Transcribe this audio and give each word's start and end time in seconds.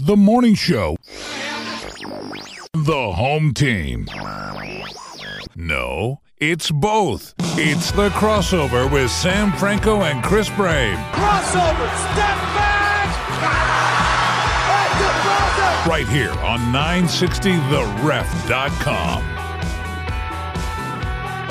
The 0.00 0.16
Morning 0.16 0.54
Show. 0.54 0.94
The 2.72 3.12
home 3.12 3.52
team. 3.52 4.06
No, 5.56 6.20
it's 6.38 6.70
both. 6.70 7.34
It's 7.58 7.90
the 7.90 8.08
crossover 8.10 8.88
with 8.88 9.10
Sam 9.10 9.50
Franco 9.54 10.02
and 10.02 10.22
Chris 10.22 10.48
Brame. 10.50 10.94
Crossover, 11.12 11.88
step 12.12 12.38
back! 12.54 12.78
Right 15.88 16.06
here 16.08 16.30
on 16.30 16.58
960theref.com. 16.72 19.22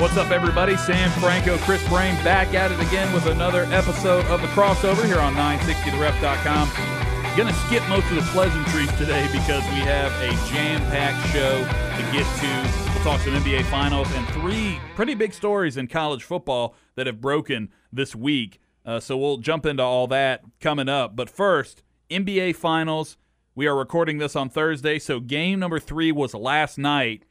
What's 0.00 0.16
up, 0.16 0.30
everybody? 0.30 0.76
Sam 0.76 1.10
Franco, 1.20 1.58
Chris 1.58 1.82
Brame 1.84 2.22
back 2.22 2.54
at 2.54 2.70
it 2.70 2.78
again 2.80 3.12
with 3.12 3.26
another 3.26 3.64
episode 3.64 4.24
of 4.26 4.40
the 4.40 4.46
crossover 4.48 5.04
here 5.04 5.18
on 5.18 5.34
960theref.com. 5.34 6.97
Gonna 7.38 7.52
skip 7.52 7.88
most 7.88 8.10
of 8.10 8.16
the 8.16 8.28
pleasantries 8.32 8.90
today 8.98 9.24
because 9.30 9.62
we 9.66 9.78
have 9.78 10.10
a 10.20 10.30
jam-packed 10.52 11.24
show 11.28 11.58
to 11.60 12.12
get 12.12 12.26
to. 12.40 12.92
We'll 12.92 13.04
talk 13.04 13.20
some 13.20 13.32
NBA 13.34 13.64
Finals 13.66 14.08
and 14.14 14.26
three 14.30 14.80
pretty 14.96 15.14
big 15.14 15.32
stories 15.32 15.76
in 15.76 15.86
college 15.86 16.24
football 16.24 16.74
that 16.96 17.06
have 17.06 17.20
broken 17.20 17.68
this 17.92 18.12
week. 18.12 18.58
Uh, 18.84 18.98
so 18.98 19.16
we'll 19.16 19.36
jump 19.36 19.66
into 19.66 19.84
all 19.84 20.08
that 20.08 20.42
coming 20.60 20.88
up. 20.88 21.14
But 21.14 21.30
first, 21.30 21.84
NBA 22.10 22.56
Finals. 22.56 23.16
We 23.54 23.68
are 23.68 23.76
recording 23.76 24.18
this 24.18 24.34
on 24.34 24.48
Thursday, 24.48 24.98
so 24.98 25.20
game 25.20 25.60
number 25.60 25.78
three 25.78 26.10
was 26.10 26.34
last 26.34 26.76
night 26.76 27.22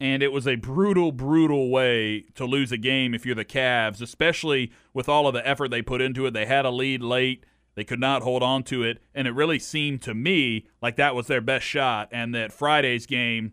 and 0.00 0.24
it 0.24 0.32
was 0.32 0.48
a 0.48 0.56
brutal, 0.56 1.12
brutal 1.12 1.70
way 1.70 2.24
to 2.34 2.44
lose 2.44 2.72
a 2.72 2.76
game 2.76 3.14
if 3.14 3.24
you're 3.24 3.36
the 3.36 3.44
Cavs, 3.44 4.02
especially 4.02 4.72
with 4.92 5.08
all 5.08 5.28
of 5.28 5.34
the 5.34 5.46
effort 5.46 5.70
they 5.70 5.82
put 5.82 6.00
into 6.00 6.26
it. 6.26 6.32
They 6.32 6.46
had 6.46 6.64
a 6.64 6.70
lead 6.70 7.00
late, 7.00 7.46
they 7.74 7.84
could 7.84 8.00
not 8.00 8.22
hold 8.22 8.42
on 8.42 8.62
to 8.64 8.82
it, 8.82 9.02
and 9.14 9.26
it 9.26 9.32
really 9.32 9.58
seemed 9.58 10.02
to 10.02 10.14
me 10.14 10.66
like 10.80 10.96
that 10.96 11.14
was 11.14 11.26
their 11.26 11.40
best 11.40 11.64
shot, 11.64 12.08
and 12.12 12.34
that 12.34 12.52
Friday's 12.52 13.06
game 13.06 13.52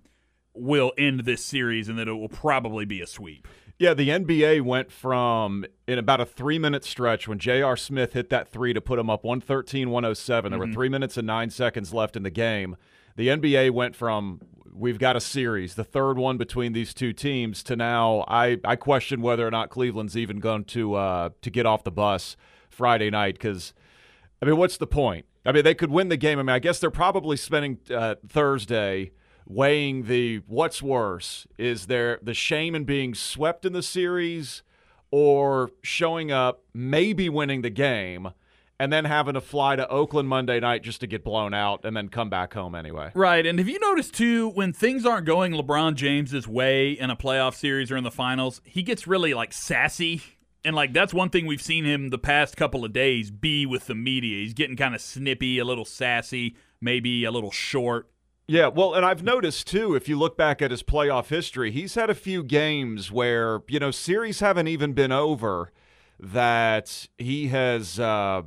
will 0.54 0.92
end 0.98 1.22
this 1.22 1.44
series 1.44 1.88
and 1.88 1.98
that 1.98 2.08
it 2.08 2.14
will 2.14 2.30
probably 2.30 2.86
be 2.86 3.02
a 3.02 3.08
sweep. 3.08 3.48
Yeah, 3.78 3.94
the 3.94 4.10
NBA 4.10 4.62
went 4.62 4.92
from 4.92 5.66
in 5.88 5.98
about 5.98 6.20
a 6.20 6.26
three 6.26 6.60
minute 6.60 6.84
stretch 6.84 7.30
when 7.30 7.40
J.R. 7.40 7.78
Smith 7.78 8.12
hit 8.12 8.30
that 8.30 8.50
three 8.50 8.74
to 8.74 8.82
put 8.82 8.98
them 8.98 9.10
up 9.10 9.24
113 9.24 9.90
107. 9.90 10.52
There 10.52 10.60
were 10.60 10.68
three 10.68 10.90
minutes 10.90 11.16
and 11.16 11.26
nine 11.26 11.50
seconds 11.50 11.94
left 11.94 12.18
in 12.18 12.24
the 12.24 12.30
game. 12.30 12.76
The 13.16 13.30
NBA 13.30 13.72
went 13.72 13.96
from 13.96 14.42
we've 14.74 15.00
got 15.00 15.16
a 15.16 15.22
series, 15.22 15.76
the 15.76 15.84
third 15.86 16.18
one 16.18 16.38
between 16.38 16.74
these 16.74 16.94
two 16.94 17.14
teams, 17.14 17.64
to 17.64 17.76
now 17.76 18.26
I, 18.28 18.58
I 18.66 18.76
question 18.76 19.22
whether 19.22 19.48
or 19.48 19.52
not 19.52 19.70
Cleveland's 19.70 20.18
even 20.18 20.40
going 20.40 20.66
to 20.66 20.96
uh, 20.96 21.30
to 21.42 21.50
get 21.50 21.66
off 21.66 21.86
the 21.86 21.92
bus 21.92 22.36
Friday 22.70 23.10
night 23.10 23.36
because 23.36 23.74
I 24.42 24.46
mean, 24.46 24.58
what's 24.58 24.78
the 24.78 24.88
point? 24.88 25.26
I 25.46 25.52
mean, 25.52 25.64
they 25.64 25.76
could 25.76 25.92
win 25.92 26.10
the 26.10 26.18
game. 26.18 26.40
I 26.40 26.44
mean, 26.44 26.56
I 26.56 26.60
guess 26.60 26.80
they're 26.80 26.92
probably 26.92 27.38
spending 27.38 27.80
uh, 27.94 28.16
Thursday 28.28 29.12
weighing 29.46 30.04
the 30.04 30.38
what's 30.48 30.82
worse 30.82 31.48
is 31.58 31.88
there 31.88 32.20
the 32.22 32.36
shame 32.36 32.76
in 32.76 32.84
being 32.84 33.16
swept 33.16 33.66
in 33.66 33.74
the 33.74 33.82
series 33.82 34.62
or 35.12 35.72
showing 35.82 36.32
up, 36.32 36.62
maybe 36.74 37.30
winning 37.30 37.64
the 37.64 37.70
game 37.70 38.30
and 38.80 38.94
then 38.94 39.06
having 39.06 39.34
to 39.34 39.42
fly 39.42 39.76
to 39.76 39.88
Oakland 39.90 40.30
Monday 40.30 40.60
night 40.60 40.84
just 40.84 41.02
to 41.02 41.08
get 41.08 41.24
blown 41.24 41.54
out 41.54 41.84
and 41.84 41.98
then 41.98 42.08
come 42.08 42.30
back 42.30 42.54
home 42.54 42.76
anyway. 42.76 43.12
Right. 43.14 43.46
And 43.46 43.60
have 43.60 43.68
you 43.68 43.80
noticed, 43.80 44.14
too, 44.14 44.50
when 44.50 44.72
things 44.72 45.06
aren't 45.06 45.26
going 45.26 45.52
LeBron 45.52 45.96
James's 45.96 46.48
way 46.48 46.92
in 46.92 47.10
a 47.10 47.16
playoff 47.16 47.56
series 47.56 47.92
or 47.92 47.98
in 47.98 48.06
the 48.06 48.12
finals, 48.12 48.62
he 48.64 48.82
gets 48.82 49.06
really 49.06 49.34
like 49.34 49.52
sassy. 49.52 50.22
And 50.64 50.76
like 50.76 50.94
that's 50.94 51.14
one 51.14 51.30
thing 51.30 51.46
we've 51.46 51.62
seen 51.62 51.86
him 51.86 52.10
the 52.10 52.18
past 52.18 52.58
couple 52.58 52.84
of 52.84 52.94
days 52.94 53.32
be 53.32 53.66
with 53.66 53.88
the 53.88 53.96
media. 53.96 54.42
He's 54.42 54.54
getting 54.54 54.76
kind 54.76 54.94
of 54.94 55.02
snippy, 55.02 55.58
a 55.60 55.66
little 55.66 55.86
sassy, 55.86 56.56
maybe 56.82 57.24
a 57.24 57.32
little 57.32 57.52
short. 57.52 58.10
Yeah, 58.48 58.68
well, 58.68 58.96
and 58.96 59.06
I've 59.06 59.22
noticed 59.22 59.68
too, 59.68 59.94
if 59.94 60.10
you 60.10 60.18
look 60.18 60.36
back 60.36 60.60
at 60.62 60.72
his 60.72 60.82
playoff 60.82 61.28
history, 61.28 61.72
he's 61.72 61.94
had 61.94 62.10
a 62.10 62.16
few 62.16 62.44
games 62.44 63.12
where, 63.12 63.62
you 63.68 63.80
know, 63.80 63.92
series 63.92 64.40
haven't 64.40 64.68
even 64.68 64.94
been 64.94 65.12
over 65.12 65.72
that 66.20 67.08
he 67.20 67.50
has 67.50 68.00
uh, 68.00 68.42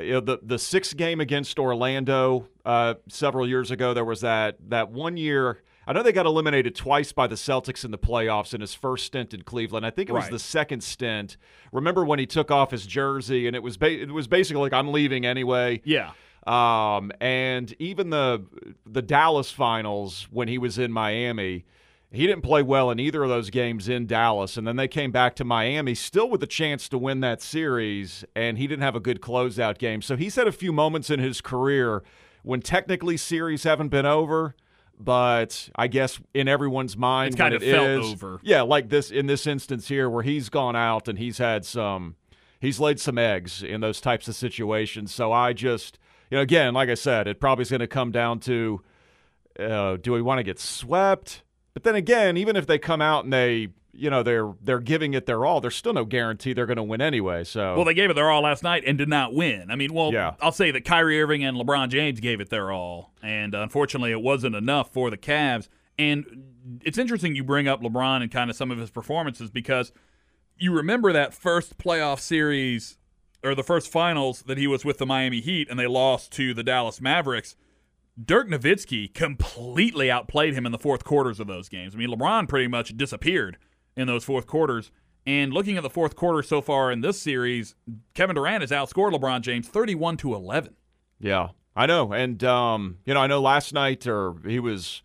you 0.00 0.12
know, 0.12 0.20
the 0.20 0.38
the 0.42 0.58
sixth 0.58 0.96
game 0.96 1.20
against 1.20 1.58
Orlando 1.58 2.48
uh, 2.64 2.94
several 3.08 3.48
years 3.48 3.70
ago, 3.70 3.94
there 3.94 4.04
was 4.04 4.20
that 4.22 4.56
that 4.68 4.90
one 4.90 5.16
year. 5.16 5.62
I 5.86 5.92
know 5.92 6.02
they 6.02 6.12
got 6.12 6.26
eliminated 6.26 6.74
twice 6.74 7.12
by 7.12 7.26
the 7.26 7.34
Celtics 7.34 7.84
in 7.84 7.90
the 7.90 7.98
playoffs 7.98 8.54
in 8.54 8.60
his 8.60 8.74
first 8.74 9.06
stint 9.06 9.34
in 9.34 9.42
Cleveland. 9.42 9.84
I 9.84 9.90
think 9.90 10.08
it 10.08 10.12
was 10.12 10.24
Right. 10.24 10.32
the 10.32 10.38
second 10.38 10.82
stint. 10.82 11.36
Remember 11.72 12.04
when 12.04 12.18
he 12.18 12.26
took 12.26 12.50
off 12.50 12.70
his 12.70 12.86
jersey 12.86 13.46
and 13.46 13.54
it 13.54 13.62
was 13.62 13.76
ba- 13.76 14.00
it 14.02 14.10
was 14.12 14.26
basically 14.26 14.62
like 14.62 14.72
I'm 14.72 14.92
leaving 14.92 15.26
anyway. 15.26 15.80
Yeah. 15.84 16.12
Um, 16.46 17.10
and 17.20 17.74
even 17.78 18.10
the 18.10 18.44
the 18.86 19.02
Dallas 19.02 19.50
finals 19.50 20.28
when 20.30 20.48
he 20.48 20.58
was 20.58 20.78
in 20.78 20.92
Miami, 20.92 21.64
he 22.12 22.26
didn't 22.26 22.42
play 22.42 22.62
well 22.62 22.90
in 22.90 23.00
either 23.00 23.22
of 23.24 23.28
those 23.30 23.50
games 23.50 23.88
in 23.88 24.06
Dallas. 24.06 24.56
And 24.56 24.66
then 24.66 24.76
they 24.76 24.86
came 24.86 25.10
back 25.10 25.34
to 25.36 25.44
Miami, 25.44 25.94
still 25.94 26.28
with 26.30 26.42
a 26.42 26.46
chance 26.46 26.88
to 26.90 26.98
win 26.98 27.20
that 27.20 27.42
series, 27.42 28.24
and 28.36 28.56
he 28.58 28.66
didn't 28.66 28.82
have 28.82 28.94
a 28.94 29.00
good 29.00 29.20
closeout 29.20 29.78
game. 29.78 30.00
So 30.02 30.16
he's 30.16 30.36
had 30.36 30.46
a 30.46 30.52
few 30.52 30.72
moments 30.72 31.10
in 31.10 31.18
his 31.18 31.40
career 31.40 32.02
when 32.42 32.60
technically 32.60 33.16
series 33.16 33.64
haven't 33.64 33.88
been 33.88 34.06
over. 34.06 34.54
But 34.98 35.68
I 35.74 35.88
guess 35.88 36.20
in 36.34 36.46
everyone's 36.48 36.96
mind, 36.96 37.34
It's 37.34 37.36
kind 37.40 37.54
of 37.54 37.62
it 37.62 37.72
felt 37.72 37.88
is- 38.04 38.12
over. 38.12 38.40
Yeah, 38.42 38.62
like 38.62 38.88
this 38.88 39.10
in 39.10 39.26
this 39.26 39.46
instance 39.46 39.88
here, 39.88 40.08
where 40.08 40.22
he's 40.22 40.48
gone 40.48 40.76
out 40.76 41.08
and 41.08 41.18
he's 41.18 41.38
had 41.38 41.64
some, 41.64 42.16
he's 42.60 42.78
laid 42.80 43.00
some 43.00 43.18
eggs 43.18 43.62
in 43.62 43.80
those 43.80 44.00
types 44.00 44.28
of 44.28 44.34
situations. 44.36 45.12
So 45.12 45.32
I 45.32 45.52
just, 45.52 45.98
you 46.30 46.36
know, 46.36 46.42
again, 46.42 46.74
like 46.74 46.88
I 46.88 46.94
said, 46.94 47.26
it 47.26 47.40
probably 47.40 47.62
is 47.62 47.70
going 47.70 47.80
to 47.80 47.86
come 47.86 48.12
down 48.12 48.38
to, 48.40 48.82
uh, 49.58 49.96
do 49.96 50.12
we 50.12 50.22
want 50.22 50.38
to 50.38 50.42
get 50.44 50.58
swept? 50.60 51.42
But 51.74 51.82
then 51.82 51.96
again, 51.96 52.36
even 52.36 52.54
if 52.56 52.66
they 52.66 52.78
come 52.78 53.02
out 53.02 53.24
and 53.24 53.32
they, 53.32 53.68
you 53.96 54.10
know, 54.10 54.22
they're 54.22 54.52
they're 54.62 54.80
giving 54.80 55.14
it 55.14 55.26
their 55.26 55.44
all, 55.44 55.60
there's 55.60 55.76
still 55.76 55.92
no 55.92 56.04
guarantee 56.04 56.52
they're 56.52 56.66
going 56.66 56.76
to 56.76 56.82
win 56.82 57.00
anyway. 57.00 57.44
So 57.44 57.76
Well, 57.76 57.84
they 57.84 57.94
gave 57.94 58.10
it 58.10 58.14
their 58.14 58.30
all 58.30 58.42
last 58.42 58.62
night 58.62 58.82
and 58.86 58.98
did 58.98 59.08
not 59.08 59.34
win. 59.34 59.70
I 59.70 59.76
mean, 59.76 59.92
well, 59.92 60.12
Yeah. 60.12 60.34
I'll 60.40 60.52
say 60.52 60.70
that 60.70 60.84
Kyrie 60.84 61.20
Irving 61.20 61.44
and 61.44 61.56
LeBron 61.56 61.88
James 61.88 62.20
gave 62.20 62.40
it 62.40 62.50
their 62.50 62.72
all, 62.72 63.12
and 63.22 63.54
unfortunately, 63.54 64.10
it 64.12 64.20
wasn't 64.20 64.54
enough 64.56 64.92
for 64.92 65.10
the 65.10 65.18
Cavs. 65.18 65.68
And 65.98 66.80
it's 66.82 66.98
interesting 66.98 67.36
you 67.36 67.44
bring 67.44 67.68
up 67.68 67.82
LeBron 67.82 68.22
and 68.22 68.30
kind 68.30 68.50
of 68.50 68.56
some 68.56 68.70
of 68.70 68.78
his 68.78 68.90
performances 68.90 69.50
because 69.50 69.92
you 70.56 70.72
remember 70.72 71.12
that 71.12 71.34
first 71.34 71.78
playoff 71.78 72.18
series 72.20 72.98
or 73.44 73.54
the 73.54 73.62
first 73.62 73.90
finals 73.92 74.42
that 74.42 74.58
he 74.58 74.66
was 74.66 74.84
with 74.84 74.98
the 74.98 75.06
Miami 75.06 75.40
Heat 75.40 75.68
and 75.70 75.78
they 75.78 75.86
lost 75.86 76.32
to 76.32 76.54
the 76.54 76.62
Dallas 76.62 77.00
Mavericks. 77.00 77.56
Dirk 78.22 78.48
Nowitzki 78.48 79.12
completely 79.12 80.10
outplayed 80.10 80.54
him 80.54 80.66
in 80.66 80.72
the 80.72 80.78
fourth 80.78 81.04
quarters 81.04 81.40
of 81.40 81.46
those 81.48 81.68
games. 81.68 81.94
I 81.94 81.98
mean, 81.98 82.08
LeBron 82.08 82.48
pretty 82.48 82.68
much 82.68 82.96
disappeared 82.96 83.58
in 83.96 84.06
those 84.06 84.24
fourth 84.24 84.46
quarters. 84.46 84.90
And 85.26 85.52
looking 85.54 85.76
at 85.76 85.82
the 85.82 85.90
fourth 85.90 86.16
quarter 86.16 86.42
so 86.42 86.60
far 86.60 86.92
in 86.92 87.00
this 87.00 87.20
series, 87.20 87.74
Kevin 88.12 88.34
Durant 88.36 88.60
has 88.60 88.70
outscored 88.70 89.12
LeBron 89.12 89.40
James 89.40 89.68
31 89.68 90.18
to 90.18 90.34
11. 90.34 90.74
Yeah, 91.18 91.48
I 91.74 91.86
know. 91.86 92.12
And, 92.12 92.44
um, 92.44 92.98
you 93.06 93.14
know, 93.14 93.20
I 93.20 93.26
know 93.26 93.40
last 93.40 93.72
night, 93.72 94.06
or 94.06 94.34
he 94.46 94.58
was 94.60 95.02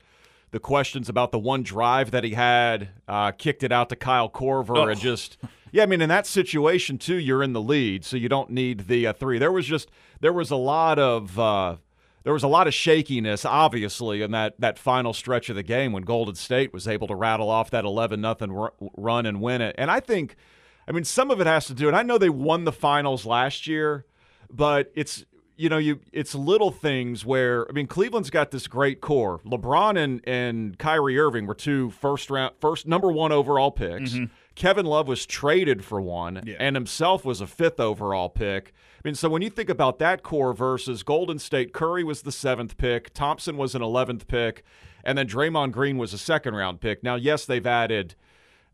the 0.52 0.60
questions 0.60 1.08
about 1.08 1.32
the 1.32 1.40
one 1.40 1.64
drive 1.64 2.12
that 2.12 2.24
he 2.26 2.32
had, 2.32 2.90
uh, 3.08 3.32
kicked 3.32 3.64
it 3.64 3.72
out 3.72 3.88
to 3.90 3.96
Kyle 3.96 4.30
Korver 4.30 4.78
Oh. 4.78 4.88
and 4.90 5.00
just, 5.00 5.38
yeah, 5.72 5.84
I 5.84 5.86
mean, 5.86 6.02
in 6.02 6.10
that 6.10 6.26
situation, 6.26 6.98
too, 6.98 7.16
you're 7.16 7.44
in 7.44 7.54
the 7.54 7.62
lead, 7.62 8.04
so 8.04 8.18
you 8.18 8.28
don't 8.28 8.50
need 8.50 8.88
the 8.88 9.08
uh, 9.08 9.14
three. 9.14 9.38
There 9.38 9.52
was 9.52 9.68
just, 9.68 9.90
there 10.20 10.34
was 10.34 10.52
a 10.52 10.56
lot 10.58 11.00
of, 11.00 11.40
uh, 11.40 11.76
there 12.24 12.34
was 12.34 12.44
a 12.44 12.48
lot 12.48 12.68
of 12.68 12.74
shakiness, 12.74 13.46
obviously, 13.46 14.22
in 14.22 14.32
that, 14.32 14.60
that 14.60 14.78
final 14.78 15.14
stretch 15.14 15.50
of 15.50 15.56
the 15.56 15.64
game 15.64 15.94
when 15.94 16.04
Golden 16.04 16.36
State 16.36 16.74
was 16.74 16.88
able 16.88 17.08
to 17.08 17.16
rattle 17.16 17.50
off 17.50 17.70
that 17.72 17.86
11 17.86 18.20
nothing 18.22 18.68
run 18.98 19.26
and 19.26 19.42
win 19.42 19.62
it. 19.62 19.76
And 19.78 19.90
I 19.90 20.00
think, 20.00 20.36
I 20.88 20.92
mean, 20.92 21.04
some 21.04 21.32
of 21.32 21.40
it 21.40 21.48
has 21.48 21.66
to 21.68 21.74
do, 21.74 21.88
and 21.88 21.96
I 21.96 22.04
know 22.04 22.18
they 22.18 22.30
won 22.30 22.66
the 22.66 22.72
finals 22.72 23.26
last 23.26 23.68
year, 23.68 24.06
but 24.52 24.92
it's 24.96 25.26
you 25.60 25.68
know 25.68 25.78
you 25.78 26.00
it's 26.14 26.34
little 26.34 26.72
things 26.72 27.26
where 27.26 27.70
I 27.70 27.74
mean 27.74 27.86
Cleveland's 27.86 28.30
got 28.30 28.52
this 28.52 28.66
great 28.66 29.02
core. 29.02 29.42
LeBron 29.46 30.02
and 30.02 30.22
and 30.26 30.80
Kyrie 30.80 31.20
Irving 31.20 31.48
were 31.48 31.54
two 31.54 31.90
first 31.90 32.30
round 32.30 32.56
first 32.62 32.88
number 32.88 33.12
one 33.12 33.34
overall 33.34 33.70
picks. 33.70 34.14
Mm-hmm. 34.14 34.34
Kevin 34.56 34.86
Love 34.86 35.08
was 35.08 35.26
traded 35.26 35.84
for 35.86 36.02
one, 36.02 36.42
Yeah. 36.46 36.56
and 36.60 36.76
himself 36.76 37.24
was 37.24 37.42
a 37.42 37.48
fifth 37.48 37.80
overall 37.80 38.30
pick. 38.30 38.74
I 38.98 39.02
mean, 39.08 39.16
so 39.16 39.30
when 39.30 39.42
you 39.42 39.50
think 39.50 39.70
about 39.70 40.00
that 40.00 40.24
core 40.24 40.54
versus 40.54 41.04
Golden 41.04 41.40
State, 41.40 41.72
Curry 41.74 42.04
was 42.04 42.24
the 42.24 42.32
seventh 42.32 42.78
pick, 42.78 43.14
Thompson 43.14 43.56
was 43.56 43.74
an 43.76 43.82
11th 43.82 44.28
pick, 44.28 44.64
and 45.04 45.18
then 45.18 45.28
Draymond 45.28 45.72
Green 45.72 45.98
was 45.98 46.14
a 46.14 46.18
second 46.18 46.56
round 46.56 46.82
pick. 46.82 47.04
Now, 47.04 47.16
yes, 47.16 47.46
they've 47.46 47.66
added 47.66 48.16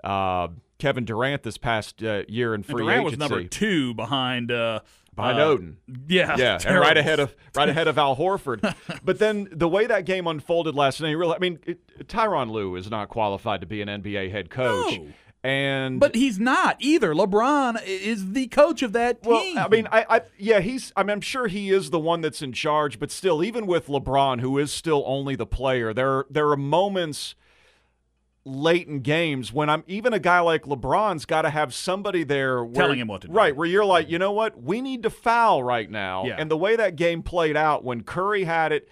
uh, 0.03 0.47
Kevin 0.79 1.05
Durant 1.05 1.43
this 1.43 1.57
past 1.57 2.03
uh, 2.03 2.23
year 2.27 2.53
in 2.55 2.59
And 2.59 2.65
free 2.65 2.83
Durant 2.83 3.03
was 3.03 3.17
number 3.17 3.43
two 3.43 3.93
behind 3.93 4.51
uh, 4.51 4.79
Behind 5.15 5.39
uh, 5.39 5.45
Oden. 5.45 5.75
Yeah, 6.07 6.35
Yeah, 6.37 6.59
and 6.65 6.77
right 6.77 6.97
ahead 6.97 7.19
of 7.19 7.33
right 7.55 7.69
ahead 7.69 7.87
of 7.87 7.97
Al 7.97 8.17
Horford. 8.17 8.75
but 9.03 9.17
then 9.19 9.47
the 9.51 9.67
way 9.69 9.85
that 9.85 10.05
game 10.05 10.27
unfolded 10.27 10.75
last 10.75 10.99
night, 10.99 11.09
you 11.11 11.17
realize, 11.17 11.37
I 11.37 11.39
mean, 11.39 11.59
it, 11.65 12.07
Tyronn 12.07 12.51
Lue 12.51 12.75
is 12.75 12.89
not 12.89 13.07
qualified 13.09 13.61
to 13.61 13.67
be 13.67 13.81
an 13.81 13.87
NBA 13.87 14.31
head 14.31 14.49
coach. 14.49 14.97
No. 14.97 15.07
And 15.45 15.99
But 15.99 16.15
he's 16.15 16.39
not 16.39 16.77
either. 16.79 17.13
LeBron 17.13 17.79
is 17.85 18.31
the 18.31 18.47
coach 18.47 18.81
of 18.81 18.93
that 18.93 19.21
team. 19.21 19.55
well, 19.55 19.65
I 19.65 19.67
mean, 19.67 19.87
I, 19.91 20.05
I 20.09 20.21
yeah, 20.39 20.59
he's. 20.59 20.91
I 20.95 21.03
mean, 21.03 21.11
I'm 21.11 21.21
sure 21.21 21.45
he 21.45 21.69
is 21.69 21.91
the 21.91 21.99
one 21.99 22.21
that's 22.21 22.41
in 22.41 22.51
charge. 22.51 22.99
But 22.99 23.11
still, 23.11 23.43
even 23.43 23.67
with 23.67 23.85
LeBron, 23.85 24.41
who 24.41 24.57
is 24.57 24.71
still 24.71 25.03
only 25.05 25.35
the 25.35 25.45
player, 25.45 25.93
there 25.93 26.25
there 26.31 26.49
are 26.49 26.57
moments 26.57 27.35
late 28.43 28.87
in 28.87 29.01
games 29.01 29.53
when 29.53 29.69
I'm 29.69 29.83
even 29.87 30.13
a 30.13 30.19
guy 30.19 30.39
like 30.39 30.63
LeBron's 30.63 31.25
got 31.25 31.43
to 31.43 31.49
have 31.49 31.73
somebody 31.73 32.23
there 32.23 32.63
where, 32.63 32.73
Telling 32.73 32.99
him 32.99 33.07
what 33.07 33.21
to 33.21 33.27
do. 33.27 33.33
Right, 33.33 33.55
where 33.55 33.67
you're 33.67 33.85
like, 33.85 34.09
you 34.09 34.19
know 34.19 34.31
what, 34.31 34.61
we 34.61 34.81
need 34.81 35.03
to 35.03 35.09
foul 35.09 35.63
right 35.63 35.89
now. 35.89 36.25
Yeah. 36.25 36.35
And 36.37 36.49
the 36.49 36.57
way 36.57 36.75
that 36.75 36.95
game 36.95 37.23
played 37.23 37.57
out 37.57 37.83
when 37.83 38.01
Curry 38.01 38.43
had 38.45 38.71
it. 38.71 38.87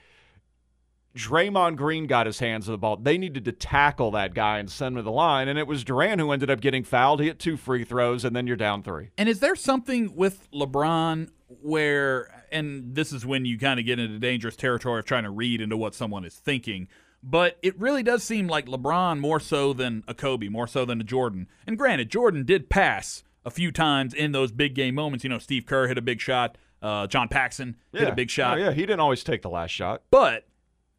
Draymond 1.15 1.75
Green 1.75 2.07
got 2.07 2.25
his 2.25 2.39
hands 2.39 2.67
on 2.67 2.73
the 2.73 2.77
ball. 2.77 2.97
They 2.97 3.17
needed 3.17 3.45
to 3.45 3.51
tackle 3.51 4.11
that 4.11 4.33
guy 4.33 4.57
and 4.57 4.69
send 4.69 4.93
him 4.93 4.97
to 4.97 5.03
the 5.03 5.11
line, 5.11 5.47
and 5.47 5.59
it 5.59 5.67
was 5.67 5.83
Durant 5.83 6.19
who 6.19 6.31
ended 6.31 6.49
up 6.49 6.59
getting 6.59 6.83
fouled. 6.83 7.19
He 7.19 7.27
hit 7.27 7.39
two 7.39 7.55
free 7.55 7.83
throws, 7.83 8.25
and 8.25 8.35
then 8.35 8.47
you're 8.47 8.55
down 8.55 8.81
three. 8.81 9.09
And 9.17 9.29
is 9.29 9.39
there 9.39 9.55
something 9.55 10.15
with 10.15 10.49
LeBron 10.51 11.29
where, 11.61 12.43
and 12.51 12.95
this 12.95 13.13
is 13.13 13.25
when 13.25 13.45
you 13.45 13.59
kind 13.59 13.79
of 13.79 13.85
get 13.85 13.99
into 13.99 14.17
dangerous 14.17 14.55
territory 14.55 14.99
of 14.99 15.05
trying 15.05 15.23
to 15.23 15.29
read 15.29 15.61
into 15.61 15.77
what 15.77 15.93
someone 15.93 16.25
is 16.25 16.35
thinking, 16.35 16.87
but 17.21 17.57
it 17.61 17.79
really 17.79 18.03
does 18.03 18.23
seem 18.23 18.47
like 18.47 18.65
LeBron 18.65 19.19
more 19.19 19.39
so 19.39 19.71
than 19.71 20.03
a 20.07 20.13
Kobe, 20.15 20.49
more 20.49 20.67
so 20.67 20.83
than 20.83 20.99
a 20.99 21.03
Jordan. 21.03 21.47
And 21.67 21.77
granted, 21.77 22.09
Jordan 22.09 22.43
did 22.43 22.69
pass 22.69 23.23
a 23.45 23.51
few 23.51 23.71
times 23.71 24.13
in 24.13 24.31
those 24.31 24.51
big 24.51 24.73
game 24.73 24.95
moments. 24.95 25.23
You 25.23 25.29
know, 25.29 25.37
Steve 25.37 25.65
Kerr 25.65 25.87
hit 25.87 25.97
a 25.97 26.01
big 26.01 26.19
shot, 26.19 26.57
uh, 26.81 27.07
John 27.07 27.29
Paxson 27.29 27.77
hit 27.93 28.07
a 28.07 28.15
big 28.15 28.29
shot. 28.29 28.57
Oh, 28.57 28.61
yeah, 28.61 28.71
he 28.71 28.81
didn't 28.81 28.99
always 28.99 29.23
take 29.23 29.41
the 29.41 29.49
last 29.49 29.71
shot. 29.71 30.01
But 30.11 30.47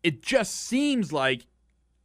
it 0.04 0.22
just 0.22 0.54
seems 0.54 1.12
like 1.12 1.46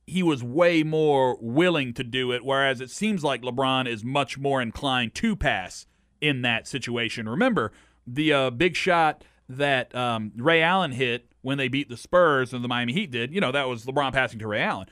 he 0.08 0.24
was 0.24 0.44
way 0.44 0.82
more 0.82 1.38
willing 1.40 1.94
to 1.94 2.04
do 2.04 2.32
it, 2.32 2.44
whereas 2.44 2.82
it 2.82 2.90
seems 2.90 3.24
like 3.24 3.44
LeBron 3.44 3.88
is 3.88 4.04
much 4.04 4.40
more 4.40 4.62
inclined 4.62 5.14
to 5.16 5.36
pass 5.36 5.86
in 6.20 6.42
that 6.42 6.68
situation. 6.68 7.30
Remember 7.30 7.72
the 8.08 8.34
uh, 8.34 8.50
big 8.50 8.76
shot 8.76 9.24
that 9.48 9.94
um, 9.94 10.32
Ray 10.36 10.64
Allen 10.64 10.94
hit 10.94 11.28
when 11.42 11.58
they 11.58 11.68
beat 11.68 11.90
the 11.90 11.98
Spurs 11.98 12.54
and 12.54 12.64
the 12.64 12.68
Miami 12.68 12.94
Heat 12.94 13.12
did. 13.12 13.34
You 13.34 13.42
know 13.42 13.52
that 13.52 13.68
was 13.68 13.86
LeBron 13.86 14.14
passing 14.14 14.40
to 14.40 14.48
Ray 14.48 14.62
Allen. 14.62 14.88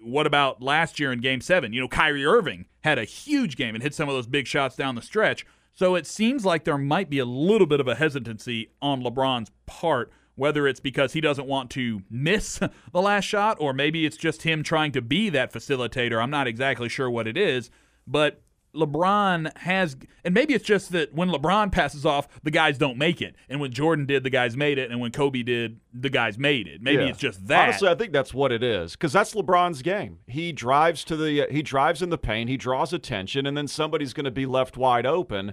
What 0.00 0.26
about 0.26 0.62
last 0.62 0.98
year 0.98 1.12
in 1.12 1.20
Game 1.20 1.40
Seven? 1.40 1.72
You 1.72 1.80
know 1.82 1.88
Kyrie 1.88 2.24
Irving 2.24 2.66
had 2.82 2.98
a 2.98 3.04
huge 3.04 3.56
game 3.56 3.74
and 3.74 3.82
hit 3.82 3.94
some 3.94 4.08
of 4.08 4.14
those 4.14 4.26
big 4.26 4.46
shots 4.46 4.76
down 4.76 4.94
the 4.94 5.02
stretch. 5.02 5.44
So 5.74 5.94
it 5.94 6.06
seems 6.06 6.44
like 6.44 6.64
there 6.64 6.78
might 6.78 7.10
be 7.10 7.18
a 7.18 7.24
little 7.24 7.66
bit 7.66 7.80
of 7.80 7.88
a 7.88 7.94
hesitancy 7.94 8.70
on 8.80 9.02
LeBron's 9.02 9.50
part 9.66 10.12
whether 10.34 10.66
it's 10.66 10.80
because 10.80 11.12
he 11.12 11.20
doesn't 11.20 11.46
want 11.46 11.70
to 11.70 12.02
miss 12.10 12.58
the 12.92 13.00
last 13.02 13.24
shot 13.24 13.56
or 13.60 13.72
maybe 13.72 14.06
it's 14.06 14.16
just 14.16 14.42
him 14.42 14.62
trying 14.62 14.92
to 14.92 15.02
be 15.02 15.28
that 15.30 15.52
facilitator. 15.52 16.22
I'm 16.22 16.30
not 16.30 16.46
exactly 16.46 16.88
sure 16.88 17.10
what 17.10 17.26
it 17.26 17.36
is, 17.36 17.70
but 18.06 18.42
LeBron 18.74 19.54
has, 19.58 19.96
and 20.24 20.32
maybe 20.32 20.54
it's 20.54 20.64
just 20.64 20.92
that 20.92 21.12
when 21.12 21.28
LeBron 21.28 21.70
passes 21.70 22.06
off, 22.06 22.26
the 22.42 22.50
guys 22.50 22.78
don't 22.78 22.96
make 22.96 23.20
it. 23.20 23.36
And 23.50 23.60
when 23.60 23.70
Jordan 23.70 24.06
did, 24.06 24.24
the 24.24 24.30
guys 24.30 24.56
made 24.56 24.78
it. 24.78 24.90
And 24.90 24.98
when 24.98 25.12
Kobe 25.12 25.42
did, 25.42 25.78
the 25.92 26.08
guys 26.08 26.38
made 26.38 26.66
it. 26.66 26.80
Maybe 26.80 27.02
Yeah. 27.02 27.10
it's 27.10 27.18
just 27.18 27.46
that. 27.48 27.64
Honestly, 27.68 27.88
I 27.88 27.94
think 27.94 28.12
that's 28.12 28.32
what 28.32 28.50
it 28.50 28.62
is 28.62 28.92
because 28.92 29.12
that's 29.12 29.34
LeBron's 29.34 29.82
game. 29.82 30.20
He 30.26 30.52
drives 30.52 31.04
to 31.04 31.16
the 31.16 31.46
he 31.50 31.60
drives 31.62 32.00
in 32.00 32.08
the 32.08 32.16
paint, 32.16 32.48
he 32.48 32.56
draws 32.56 32.94
attention, 32.94 33.46
and 33.46 33.56
then 33.56 33.68
somebody's 33.68 34.14
going 34.14 34.24
to 34.24 34.30
be 34.30 34.46
left 34.46 34.78
wide 34.78 35.04
open. 35.04 35.52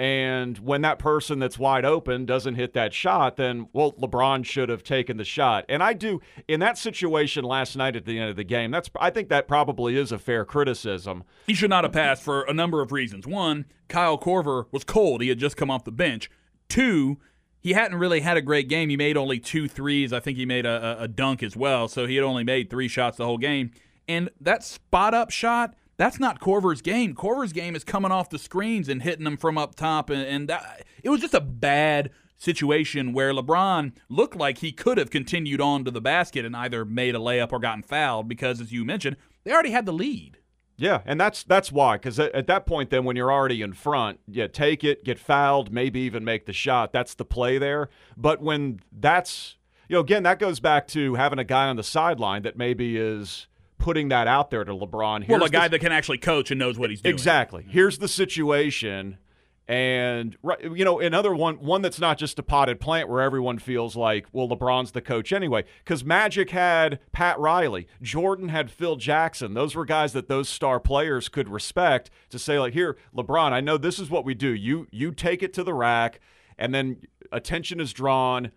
And 0.00 0.56
when 0.60 0.80
that 0.80 0.98
person 0.98 1.40
that's 1.40 1.58
wide 1.58 1.84
open 1.84 2.24
doesn't 2.24 2.54
hit 2.54 2.72
that 2.72 2.94
shot, 2.94 3.36
then 3.36 3.68
well, 3.74 3.92
LeBron 3.92 4.46
should 4.46 4.70
have 4.70 4.82
taken 4.82 5.18
the 5.18 5.26
shot. 5.26 5.66
And 5.68 5.82
I 5.82 5.92
do 5.92 6.22
in 6.48 6.58
that 6.60 6.78
situation 6.78 7.44
last 7.44 7.76
night 7.76 7.96
at 7.96 8.06
the 8.06 8.18
end 8.18 8.30
of 8.30 8.36
the 8.36 8.44
game. 8.44 8.70
That's 8.70 8.88
I 8.98 9.10
think 9.10 9.28
that 9.28 9.46
probably 9.46 9.98
is 9.98 10.10
a 10.10 10.18
fair 10.18 10.46
criticism. 10.46 11.22
He 11.46 11.52
should 11.52 11.68
not 11.68 11.84
have 11.84 11.92
passed 11.92 12.22
for 12.22 12.44
a 12.44 12.54
number 12.54 12.80
of 12.80 12.92
reasons. 12.92 13.26
One, 13.26 13.66
Kyle 13.88 14.16
Korver 14.16 14.64
was 14.72 14.84
cold. 14.84 15.20
He 15.20 15.28
had 15.28 15.38
just 15.38 15.58
come 15.58 15.70
off 15.70 15.84
the 15.84 15.92
bench. 15.92 16.30
Two, 16.70 17.18
he 17.60 17.74
hadn't 17.74 17.98
really 17.98 18.20
had 18.20 18.38
a 18.38 18.42
great 18.42 18.70
game. 18.70 18.88
He 18.88 18.96
made 18.96 19.18
only 19.18 19.38
two 19.38 19.68
threes. 19.68 20.14
I 20.14 20.20
think 20.20 20.38
he 20.38 20.46
made 20.46 20.64
a, 20.64 21.02
a 21.02 21.08
dunk 21.08 21.42
as 21.42 21.54
well. 21.54 21.88
So 21.88 22.06
he 22.06 22.14
had 22.16 22.24
only 22.24 22.42
made 22.42 22.70
three 22.70 22.88
shots 22.88 23.18
the 23.18 23.26
whole 23.26 23.36
game. 23.36 23.70
And 24.08 24.30
that 24.40 24.64
spot 24.64 25.12
up 25.12 25.30
shot, 25.30 25.74
that's 26.00 26.18
not 26.18 26.40
Korver's 26.40 26.80
game. 26.80 27.14
Korver's 27.14 27.52
game 27.52 27.76
is 27.76 27.84
coming 27.84 28.10
off 28.10 28.30
the 28.30 28.38
screens 28.38 28.88
and 28.88 29.02
hitting 29.02 29.24
them 29.24 29.36
from 29.36 29.58
up 29.58 29.74
top. 29.74 30.08
And, 30.08 30.22
and 30.22 30.48
that, 30.48 30.86
it 31.04 31.10
was 31.10 31.20
just 31.20 31.34
a 31.34 31.42
bad 31.42 32.08
situation 32.38 33.12
where 33.12 33.34
LeBron 33.34 33.92
looked 34.08 34.34
like 34.34 34.58
he 34.58 34.72
could 34.72 34.96
have 34.96 35.10
continued 35.10 35.60
on 35.60 35.84
to 35.84 35.90
the 35.90 36.00
basket 36.00 36.46
and 36.46 36.56
either 36.56 36.86
made 36.86 37.14
a 37.14 37.18
layup 37.18 37.52
or 37.52 37.58
gotten 37.58 37.82
fouled 37.82 38.28
because, 38.28 38.62
as 38.62 38.72
you 38.72 38.82
mentioned, 38.82 39.18
they 39.44 39.52
already 39.52 39.72
had 39.72 39.84
the 39.84 39.92
lead. 39.92 40.38
Yeah, 40.78 41.02
and 41.04 41.20
that's 41.20 41.44
that's 41.44 41.70
why 41.70 41.98
because 41.98 42.18
at, 42.18 42.34
at 42.34 42.46
that 42.46 42.64
point, 42.64 42.88
then 42.88 43.04
when 43.04 43.14
you're 43.14 43.30
already 43.30 43.60
in 43.60 43.74
front, 43.74 44.20
yeah, 44.26 44.46
take 44.46 44.82
it, 44.82 45.04
get 45.04 45.18
fouled, 45.18 45.70
maybe 45.70 46.00
even 46.00 46.24
make 46.24 46.46
the 46.46 46.54
shot. 46.54 46.94
That's 46.94 47.12
the 47.12 47.26
play 47.26 47.58
there. 47.58 47.90
But 48.16 48.40
when 48.40 48.80
that's 48.90 49.56
you 49.90 49.96
know 49.96 50.00
again, 50.00 50.22
that 50.22 50.38
goes 50.38 50.60
back 50.60 50.88
to 50.88 51.16
having 51.16 51.38
a 51.38 51.44
guy 51.44 51.68
on 51.68 51.76
the 51.76 51.82
sideline 51.82 52.40
that 52.44 52.56
maybe 52.56 52.96
is 52.96 53.48
putting 53.80 54.10
that 54.10 54.28
out 54.28 54.50
there 54.50 54.62
to 54.64 54.72
LeBron. 54.72 55.28
Well, 55.28 55.42
a 55.42 55.48
guy 55.48 55.66
the- 55.66 55.72
that 55.72 55.80
can 55.80 55.90
actually 55.92 56.18
coach 56.18 56.50
and 56.50 56.58
knows 56.60 56.78
what 56.78 56.90
he's 56.90 57.00
doing. 57.00 57.14
Exactly. 57.14 57.66
Here's 57.68 57.98
the 57.98 58.08
situation. 58.08 59.18
And 59.66 60.36
you 60.62 60.84
know, 60.84 60.98
another 60.98 61.32
one, 61.32 61.54
one 61.60 61.80
that's 61.80 62.00
not 62.00 62.18
just 62.18 62.40
a 62.40 62.42
potted 62.42 62.80
plant 62.80 63.08
where 63.08 63.20
everyone 63.20 63.58
feels 63.58 63.94
like, 63.94 64.26
well, 64.32 64.48
LeBron's 64.48 64.90
the 64.90 65.00
coach 65.00 65.32
anyway. 65.32 65.64
Because 65.84 66.04
Magic 66.04 66.50
had 66.50 66.98
Pat 67.12 67.38
Riley, 67.38 67.86
Jordan 68.02 68.48
had 68.48 68.68
Phil 68.68 68.96
Jackson. 68.96 69.54
Those 69.54 69.76
were 69.76 69.84
guys 69.84 70.12
that 70.12 70.26
those 70.26 70.48
star 70.48 70.80
players 70.80 71.28
could 71.28 71.48
respect 71.48 72.10
to 72.30 72.38
say, 72.38 72.58
like, 72.58 72.72
here, 72.72 72.96
LeBron, 73.16 73.52
I 73.52 73.60
know 73.60 73.76
this 73.78 74.00
is 74.00 74.10
what 74.10 74.24
we 74.24 74.34
do. 74.34 74.48
You 74.48 74.88
you 74.90 75.12
take 75.12 75.40
it 75.40 75.52
to 75.54 75.62
the 75.62 75.74
rack, 75.74 76.18
and 76.58 76.74
then 76.74 77.02
attention 77.30 77.78
is 77.78 77.92
drawn. 77.92 78.50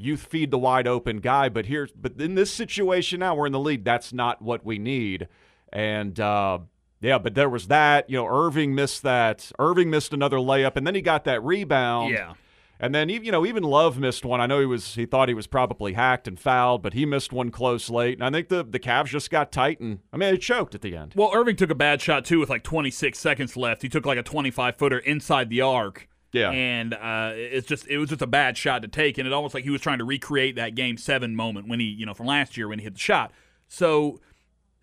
You 0.00 0.16
feed 0.16 0.50
the 0.52 0.58
wide 0.58 0.86
open 0.86 1.18
guy, 1.18 1.48
but 1.48 1.66
here, 1.66 1.88
but 2.00 2.20
in 2.20 2.36
this 2.36 2.52
situation 2.52 3.20
now, 3.20 3.34
we're 3.34 3.46
in 3.46 3.52
the 3.52 3.58
lead. 3.58 3.84
That's 3.84 4.12
not 4.12 4.40
what 4.40 4.64
we 4.64 4.78
need. 4.78 5.26
And 5.72 6.18
uh, 6.20 6.60
yeah, 7.00 7.18
but 7.18 7.34
there 7.34 7.48
was 7.48 7.66
that. 7.66 8.08
You 8.08 8.18
know, 8.18 8.26
Irving 8.26 8.74
missed 8.74 9.02
that. 9.02 9.50
Irving 9.58 9.90
missed 9.90 10.12
another 10.12 10.36
layup, 10.36 10.76
and 10.76 10.86
then 10.86 10.94
he 10.94 11.02
got 11.02 11.24
that 11.24 11.42
rebound. 11.42 12.12
Yeah. 12.12 12.34
And 12.80 12.94
then 12.94 13.08
you 13.08 13.32
know 13.32 13.44
even 13.44 13.64
Love 13.64 13.98
missed 13.98 14.24
one. 14.24 14.40
I 14.40 14.46
know 14.46 14.60
he 14.60 14.66
was 14.66 14.94
he 14.94 15.04
thought 15.04 15.28
he 15.28 15.34
was 15.34 15.48
probably 15.48 15.94
hacked 15.94 16.28
and 16.28 16.38
fouled, 16.38 16.82
but 16.82 16.94
he 16.94 17.04
missed 17.04 17.32
one 17.32 17.50
close 17.50 17.90
late. 17.90 18.18
And 18.18 18.24
I 18.24 18.30
think 18.30 18.48
the 18.48 18.62
the 18.62 18.78
Cavs 18.78 19.06
just 19.06 19.30
got 19.30 19.50
tight 19.50 19.80
and 19.80 19.98
I 20.12 20.16
mean 20.16 20.30
they 20.30 20.38
choked 20.38 20.76
at 20.76 20.82
the 20.82 20.96
end. 20.96 21.14
Well, 21.16 21.32
Irving 21.34 21.56
took 21.56 21.70
a 21.70 21.74
bad 21.74 22.00
shot 22.00 22.24
too 22.24 22.38
with 22.38 22.50
like 22.50 22.62
26 22.62 23.18
seconds 23.18 23.56
left. 23.56 23.82
He 23.82 23.88
took 23.88 24.06
like 24.06 24.18
a 24.18 24.22
25 24.22 24.76
footer 24.76 24.98
inside 24.98 25.50
the 25.50 25.60
arc. 25.60 26.08
Yeah. 26.32 26.50
And 26.50 26.92
uh, 26.94 27.32
it's 27.34 27.66
just 27.66 27.86
it 27.88 27.98
was 27.98 28.10
just 28.10 28.22
a 28.22 28.26
bad 28.26 28.56
shot 28.56 28.82
to 28.82 28.88
take, 28.88 29.18
and 29.18 29.26
it 29.26 29.32
almost 29.32 29.54
like 29.54 29.64
he 29.64 29.70
was 29.70 29.80
trying 29.80 29.98
to 29.98 30.04
recreate 30.04 30.56
that 30.56 30.74
game 30.74 30.96
seven 30.98 31.34
moment 31.34 31.68
when 31.68 31.80
he 31.80 31.86
you 31.86 32.04
know 32.06 32.14
from 32.14 32.26
last 32.26 32.56
year 32.56 32.68
when 32.68 32.78
he 32.78 32.84
hit 32.84 32.94
the 32.94 33.00
shot. 33.00 33.32
So 33.66 34.20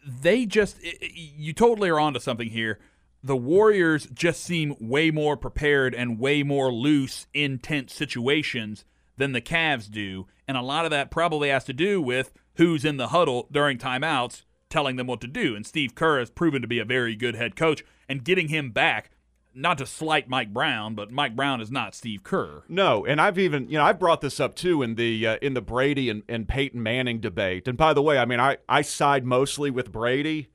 they 0.05 0.45
just 0.45 0.77
i 0.85 0.93
i- 1.01 1.09
you 1.13 1.53
totally 1.53 1.89
are 1.89 1.99
onto 1.99 2.19
something 2.19 2.49
here. 2.49 2.79
The 3.23 3.35
Warriors 3.35 4.07
just 4.13 4.43
seem 4.43 4.75
way 4.79 5.09
more 5.09 5.35
prepared 5.35 5.95
and 5.95 6.19
way 6.19 6.43
more 6.43 6.71
loose 6.71 7.25
in 7.33 7.57
tense 7.57 7.93
situations 7.93 8.85
than 9.17 9.31
the 9.31 9.41
Cavs 9.41 9.89
do, 9.89 10.27
and 10.47 10.57
a 10.57 10.61
lot 10.61 10.85
of 10.85 10.91
that 10.91 11.09
probably 11.09 11.49
has 11.49 11.63
to 11.65 11.73
do 11.73 12.01
with 12.01 12.31
who's 12.57 12.85
in 12.85 12.97
the 12.97 13.07
huddle 13.09 13.47
during 13.51 13.77
timeouts 13.77 14.43
telling 14.69 14.95
them 14.95 15.07
what 15.07 15.21
to 15.21 15.27
do. 15.27 15.55
And 15.55 15.65
Steve 15.65 15.95
Kerr 15.95 16.19
has 16.19 16.29
proven 16.29 16.61
to 16.61 16.67
be 16.67 16.79
a 16.79 16.85
very 16.85 17.15
good 17.15 17.35
head 17.35 17.55
coach, 17.55 17.83
and 18.09 18.23
getting 18.23 18.49
him 18.49 18.71
back. 18.71 19.09
Not 19.57 19.77
to 19.77 19.85
slight 19.85 20.27
Mike 20.27 20.53
Brown, 20.53 20.95
but 20.95 21.11
Mike 21.11 21.35
Brown 21.35 21.61
is 21.61 21.71
not 21.71 21.95
Steve 21.95 22.23
Kerr. 22.23 22.63
No, 22.67 23.05
and 23.05 23.21
I've 23.21 23.39
even 23.39 23.69
you 23.69 23.77
know 23.77 23.85
I've 23.85 23.97
brought 23.99 24.19
this 24.21 24.39
up 24.39 24.53
too 24.55 24.81
in 24.81 24.95
the 24.95 25.25
uh, 25.25 25.37
in 25.41 25.53
the 25.53 25.61
Brady 25.61 26.09
and, 26.09 26.23
and 26.27 26.47
Peyton 26.47 26.83
Manning 26.83 27.19
debate. 27.21 27.67
And 27.67 27.77
by 27.77 27.93
the 27.93 28.01
way, 28.01 28.17
I 28.17 28.25
mean 28.25 28.39
I 28.39 28.57
I 28.67 28.81
side 28.81 29.25
mostly 29.25 29.71
with 29.71 29.91
Brady, 29.93 30.49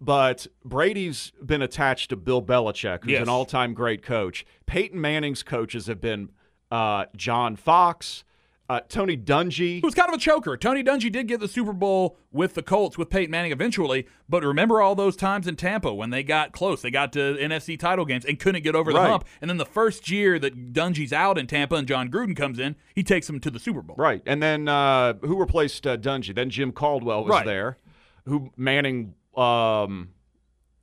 but 0.00 0.46
Brady's 0.64 1.32
been 1.44 1.60
attached 1.60 2.08
to 2.10 2.16
Bill 2.16 2.42
Belichick, 2.42 3.04
who's 3.04 3.12
Yes. 3.12 3.22
an 3.22 3.28
all 3.28 3.44
time 3.44 3.74
great 3.74 4.02
coach. 4.02 4.46
Peyton 4.66 5.00
Manning's 5.00 5.42
coaches 5.42 5.86
have 5.86 6.00
been 6.00 6.30
uh, 6.70 7.04
John 7.16 7.54
Fox. 7.56 8.24
Uh, 8.70 8.80
Tony 8.88 9.16
Dungy. 9.16 9.80
who's 9.80 9.94
kind 9.94 10.10
of 10.10 10.14
a 10.14 10.18
choker. 10.18 10.54
Tony 10.58 10.84
Dungy 10.84 11.10
did 11.10 11.26
get 11.26 11.40
the 11.40 11.48
Super 11.48 11.72
Bowl 11.72 12.18
with 12.30 12.52
the 12.52 12.62
Colts 12.62 12.98
with 12.98 13.08
Peyton 13.08 13.30
Manning 13.30 13.50
eventually, 13.50 14.06
but 14.28 14.42
remember 14.42 14.82
all 14.82 14.94
those 14.94 15.16
times 15.16 15.46
in 15.46 15.56
Tampa 15.56 15.94
when 15.94 16.10
they 16.10 16.22
got 16.22 16.52
close, 16.52 16.82
they 16.82 16.90
got 16.90 17.10
to 17.14 17.18
NFC 17.40 17.78
title 17.78 18.04
games 18.04 18.26
and 18.26 18.38
couldn't 18.38 18.62
get 18.62 18.74
over 18.74 18.92
the 18.92 18.98
Right. 18.98 19.08
hump. 19.08 19.24
And 19.40 19.48
then 19.48 19.56
the 19.56 19.64
first 19.64 20.10
year 20.10 20.38
that 20.40 20.74
Dungy's 20.74 21.14
out 21.14 21.38
in 21.38 21.46
Tampa 21.46 21.76
and 21.76 21.88
Jon 21.88 22.10
Gruden 22.10 22.36
comes 22.36 22.58
in, 22.58 22.76
he 22.94 23.02
takes 23.02 23.26
them 23.26 23.40
to 23.40 23.50
the 23.50 23.58
Super 23.58 23.80
Bowl. 23.80 23.96
Right. 23.96 24.20
And 24.26 24.42
then 24.42 24.68
uh, 24.68 25.14
who 25.22 25.40
replaced 25.40 25.86
uh, 25.86 25.96
Dungy? 25.96 26.34
Then 26.34 26.50
Jim 26.50 26.70
Caldwell 26.72 27.24
was 27.24 27.30
Right. 27.30 27.46
there. 27.46 27.78
Who 28.26 28.50
Manning? 28.58 29.14
Um, 29.34 30.10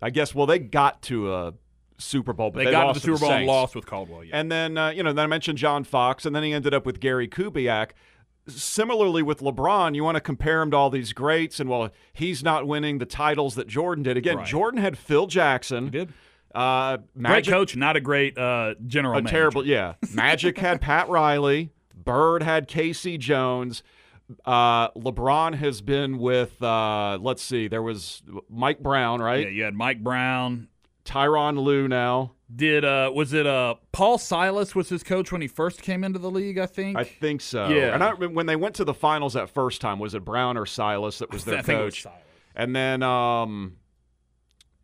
I 0.01 0.09
guess. 0.09 0.33
Well, 0.33 0.47
they 0.47 0.57
got 0.57 1.03
to 1.03 1.31
a 1.31 1.53
Super 1.97 2.33
Bowl, 2.33 2.51
but 2.51 2.59
They, 2.59 2.65
they, 2.65 2.71
got 2.71 2.93
to 2.93 2.99
the 2.99 2.99
Super 2.99 3.19
Bowl 3.19 3.31
and 3.31 3.45
lost 3.45 3.75
with 3.75 3.85
Caldwell. 3.85 4.23
Yeah. 4.23 4.37
And 4.37 4.51
then 4.51 4.77
uh, 4.77 4.89
you 4.89 5.03
know, 5.03 5.13
then 5.13 5.23
I 5.23 5.27
mentioned 5.27 5.57
John 5.57 5.83
Fox, 5.83 6.25
and 6.25 6.35
then 6.35 6.43
he 6.43 6.53
ended 6.53 6.73
up 6.73 6.85
with 6.85 6.99
Gary 6.99 7.27
Kubiak. 7.27 7.91
Similarly 8.47 9.23
with 9.23 9.39
LeBron, 9.39 9.95
you 9.95 10.03
want 10.03 10.15
to 10.15 10.21
compare 10.21 10.61
him 10.61 10.69
to 10.69 10.77
all 10.77 10.91
these 10.91 11.13
greats, 11.13 11.59
and 11.59 11.67
well, 11.67 11.89
he's 12.13 12.43
not 12.43 12.67
winning 12.67 12.99
the 12.99 13.05
titles 13.05 13.55
that 13.55 13.67
Jordan 13.67 14.03
did. 14.03 14.17
Again, 14.17 14.37
Right. 14.37 14.45
Jordan 14.45 14.79
had 14.79 14.97
Phil 14.99 15.25
Jackson. 15.25 15.85
He 15.85 15.89
did. 15.89 16.13
Uh, 16.53 16.97
Great 17.19 17.47
coach, 17.47 17.75
not 17.75 17.95
a 17.97 17.99
great 17.99 18.37
uh, 18.37 18.75
general 18.85 19.15
a 19.15 19.17
manager. 19.17 19.31
terrible, 19.35 19.65
yeah. 19.65 19.95
Magic 20.13 20.57
had 20.59 20.79
Pat 20.79 21.09
Riley. 21.09 21.71
Bird 21.95 22.43
had 22.43 22.67
K.C. 22.67 23.17
Jones. 23.17 23.81
Uh, 24.45 24.89
LeBron 24.91 25.55
has 25.55 25.81
been 25.81 26.17
with. 26.19 26.61
Uh, 26.61 27.17
let's 27.19 27.41
see, 27.41 27.67
there 27.67 27.81
was 27.81 28.21
Mike 28.49 28.79
Brown, 28.79 29.21
right? 29.21 29.41
Yeah, 29.47 29.49
you 29.49 29.63
had 29.63 29.73
Mike 29.73 30.03
Brown. 30.03 30.67
Tyronn 31.05 31.57
Lue 31.63 31.87
now. 31.87 32.33
Did 32.53 32.83
uh 32.85 33.11
was 33.13 33.33
it 33.33 33.47
uh 33.47 33.75
Paul 33.91 34.17
Silas 34.17 34.75
was 34.75 34.89
his 34.89 35.01
coach 35.03 35.31
when 35.31 35.41
he 35.41 35.47
first 35.47 35.81
came 35.81 36.03
into 36.03 36.19
the 36.19 36.29
league? 36.29 36.57
I 36.57 36.65
think. 36.65 36.97
I 36.97 37.03
think 37.03 37.41
so. 37.41 37.69
Yeah. 37.69 37.93
And 37.93 38.03
I, 38.03 38.13
when 38.13 38.45
they 38.45 38.55
went 38.55 38.75
to 38.75 38.83
the 38.83 38.93
finals 38.93 39.33
that 39.33 39.49
first 39.49 39.81
time, 39.81 39.97
was 39.99 40.13
it 40.13 40.23
Brown 40.25 40.57
or 40.57 40.65
Silas 40.65 41.19
that 41.19 41.31
was 41.31 41.43
their 41.45 41.59
I 41.59 41.61
think 41.61 41.79
it 41.79 41.83
was 41.83 41.93
coach? 41.95 42.03
Silas. 42.03 42.19
And 42.55 42.75
then 42.75 43.01
um, 43.03 43.77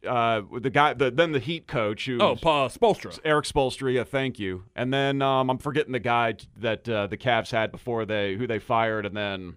uh, 0.08 0.42
the 0.60 0.70
guy, 0.72 0.94
the 0.94 1.12
then 1.12 1.32
the 1.32 1.40
Heat 1.40 1.68
coach 1.68 2.06
who 2.08 2.20
Oh, 2.20 2.36
Paul 2.36 2.70
Spoelstra. 2.70 3.20
Eric 3.24 3.46
Spoelstra, 3.46 3.94
yeah, 3.94 4.04
thank 4.04 4.40
you. 4.40 4.64
And 4.76 4.92
then 4.92 5.22
um, 5.22 5.50
I'm 5.50 5.58
forgetting 5.60 5.92
the 5.92 6.00
guy 6.00 6.36
that 6.58 6.90
uh, 6.90 7.08
the 7.08 7.18
Cavs 7.18 7.52
had 7.52 7.72
before 7.72 8.06
they 8.06 8.36
who 8.36 8.48
they 8.48 8.60
fired 8.60 9.06
and 9.06 9.16
then 9.16 9.56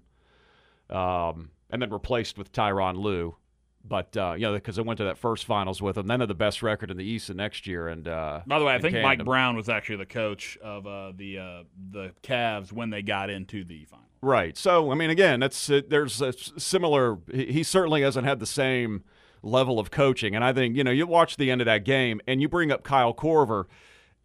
um, 0.91 1.51
and 1.71 1.81
then 1.81 1.91
replaced 1.91 2.37
with 2.37 2.53
Tyron 2.53 2.97
Lue. 2.99 3.35
But 3.87 4.17
uh, 4.17 4.35
you 4.37 4.47
know, 4.47 4.55
because 4.55 4.77
they 4.77 4.83
went 4.83 4.99
to 4.99 5.05
that 5.05 5.19
first 5.19 5.45
finals 5.45 5.83
with 5.83 5.97
them, 5.97 6.07
then 6.07 6.21
had 6.21 6.29
the 6.31 6.35
best 6.35 6.63
record 6.63 6.91
in 6.91 6.97
the 6.97 7.05
East 7.05 7.29
the 7.29 7.35
next 7.35 7.67
year. 7.67 7.89
And 7.89 8.09
uh, 8.09 8.41
By 8.47 8.59
the 8.59 8.65
way, 8.65 8.75
I 8.75 8.81
think 8.81 8.97
Mike. 9.03 9.25
Brown 9.25 9.57
was 9.57 9.69
actually 9.69 9.97
the 9.97 10.07
coach 10.07 10.57
of 10.63 10.87
uh, 10.87 11.13
the 11.15 11.39
uh, 11.39 11.63
the 11.91 12.13
Cavs 12.23 12.73
when 12.73 12.89
they 12.89 13.03
got 13.03 13.29
into 13.29 13.63
the 13.63 13.85
final. 13.85 14.07
Right. 14.23 14.57
So, 14.57 14.91
I 14.91 14.95
mean, 14.95 15.11
again, 15.11 15.41
that's 15.41 15.69
uh, 15.69 15.83
there's 15.87 16.23
a 16.23 16.33
similar. 16.33 17.19
He, 17.31 17.53
he 17.53 17.63
certainly 17.63 18.01
hasn't 18.01 18.27
had 18.27 18.41
the 18.41 18.47
same 18.47 19.05
level 19.43 19.79
of 19.79 19.91
coaching, 19.91 20.35
and 20.35 20.43
I 20.43 20.55
think 20.55 20.77
you 20.77 20.83
know 20.83 20.91
you 20.91 21.07
watch 21.07 21.37
the 21.37 21.51
end 21.51 21.61
of 21.61 21.67
that 21.67 21.85
game, 21.85 22.23
and 22.27 22.41
you 22.41 22.49
bring 22.49 22.73
up 22.73 22.85
Kyle 22.85 23.13
Korver, 23.13 23.65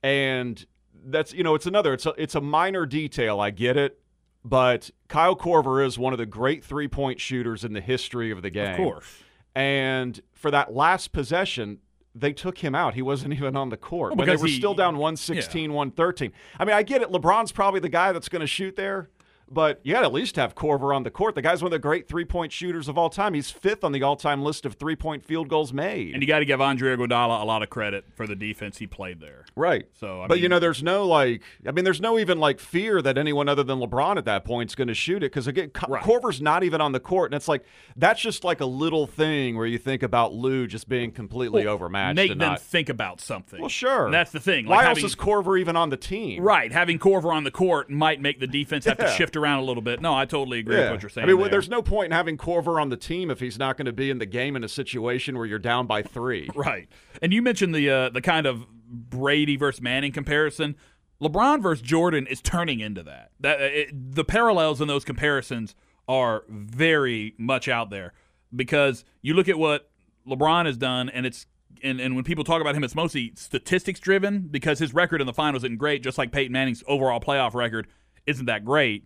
and 0.01 0.65
that's 1.05 1.33
you 1.33 1.43
know 1.43 1.53
it's 1.53 1.65
another 1.65 1.93
it's 1.93 2.05
a 2.05 2.13
it's 2.17 2.35
a 2.35 2.41
minor 2.41 2.85
detail. 2.85 3.41
I 3.41 3.49
get 3.49 3.75
it, 3.75 3.99
but 4.45 4.89
Kyle 5.09 5.35
Korver 5.35 5.85
is 5.85 5.99
one 5.99 6.13
of 6.13 6.19
the 6.19 6.25
great 6.25 6.63
three 6.63 6.87
point 6.87 7.19
shooters 7.19 7.65
in 7.65 7.73
the 7.73 7.81
history 7.81 8.31
of 8.31 8.41
the 8.41 8.49
game. 8.49 8.71
Of 8.71 8.77
course. 8.77 9.23
And 9.55 10.19
for 10.33 10.51
that 10.51 10.73
last 10.73 11.11
possession, 11.11 11.79
they 12.15 12.33
took 12.33 12.59
him 12.59 12.75
out. 12.75 12.93
He 12.93 13.01
wasn't 13.01 13.33
even 13.35 13.55
on 13.55 13.69
the 13.69 13.77
court. 13.77 14.11
Well, 14.11 14.25
when 14.25 14.27
they 14.27 14.41
were 14.41 14.47
he- 14.47 14.57
still 14.57 14.73
down 14.73 14.97
116, 14.97 15.73
113. 15.73 16.31
I 16.59 16.65
mean, 16.65 16.75
I 16.75 16.83
get 16.83 17.01
it. 17.01 17.09
LeBron's 17.09 17.51
probably 17.51 17.79
the 17.79 17.89
guy 17.89 18.11
that's 18.11 18.29
going 18.29 18.41
to 18.41 18.47
shoot 18.47 18.75
there, 18.75 19.09
but 19.51 19.79
you 19.83 19.93
got 19.93 20.01
to 20.01 20.05
at 20.07 20.13
least 20.13 20.35
have 20.35 20.55
Korver 20.55 20.95
on 20.95 21.03
the 21.03 21.11
court. 21.11 21.35
The 21.35 21.41
guy's 21.41 21.61
one 21.61 21.67
of 21.67 21.71
the 21.71 21.79
great 21.79 22.07
three 22.07 22.25
point 22.25 22.51
shooters 22.51 22.87
of 22.87 22.97
all 22.97 23.09
time. 23.09 23.33
He's 23.33 23.49
fifth 23.51 23.83
on 23.83 23.91
the 23.91 24.03
all 24.03 24.15
time 24.15 24.41
list 24.43 24.65
of 24.65 24.73
three 24.75 24.95
point 24.95 25.23
field 25.23 25.47
goals 25.49 25.73
made. 25.73 26.13
And 26.13 26.21
you 26.23 26.27
got 26.27 26.39
to 26.39 26.45
give 26.45 26.61
Andre 26.61 26.95
Iguodala 26.95 27.41
a 27.41 27.45
lot 27.45 27.63
of 27.63 27.69
credit 27.69 28.05
for 28.15 28.27
the 28.27 28.35
defense 28.35 28.77
he 28.77 28.87
played 28.87 29.19
there. 29.19 29.45
Right. 29.55 29.87
So, 29.99 30.21
I 30.23 30.27
but 30.27 30.39
you 30.39 30.49
know, 30.49 30.59
there's 30.59 30.83
no 30.83 31.07
like, 31.07 31.41
I 31.67 31.71
mean, 31.71 31.85
there's 31.85 32.01
no 32.01 32.19
even 32.19 32.39
like 32.39 32.59
fear 32.59 33.01
that 33.01 33.17
anyone 33.17 33.49
other 33.49 33.63
than 33.63 33.79
LeBron 33.79 34.17
at 34.17 34.25
that 34.25 34.45
point 34.45 34.69
is 34.71 34.75
going 34.75 34.87
to 34.87 34.93
shoot 34.93 35.17
it 35.23 35.31
because 35.31 35.47
again, 35.47 35.71
Right. 35.87 36.03
Korver's 36.03 36.41
not 36.41 36.63
even 36.63 36.81
on 36.81 36.91
the 36.91 36.99
court, 36.99 37.31
and 37.31 37.35
it's 37.35 37.47
like 37.47 37.63
that's 37.95 38.21
just 38.21 38.43
like 38.43 38.59
a 38.61 38.65
little 38.65 39.07
thing 39.07 39.55
where 39.57 39.65
you 39.65 39.77
think 39.77 40.03
about 40.03 40.33
Lue 40.33 40.67
just 40.67 40.87
being 40.89 41.11
completely 41.11 41.65
overmatched. 41.65 42.15
Make 42.15 42.29
them 42.29 42.37
not, 42.37 42.61
think 42.61 42.89
about 42.89 43.21
something. 43.21 43.59
well, 43.59 43.69
sure. 43.69 44.05
And 44.05 44.13
that's 44.13 44.31
the 44.31 44.39
thing. 44.39 44.67
Why 44.67 44.77
Like 44.77 44.87
else 44.87 45.03
is 45.03 45.15
Korver 45.15 45.59
even 45.59 45.75
on 45.75 45.89
the 45.89 45.97
team? 45.97 46.43
Right, 46.43 46.71
having 46.71 46.99
Korver 46.99 47.33
on 47.33 47.43
the 47.43 47.51
court 47.51 47.89
might 47.89 48.21
make 48.21 48.39
the 48.39 48.47
defense 48.47 48.85
have 48.85 48.97
to 48.97 49.05
Yeah. 49.05 49.11
shift 49.13 49.35
around 49.39 49.59
a 49.59 49.63
little 49.63 49.81
bit. 49.81 50.01
No, 50.01 50.13
I 50.13 50.25
totally 50.25 50.59
agree 50.59 50.77
with 50.77 50.91
what 50.91 51.01
you're 51.01 51.09
saying. 51.09 51.27
I 51.27 51.31
mean, 51.31 51.39
there. 51.41 51.49
there's 51.49 51.69
no 51.69 51.81
point 51.81 52.07
in 52.07 52.11
having 52.11 52.37
Korver 52.37 52.81
on 52.81 52.89
the 52.89 52.97
team 52.97 53.31
if 53.31 53.39
he's 53.39 53.57
not 53.57 53.77
going 53.77 53.85
to 53.85 53.93
be 53.93 54.09
in 54.09 54.19
the 54.19 54.25
game 54.25 54.55
in 54.55 54.63
a 54.63 54.69
situation 54.69 55.37
where 55.37 55.45
you're 55.45 55.59
down 55.59 55.87
by 55.87 56.03
three. 56.03 56.49
Right. 56.59 56.89
And 57.21 57.33
you 57.33 57.41
mentioned 57.41 57.73
the 57.73 57.89
uh, 57.89 58.09
the 58.09 58.21
kind 58.21 58.45
of 58.45 58.65
Brady 58.69 59.55
versus 59.55 59.81
Manning 59.81 60.11
comparison. 60.11 60.75
LeBron 61.21 61.61
versus 61.61 61.81
Jordan 61.81 62.27
is 62.27 62.41
turning 62.41 62.81
into 62.81 63.01
that. 63.03 63.31
That 63.39 63.61
uh, 63.61 63.65
it, 63.65 64.13
the 64.15 64.25
parallels 64.25 64.81
in 64.81 64.89
those 64.89 65.05
comparisons 65.05 65.73
are 66.07 66.43
very 66.49 67.33
much 67.37 67.69
out 67.69 67.91
there 67.91 68.13
because 68.53 69.05
you 69.21 69.33
look 69.33 69.47
at 69.47 69.57
what 69.57 69.89
LeBron 70.27 70.65
has 70.65 70.75
done, 70.75 71.09
and 71.09 71.25
it's 71.25 71.45
and, 71.83 72.01
and 72.01 72.15
when 72.15 72.23
people 72.23 72.43
talk 72.43 72.61
about 72.61 72.75
him, 72.75 72.83
it's 72.83 72.95
mostly 72.95 73.31
statistics 73.35 73.99
driven 73.99 74.41
because 74.41 74.79
his 74.79 74.93
record 74.93 75.21
in 75.21 75.27
the 75.27 75.33
finals 75.33 75.63
isn't 75.63 75.77
great, 75.77 76.03
just 76.03 76.17
like 76.17 76.31
Peyton 76.31 76.51
Manning's 76.51 76.83
overall 76.87 77.19
playoff 77.19 77.53
record 77.53 77.87
isn't 78.25 78.45
that 78.45 78.65
great. 78.65 79.05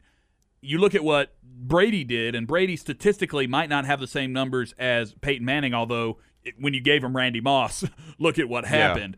You 0.64 0.78
look 0.78 0.96
at 0.96 1.04
what 1.04 1.36
Brady 1.44 2.04
did, 2.04 2.36
and 2.36 2.48
Brady 2.48 2.76
statistically 2.76 3.48
might 3.48 3.70
not 3.70 3.86
have 3.86 4.00
the 4.00 4.08
same 4.08 4.34
numbers 4.34 4.74
as 4.80 5.14
Peyton 5.16 5.46
Manning, 5.46 5.74
although 5.74 6.20
it, 6.44 6.56
when 6.60 6.74
you 6.74 6.82
gave 6.82 7.04
him 7.04 7.16
Randy 7.16 7.42
Moss, 7.42 7.86
look 8.20 8.40
at 8.40 8.50
what 8.50 8.66
happened. 8.66 9.18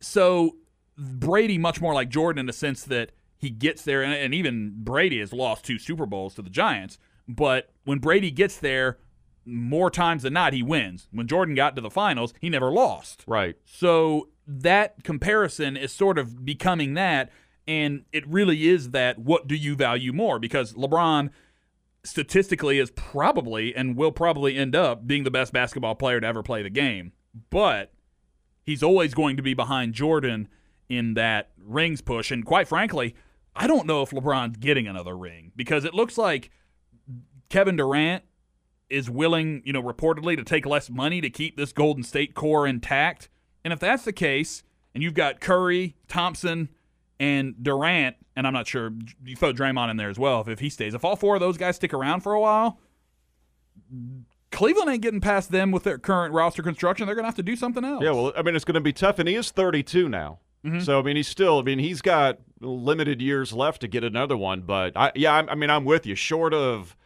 So 0.00 0.56
Brady 0.96 1.58
much 1.58 1.80
more 1.80 1.94
like 1.94 2.08
Jordan 2.08 2.40
in 2.40 2.46
the 2.46 2.52
sense 2.52 2.84
that 2.84 3.12
he 3.36 3.50
gets 3.50 3.82
there, 3.82 4.02
and, 4.02 4.12
and 4.12 4.34
even 4.34 4.72
Brady 4.76 5.18
has 5.20 5.32
lost 5.32 5.64
two 5.64 5.78
Super 5.78 6.06
Bowls 6.06 6.34
to 6.34 6.42
the 6.42 6.50
Giants. 6.50 6.98
But 7.26 7.70
when 7.84 7.98
Brady 7.98 8.30
gets 8.30 8.58
there, 8.58 8.98
more 9.44 9.90
times 9.90 10.22
than 10.22 10.32
not, 10.32 10.52
he 10.52 10.62
wins. 10.62 11.08
When 11.10 11.26
Jordan 11.26 11.54
got 11.54 11.74
to 11.76 11.82
the 11.82 11.90
finals, 11.90 12.34
he 12.40 12.48
never 12.48 12.70
lost. 12.70 13.24
Right. 13.26 13.56
So 13.64 14.28
that 14.46 15.02
comparison 15.04 15.76
is 15.76 15.92
sort 15.92 16.18
of 16.18 16.44
becoming 16.44 16.94
that, 16.94 17.30
and 17.66 18.04
it 18.12 18.26
really 18.26 18.68
is 18.68 18.90
that 18.90 19.18
what 19.18 19.46
do 19.46 19.54
you 19.54 19.76
value 19.76 20.12
more? 20.12 20.38
Because 20.38 20.72
LeBron 20.74 21.30
statistically 22.04 22.78
is 22.78 22.90
probably 22.90 23.74
and 23.74 23.96
will 23.96 24.12
probably 24.12 24.56
end 24.56 24.74
up 24.74 25.06
being 25.06 25.24
the 25.24 25.30
best 25.30 25.52
basketball 25.52 25.94
player 25.94 26.20
to 26.20 26.26
ever 26.26 26.42
play 26.42 26.62
the 26.62 26.70
game. 26.70 27.12
But 27.50 27.92
he's 28.64 28.82
always 28.82 29.14
going 29.14 29.36
to 29.36 29.42
be 29.42 29.54
behind 29.54 29.94
Jordan 29.94 30.48
in 30.88 31.14
that 31.14 31.50
rings 31.58 32.00
push. 32.00 32.30
And 32.30 32.44
quite 32.44 32.68
frankly, 32.68 33.14
I 33.54 33.66
don't 33.66 33.86
know 33.86 34.02
if 34.02 34.10
LeBron's 34.10 34.56
getting 34.56 34.86
another 34.86 35.16
ring 35.16 35.52
because 35.54 35.84
it 35.84 35.94
looks 35.94 36.18
like 36.18 36.50
Kevin 37.48 37.76
Durant 37.76 38.24
is 38.90 39.08
willing, 39.08 39.62
you 39.64 39.72
know, 39.72 39.82
reportedly 39.82 40.36
to 40.36 40.44
take 40.44 40.66
less 40.66 40.90
money 40.90 41.20
to 41.20 41.30
keep 41.30 41.56
this 41.56 41.72
Golden 41.72 42.02
State 42.02 42.34
core 42.34 42.66
intact. 42.66 43.28
And 43.64 43.72
if 43.72 43.80
that's 43.80 44.04
the 44.04 44.12
case, 44.12 44.64
and 44.94 45.02
you've 45.02 45.14
got 45.14 45.40
Curry, 45.40 45.96
Thompson, 46.08 46.68
and 47.22 47.54
Durant, 47.62 48.16
and 48.34 48.48
I'm 48.48 48.52
not 48.52 48.66
sure 48.66 48.90
you 49.24 49.36
throw 49.36 49.52
Draymond 49.52 49.92
in 49.92 49.96
there 49.96 50.10
as 50.10 50.18
well 50.18 50.40
if, 50.40 50.48
if 50.48 50.58
he 50.58 50.68
stays. 50.68 50.92
If 50.92 51.04
all 51.04 51.14
four 51.14 51.36
of 51.36 51.40
those 51.40 51.56
guys 51.56 51.76
stick 51.76 51.94
around 51.94 52.22
for 52.22 52.32
a 52.32 52.40
while, 52.40 52.80
Cleveland 54.50 54.90
ain't 54.90 55.02
getting 55.02 55.20
past 55.20 55.52
them 55.52 55.70
with 55.70 55.84
their 55.84 55.98
current 55.98 56.34
roster 56.34 56.64
construction. 56.64 57.06
They're 57.06 57.14
going 57.14 57.22
to 57.22 57.28
have 57.28 57.36
to 57.36 57.44
do 57.44 57.54
something 57.54 57.84
else. 57.84 58.02
Yeah, 58.02 58.10
well, 58.10 58.32
I 58.36 58.42
mean, 58.42 58.56
it's 58.56 58.64
going 58.64 58.74
to 58.74 58.80
be 58.80 58.92
tough, 58.92 59.20
and 59.20 59.28
he 59.28 59.36
is 59.36 59.52
32 59.52 60.08
now. 60.08 60.40
Mm-hmm. 60.64 60.80
So 60.80 60.98
I 60.98 61.02
mean, 61.02 61.14
he's 61.14 61.28
still. 61.28 61.60
I 61.60 61.62
mean, 61.62 61.78
he's 61.78 62.02
got 62.02 62.38
limited 62.60 63.22
years 63.22 63.52
left 63.52 63.82
to 63.82 63.88
get 63.88 64.02
another 64.02 64.36
one. 64.36 64.62
But 64.62 64.96
I, 64.96 65.12
yeah, 65.14 65.34
I, 65.34 65.52
I 65.52 65.54
mean, 65.54 65.70
I'm 65.70 65.84
with 65.84 66.06
you. 66.06 66.16
Short 66.16 66.52
of 66.52 66.96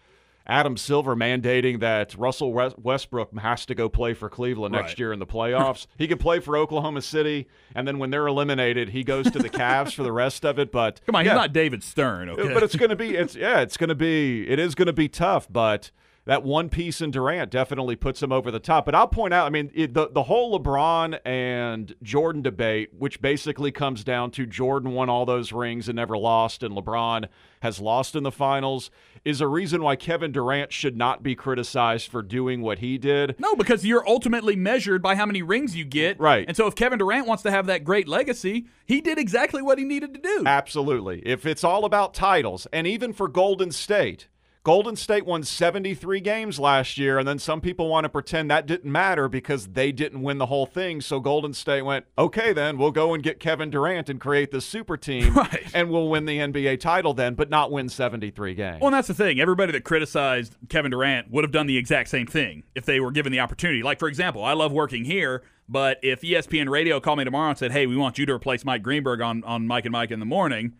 Adam 0.49 0.77
Silver 0.77 1.17
mandating 1.17 1.81
that 1.81 2.15
Russell 2.17 2.53
Westbrook 2.53 3.37
has 3.39 3.67
to 3.67 3.75
go 3.75 3.89
play 3.89 4.15
for 4.15 4.29
Cleveland 4.29 4.75
Right. 4.75 4.83
next 4.83 4.99
year 4.99 5.13
in 5.13 5.19
the 5.19 5.27
playoffs, 5.27 5.87
he 5.99 6.07
could 6.07 6.21
play 6.21 6.39
for 6.41 6.57
Oklahoma 6.57 7.03
City, 7.03 7.49
and 7.75 7.87
then 7.87 7.99
when 7.99 8.11
they're 8.11 8.27
eliminated, 8.27 8.91
he 8.91 9.03
goes 9.03 9.31
to 9.31 9.39
the 9.39 9.51
Cavs 9.51 9.93
for 9.95 10.03
the 10.05 10.13
rest 10.13 10.45
of 10.45 10.59
it. 10.59 10.71
But 10.71 11.01
Come 11.07 11.17
on, 11.17 11.25
yeah, 11.25 11.33
he's 11.33 11.37
not 11.37 11.53
David 11.53 11.83
Stern, 11.83 12.29
okay? 12.31 12.55
but 12.55 12.63
it's 12.63 12.77
going 12.77 12.91
to 12.91 12.97
be 12.97 13.17
it's 13.17 13.35
yeah 13.35 13.61
it's 13.61 13.77
going 13.77 13.89
to 13.89 13.95
be 13.95 14.49
it 14.49 14.59
is 14.59 14.75
going 14.75 14.87
to 14.87 14.93
be 14.93 15.09
tough 15.09 15.49
but 15.51 15.91
that 16.27 16.43
one 16.43 16.69
piece 16.69 17.01
in 17.01 17.13
Durant 17.13 17.51
definitely 17.51 17.97
puts 17.97 18.23
him 18.23 18.33
over 18.33 18.51
the 18.51 18.59
top. 18.59 18.85
But 18.85 18.95
I'll 18.95 19.09
point 19.09 19.33
out, 19.33 19.47
I 19.47 19.51
mean, 19.51 19.71
it, 19.75 19.95
the 19.95 20.09
the 20.09 20.25
whole 20.25 20.59
LeBron 20.59 21.21
and 21.25 21.95
Jordan 22.03 22.43
debate, 22.43 22.91
which 22.99 23.21
basically 23.21 23.73
comes 23.73 24.05
down 24.05 24.33
to 24.33 24.45
Jordan 24.45 24.93
won 24.93 25.09
all 25.09 25.25
those 25.25 25.53
rings 25.53 25.89
and 25.89 25.97
never 25.97 26.19
lost, 26.19 26.63
and 26.63 26.77
LeBron 26.77 27.29
has 27.63 27.81
lost 27.81 28.15
in 28.15 28.23
the 28.23 28.33
finals, 28.33 28.91
is 29.25 29.41
a 29.41 29.47
reason 29.47 29.83
why 29.83 29.97
Kevin 29.97 30.33
Durant 30.33 30.73
should 30.73 30.97
not 30.97 31.23
be 31.23 31.35
criticized 31.35 32.11
for 32.11 32.23
doing 32.23 32.61
what 32.61 32.81
he 32.81 32.99
did. 32.99 33.35
No, 33.39 33.57
because 33.57 33.85
you're 33.85 34.07
ultimately 34.07 34.57
measured 34.57 35.03
by 35.03 35.15
how 35.15 35.27
many 35.27 35.43
rings 35.43 35.75
you 35.75 35.85
get. 35.85 36.19
Right. 36.21 36.45
And 36.47 36.57
so 36.57 36.67
if 36.67 36.75
Kevin 36.75 36.99
Durant 36.99 37.27
wants 37.27 37.43
to 37.45 37.51
have 37.51 37.67
that 37.67 37.85
great 37.85 38.09
legacy, 38.09 38.67
he 38.85 39.01
did 39.01 39.19
exactly 39.19 39.63
what 39.63 39.79
he 39.79 39.85
needed 39.85 40.15
to 40.15 40.21
do. 40.21 40.43
Absolutely. 40.45 41.21
If 41.21 41.47
it's 41.47 41.65
all 41.65 41.85
about 41.85 42.15
titles, 42.15 42.67
and 42.73 42.87
even 42.87 43.13
for 43.13 43.29
Golden 43.29 43.71
State, 43.71 44.29
Golden 44.67 44.97
State 44.97 45.25
won 45.25 45.45
73 45.45 46.19
games 46.19 46.59
last 46.59 46.99
year, 46.99 47.21
and 47.21 47.29
then 47.29 47.39
some 47.39 47.61
people 47.61 47.89
want 47.89 48.03
to 48.03 48.09
pretend 48.09 48.51
that 48.51 48.67
didn't 48.67 48.91
matter 48.91 49.29
because 49.29 49.69
they 49.69 49.93
didn't 49.93 50.23
win 50.23 50.39
the 50.39 50.47
whole 50.47 50.67
thing. 50.67 51.01
So 51.01 51.21
Golden 51.21 51.55
State 51.55 51.83
went, 51.83 52.05
okay, 52.19 52.53
then 52.53 52.77
we'll 52.77 52.91
go 52.91 53.15
and 53.15 53.23
get 53.23 53.39
Kevin 53.39 53.71
Durant 53.71 54.09
and 54.09 54.21
create 54.21 54.51
the 54.51 54.61
super 54.61 54.97
team, 54.97 55.35
Right. 55.37 55.63
and 55.73 55.89
we'll 55.89 56.09
win 56.09 56.25
the 56.25 56.39
NBA 56.39 56.81
title 56.81 57.15
then, 57.15 57.35
but 57.35 57.49
not 57.49 57.71
win 57.71 57.89
73 57.89 58.55
games. 58.57 58.79
Well, 58.81 58.89
and 58.89 58.95
that's 58.95 59.07
the 59.07 59.15
thing. 59.15 59.39
Everybody 59.39 59.71
that 59.71 59.85
criticized 59.85 60.57
Kevin 60.69 60.91
Durant 60.91 61.31
would 61.31 61.45
have 61.45 61.53
done 61.53 61.69
the 61.69 61.77
exact 61.77 62.09
same 62.09 62.27
thing 62.27 62.65
if 62.75 62.85
they 62.85 62.99
were 62.99 63.13
given 63.13 63.31
the 63.31 63.39
opportunity. 63.39 63.85
Like, 63.85 64.01
for 64.01 64.09
example, 64.09 64.43
I 64.43 64.55
love 64.55 64.73
working 64.73 65.05
here, 65.05 65.45
but 65.69 66.01
if 66.03 66.23
ESPN 66.23 66.69
Radio 66.69 66.99
called 66.99 67.19
me 67.19 67.25
tomorrow 67.25 67.51
and 67.51 67.59
said, 67.59 67.71
hey, 67.71 67.87
we 67.87 67.97
want 67.97 68.19
you 68.19 68.27
to 68.27 68.33
replace 68.33 68.65
Mike 68.65 68.83
Greenberg 68.83 69.21
on, 69.21 69.45
on 69.45 69.69
Mike 69.69 69.85
and 69.85 69.93
Mike 69.93 70.11
in 70.11 70.19
the 70.19 70.27
morning, 70.27 70.73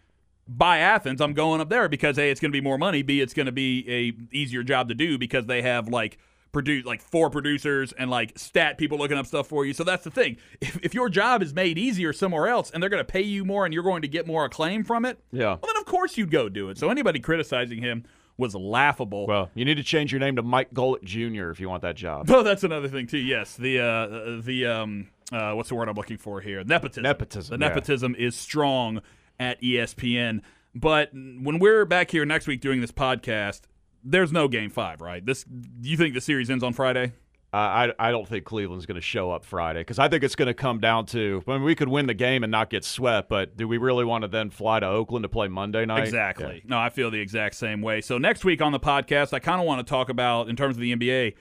by 0.49 0.79
Athens, 0.79 1.21
I'm 1.21 1.33
going 1.35 1.61
up 1.61 1.69
there 1.69 1.89
because 1.89 2.19
A, 2.19 2.31
it's 2.31 2.41
going 2.41 2.51
to 2.53 2.57
be 2.57 2.61
more 2.63 2.79
money, 2.79 3.03
B, 3.03 3.21
it's 3.21 3.35
going 3.35 3.47
to 3.47 3.53
be 3.53 3.85
a 3.89 4.35
easier 4.37 4.63
job 4.63 4.89
to 4.89 4.95
do 4.95 5.19
because 5.19 5.47
they 5.47 5.63
have 5.63 5.89
like 5.89 6.19
produce 6.53 6.85
like 6.87 7.03
four 7.03 7.29
producers 7.29 7.93
and 7.99 8.11
like 8.11 8.33
stat 8.39 8.79
people 8.79 8.97
looking 8.97 9.19
up 9.19 9.27
stuff 9.27 9.47
for 9.47 9.67
you. 9.67 9.73
So 9.75 9.85
that's 9.85 10.05
the 10.05 10.11
thing. 10.11 10.37
If, 10.61 10.79
if 10.83 10.95
your 10.95 11.09
job 11.11 11.43
is 11.43 11.53
made 11.53 11.77
easier 11.79 12.13
somewhere 12.13 12.49
else 12.49 12.71
and 12.71 12.83
they're 12.83 12.89
going 12.91 13.05
to 13.05 13.13
pay 13.13 13.21
you 13.23 13.45
more 13.45 13.65
and 13.67 13.75
you're 13.75 13.83
going 13.83 14.03
to 14.03 14.09
get 14.09 14.27
more 14.27 14.45
acclaim 14.45 14.83
from 14.85 15.05
it, 15.05 15.19
Yeah. 15.33 15.47
well 15.49 15.59
then 15.67 15.77
of 15.77 15.85
course 15.85 16.17
you'd 16.17 16.31
go 16.31 16.49
do 16.49 16.71
it. 16.71 16.79
So 16.79 16.89
anybody 16.91 17.19
criticizing 17.21 17.83
him 17.83 18.05
was 18.39 18.55
laughable. 18.55 19.27
well, 19.27 19.51
you 19.55 19.65
need 19.65 19.77
to 19.79 19.83
change 19.83 20.13
your 20.13 20.21
name 20.21 20.37
to 20.37 20.43
Mike 20.43 20.73
Golic 20.73 21.03
Jr. 21.03 21.51
if 21.51 21.59
you 21.61 21.69
want 21.69 21.83
that 21.83 21.97
job. 21.97 22.31
Oh, 22.31 22.43
that's 22.43 22.65
another 22.65 22.89
thing 22.89 23.07
too. 23.07 23.19
Yes, 23.19 23.57
the 23.57 23.81
uh, 23.81 24.41
the 24.43 24.67
um, 24.67 25.09
uh, 25.33 25.53
what's 25.55 25.71
the 25.71 25.75
word 25.75 25.89
I'm 25.89 25.95
looking 25.97 26.19
for 26.19 26.41
here? 26.41 26.63
Nepotism. 26.63 27.03
Nepotism, 27.03 27.59
The 27.59 27.65
yeah. 27.65 27.69
nepotism 27.69 28.15
is 28.15 28.37
strong 28.37 29.01
at 29.39 29.61
ESPN. 29.63 30.41
But 30.75 31.13
when 31.13 31.59
we're 31.59 31.85
back 31.85 32.11
here 32.11 32.25
next 32.25 32.47
week 32.47 32.61
doing 32.61 32.81
this 32.81 32.93
podcast, 32.93 33.63
there's 34.05 34.33
no 34.33 34.47
game 34.47 34.71
five, 34.71 35.01
right? 35.01 35.25
This 35.25 35.45
do 35.45 35.89
you 35.89 35.97
think 35.97 36.15
the 36.15 36.21
series 36.21 36.51
ends 36.51 36.63
on 36.63 36.73
Friday? 36.73 37.13
Uh, 37.55 37.57
I, 37.57 38.09
I 38.09 38.11
don't 38.11 38.29
think 38.29 38.45
Cleveland's 38.45 38.85
going 38.85 38.97
to 38.97 39.01
show 39.01 39.31
up 39.31 39.45
Friday 39.45 39.81
because 39.81 39.99
I 39.99 40.09
think 40.09 40.23
it's 40.25 40.35
going 40.35 40.49
to 40.49 40.55
come 40.55 40.79
down 40.79 41.07
to 41.07 41.43
I 41.47 41.53
mean, 41.53 41.63
we 41.63 41.75
could 41.75 41.89
win 41.89 42.07
the 42.07 42.15
game 42.15 42.43
and 42.43 42.51
not 42.51 42.69
get 42.69 42.85
swept, 42.85 43.29
but 43.31 43.57
do 43.57 43.67
we 43.67 43.79
really 43.79 44.05
want 44.05 44.23
to 44.23 44.29
then 44.29 44.51
fly 44.51 44.81
to 44.81 44.87
Oakland 44.87 45.23
to 45.23 45.29
play 45.29 45.49
Monday 45.49 45.87
night? 45.87 46.03
Exactly. 46.03 46.63
No, 46.67 46.77
I 46.77 46.91
feel 46.91 47.11
the 47.11 47.21
exact 47.21 47.55
same 47.55 47.81
way. 47.81 48.01
So 48.03 48.19
next 48.19 48.45
week 48.45 48.61
on 48.61 48.73
the 48.73 48.81
podcast, 48.81 49.33
I 49.33 49.39
kind 49.39 49.61
of 49.61 49.67
want 49.67 49.85
to 49.87 49.89
talk 49.91 50.11
about 50.11 50.49
in 50.49 50.57
terms 50.57 50.77
of 50.77 50.83
the 50.83 50.95
NBA. 50.95 51.35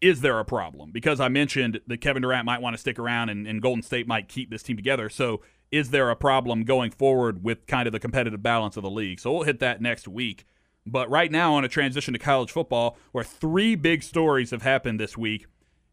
Is 0.00 0.22
there 0.22 0.38
a 0.38 0.44
problem? 0.46 0.92
Because 0.92 1.20
I 1.20 1.28
mentioned 1.28 1.80
that 1.86 2.00
Kevin 2.00 2.22
Durant 2.22 2.46
might 2.46 2.62
want 2.62 2.72
to 2.72 2.78
stick 2.78 2.98
around 2.98 3.28
and, 3.28 3.46
and 3.46 3.60
Golden 3.60 3.82
State 3.82 4.08
might 4.08 4.28
keep 4.28 4.50
this 4.50 4.62
team 4.62 4.76
together. 4.76 5.10
So 5.10 5.42
is 5.70 5.90
there 5.90 6.10
a 6.10 6.16
problem 6.16 6.64
going 6.64 6.90
forward 6.90 7.44
with 7.44 7.66
kind 7.66 7.86
of 7.86 7.92
the 7.92 8.00
competitive 8.00 8.42
balance 8.42 8.76
of 8.76 8.82
the 8.82 8.90
league? 8.90 9.20
So 9.20 9.32
we'll 9.32 9.44
hit 9.44 9.60
that 9.60 9.80
next 9.80 10.08
week. 10.08 10.46
But 10.86 11.10
right 11.10 11.30
now, 11.30 11.54
on 11.54 11.64
a 11.64 11.68
transition 11.68 12.12
to 12.14 12.18
college 12.18 12.50
football, 12.50 12.96
where 13.12 13.24
three 13.24 13.74
big 13.74 14.02
stories 14.02 14.50
have 14.50 14.62
happened 14.62 14.98
this 14.98 15.16
week, 15.16 15.46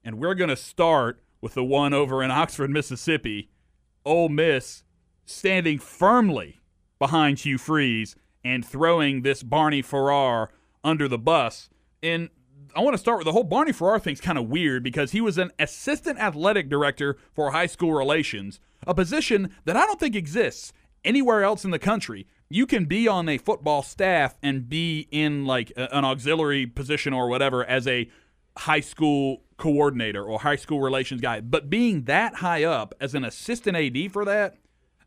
and 0.04 0.18
we're 0.18 0.34
going 0.34 0.50
to 0.50 0.56
start 0.56 1.22
with 1.42 1.54
the 1.54 1.64
one 1.64 1.94
over 1.94 2.24
in 2.24 2.32
Oxford, 2.32 2.70
Mississippi. 2.70 3.50
Ole 4.06 4.30
Miss 4.30 4.84
standing 5.26 5.78
firmly 5.78 6.62
behind 6.98 7.40
Hugh 7.40 7.58
Freeze 7.58 8.16
and 8.44 8.66
throwing 8.66 9.22
this 9.22 9.44
Barney 9.44 9.82
Farrar 9.82 10.50
under 10.84 11.10
the 11.10 11.18
bus. 11.18 11.70
And 12.02 12.30
I 12.76 12.80
want 12.80 12.94
to 12.94 12.98
start 12.98 13.18
with 13.18 13.26
the 13.26 13.34
whole 13.34 13.44
Barney 13.44 13.74
Farrar 13.74 14.00
thing's 14.00 14.22
kind 14.22 14.38
of 14.38 14.48
weird 14.48 14.84
because 14.84 15.12
he 15.12 15.20
was 15.20 15.38
an 15.38 15.52
assistant 15.60 16.20
athletic 16.20 16.70
director 16.70 17.18
for 17.34 17.52
high 17.52 17.66
school 17.66 17.94
relations, 17.94 18.62
a 18.86 18.94
position 18.94 19.52
that 19.66 19.76
I 19.78 19.86
don't 19.86 20.00
think 20.00 20.16
exists 20.16 20.74
anywhere 21.04 21.44
else 21.44 21.64
in 21.66 21.72
the 21.72 21.80
country. 21.80 22.28
You 22.50 22.66
can 22.66 22.86
be 22.86 23.08
on 23.08 23.28
a 23.30 23.38
football 23.38 23.82
staff 23.84 24.38
and 24.44 24.70
be 24.70 25.08
in 25.12 25.46
like 25.46 25.72
a- 25.72 25.96
an 25.96 26.06
auxiliary 26.06 26.66
position 26.68 27.14
or 27.14 27.28
whatever 27.28 27.66
as 27.66 27.88
a 27.88 28.10
high 28.58 28.80
school 28.80 29.44
coordinator 29.58 30.24
or 30.24 30.40
high 30.40 30.56
school 30.56 30.80
relations 30.82 31.22
guy, 31.22 31.42
but 31.42 31.70
being 31.70 32.04
that 32.04 32.36
high 32.36 32.64
up 32.64 32.94
as 33.00 33.14
an 33.16 33.24
assistant 33.24 33.76
AD 33.78 34.12
for 34.12 34.24
that 34.26 34.56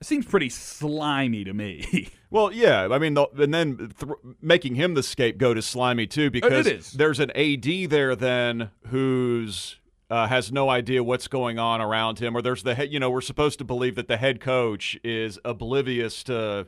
it 0.01 0.07
seems 0.07 0.25
pretty 0.25 0.49
slimy 0.49 1.45
to 1.45 1.53
me. 1.53 2.09
Well, 2.33 2.53
yeah, 2.53 2.87
I 2.93 2.99
mean, 3.01 3.15
the, 3.15 3.27
and 3.41 3.53
then 3.53 3.77
th- 3.99 4.13
making 4.41 4.77
him 4.77 4.95
the 4.95 5.03
scapegoat 5.03 5.59
is 5.59 5.67
slimy 5.67 6.07
too 6.07 6.31
because 6.31 6.65
there's 6.93 7.19
an 7.19 7.33
AD 7.33 7.91
there 7.91 8.15
then 8.15 8.71
who's 8.87 9.80
uh, 10.11 10.27
has 10.27 10.51
no 10.51 10.69
idea 10.69 11.03
what's 11.05 11.29
going 11.29 11.59
on 11.59 11.81
around 11.81 12.19
him, 12.19 12.37
or 12.37 12.43
there's 12.43 12.63
the 12.63 12.75
head. 12.75 12.93
You 12.93 12.99
know, 12.99 13.11
we're 13.11 13.21
supposed 13.21 13.59
to 13.59 13.65
believe 13.65 13.95
that 13.95 14.09
the 14.09 14.17
head 14.17 14.41
coach 14.41 14.99
is 15.05 15.39
oblivious 15.45 16.23
to 16.25 16.67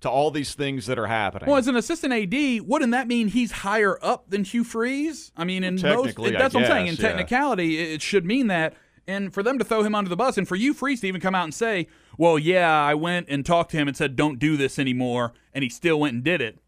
to 0.00 0.10
all 0.10 0.30
these 0.30 0.54
things 0.54 0.84
that 0.84 0.98
are 0.98 1.06
happening. 1.06 1.48
well, 1.48 1.56
as 1.56 1.66
an 1.66 1.76
assistant 1.76 2.12
AD, 2.12 2.60
wouldn't 2.68 2.92
that 2.92 3.08
mean 3.08 3.28
he's 3.28 3.50
higher 3.50 3.98
up 4.02 4.28
than 4.28 4.44
Hugh 4.44 4.62
Freeze? 4.62 5.32
I 5.34 5.44
mean, 5.44 5.64
in 5.64 5.80
most, 5.80 6.16
that's 6.16 6.54
what 6.54 6.64
I'm 6.64 6.70
saying. 6.70 6.88
In 6.88 6.94
yeah. 6.96 7.08
technicality, 7.08 7.78
it 7.78 7.94
it 7.94 8.02
should 8.02 8.26
mean 8.26 8.48
that. 8.48 8.74
And 9.06 9.34
for 9.34 9.42
them 9.42 9.58
to 9.58 9.64
throw 9.64 9.82
him 9.82 9.94
under 9.94 10.08
the 10.08 10.16
bus, 10.16 10.38
and 10.38 10.48
for 10.48 10.56
Hugh, 10.56 10.72
Freeze, 10.72 11.00
to 11.02 11.06
even 11.06 11.20
come 11.20 11.34
out 11.34 11.44
and 11.44 11.54
say, 11.54 11.88
"Well, 12.18 12.38
yeah, 12.38 12.70
I 12.70 12.94
went 12.94 13.28
and 13.28 13.44
talked 13.44 13.70
to 13.72 13.76
him 13.76 13.88
and 13.88 13.96
said, 13.96 14.16
don't 14.16 14.38
do 14.38 14.56
this 14.56 14.78
anymore," 14.78 15.32
and 15.52 15.62
he 15.62 15.68
still 15.70 16.00
went 16.00 16.14
and 16.14 16.24
did 16.24 16.40
it. 16.40 16.58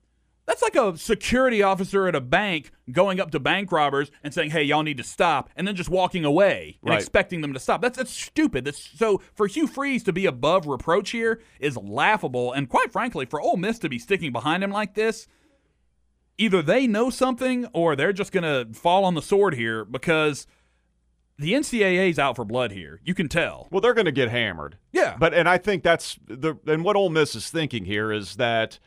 That's 0.47 0.63
like 0.63 0.77
a 0.77 0.97
security 0.97 1.61
officer 1.63 2.07
at 2.07 2.15
a 2.15 2.21
bank 2.21 2.71
going 2.93 3.19
up 3.21 3.33
to 3.33 3.41
bank 3.41 3.73
robbers 3.73 4.11
and 4.23 4.33
saying, 4.33 4.51
"Hey, 4.51 4.63
y'all 4.63 4.85
need 4.85 4.97
to 4.99 5.03
stop," 5.03 5.51
and 5.57 5.67
then 5.67 5.75
just 5.75 5.89
walking 5.91 6.25
away 6.25 6.79
and 6.83 6.91
Right. 6.91 7.01
expecting 7.01 7.41
them 7.41 7.53
to 7.53 7.59
stop. 7.59 7.83
That's 7.83 7.99
that's 7.99 8.13
stupid. 8.13 8.65
That's 8.65 8.79
so 8.97 9.21
for 9.35 9.49
Hugh 9.49 9.67
Freeze 9.67 10.05
to 10.05 10.13
be 10.13 10.25
above 10.25 10.67
reproach 10.67 11.11
here 11.11 11.41
is 11.59 11.77
laughable, 11.77 12.53
and 12.53 12.69
quite 12.69 12.93
frankly, 12.93 13.27
for 13.27 13.41
Ole 13.41 13.57
Miss 13.57 13.79
to 13.81 13.89
be 13.89 13.99
sticking 13.99 14.31
behind 14.33 14.63
him 14.63 14.71
like 14.71 14.95
this, 14.95 15.27
either 16.39 16.63
they 16.63 16.87
know 16.87 17.11
something 17.11 17.67
or 17.73 17.97
they're 17.97 18.13
just 18.13 18.31
gonna 18.33 18.67
fall 18.73 19.05
on 19.05 19.15
the 19.15 19.23
sword 19.23 19.55
here 19.55 19.85
because 19.85 20.47
the 21.39 21.55
NCAA's 21.55 22.19
out 22.19 22.37
for 22.37 22.45
blood 22.45 22.71
here. 22.73 23.01
You 23.05 23.15
can 23.15 23.29
tell. 23.29 23.69
Well, 23.71 23.81
they're 23.83 23.93
going 23.93 24.07
to 24.07 24.13
get 24.13 24.31
hammered. 24.31 24.79
Yeah. 24.91 25.17
But 25.19 25.35
and 25.35 25.47
I 25.47 25.59
think 25.59 25.83
that's 25.83 26.19
the 26.27 26.55
and 26.67 26.83
what 26.83 26.97
Ole 26.97 27.11
Miss 27.11 27.35
is 27.35 27.51
thinking 27.51 27.85
here 27.85 28.11
is 28.11 28.37
that 28.37 28.79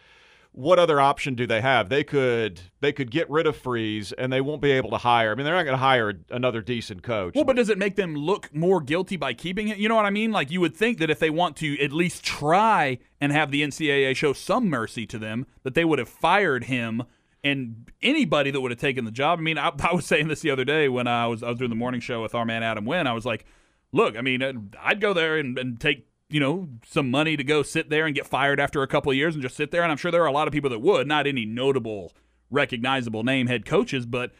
what 0.59 0.77
other 0.77 0.99
option 0.99 1.35
do 1.35 1.47
they 1.47 1.61
have? 1.61 1.87
They 1.87 2.03
could 2.03 2.59
they 2.81 2.91
could 2.91 3.11
get 3.11 3.29
rid 3.29 3.47
of 3.47 3.55
Freeze 3.55 4.11
and 4.11 4.31
they 4.31 4.41
won't 4.41 4.61
be 4.61 4.71
able 4.71 4.89
to 4.89 4.97
hire. 4.97 5.31
I 5.31 5.35
mean, 5.35 5.45
they're 5.45 5.55
not 5.55 5.63
going 5.63 5.73
to 5.73 5.77
hire 5.77 6.19
another 6.29 6.61
decent 6.61 7.01
coach. 7.01 7.33
Well, 7.33 7.45
but 7.45 7.55
does 7.55 7.69
it 7.69 7.77
make 7.77 7.95
them 7.95 8.13
look 8.13 8.53
more 8.53 8.81
guilty 8.81 9.15
by 9.15 9.33
keeping 9.33 9.69
it? 9.69 9.77
You 9.77 9.87
know 9.87 9.95
what 9.95 10.05
I 10.05 10.09
mean? 10.09 10.33
Like 10.33 10.51
you 10.51 10.59
would 10.59 10.75
think 10.75 10.97
that 10.97 11.09
if 11.09 11.17
they 11.17 11.29
want 11.29 11.55
to 11.57 11.81
at 11.81 11.93
least 11.93 12.25
try 12.25 12.99
and 13.21 13.31
have 13.31 13.51
the 13.51 13.61
NCAA 13.61 14.13
show 14.17 14.33
some 14.33 14.67
mercy 14.69 15.05
to 15.05 15.17
them, 15.17 15.45
that 15.63 15.75
they 15.75 15.85
would 15.85 15.97
have 15.97 16.09
fired 16.09 16.65
him 16.65 17.03
and 17.41 17.89
anybody 18.01 18.51
that 18.51 18.59
would 18.59 18.71
have 18.71 18.81
taken 18.81 19.05
the 19.05 19.11
job. 19.11 19.39
I 19.39 19.41
mean, 19.41 19.57
I, 19.57 19.71
I 19.79 19.93
was 19.93 20.05
saying 20.05 20.27
this 20.27 20.41
the 20.41 20.51
other 20.51 20.65
day 20.65 20.89
when 20.89 21.07
I 21.07 21.25
was 21.27 21.41
I 21.41 21.47
was 21.47 21.59
doing 21.59 21.69
the 21.69 21.77
morning 21.77 22.01
show 22.01 22.21
with 22.21 22.35
our 22.35 22.43
man 22.43 22.63
Adam 22.63 22.83
Wynn. 22.83 23.07
I 23.07 23.13
was 23.13 23.25
like, 23.25 23.45
look, 23.93 24.17
I 24.17 24.21
mean, 24.21 24.73
I'd 24.77 24.99
go 24.99 25.13
there 25.13 25.37
and, 25.37 25.57
and 25.57 25.79
take 25.79 26.08
you 26.29 26.39
know 26.39 26.69
some 26.85 27.09
money 27.09 27.35
to 27.35 27.43
go 27.43 27.63
sit 27.63 27.89
there 27.89 28.05
and 28.05 28.15
get 28.15 28.27
fired 28.27 28.59
after 28.59 28.81
a 28.83 28.87
couple 28.87 29.11
of 29.11 29.17
years 29.17 29.33
and 29.35 29.41
just 29.41 29.55
sit 29.55 29.71
there. 29.71 29.81
And 29.81 29.91
I'm 29.91 29.97
sure 29.97 30.11
there 30.11 30.23
are 30.23 30.27
a 30.27 30.31
lot 30.31 30.47
of 30.47 30.53
people 30.53 30.69
that 30.69 30.79
would, 30.79 31.07
not 31.07 31.27
any 31.27 31.45
notable, 31.45 32.13
recognizable 32.49 33.23
name 33.23 33.47
head 33.47 33.65
coaches, 33.65 34.05
but 34.05 34.31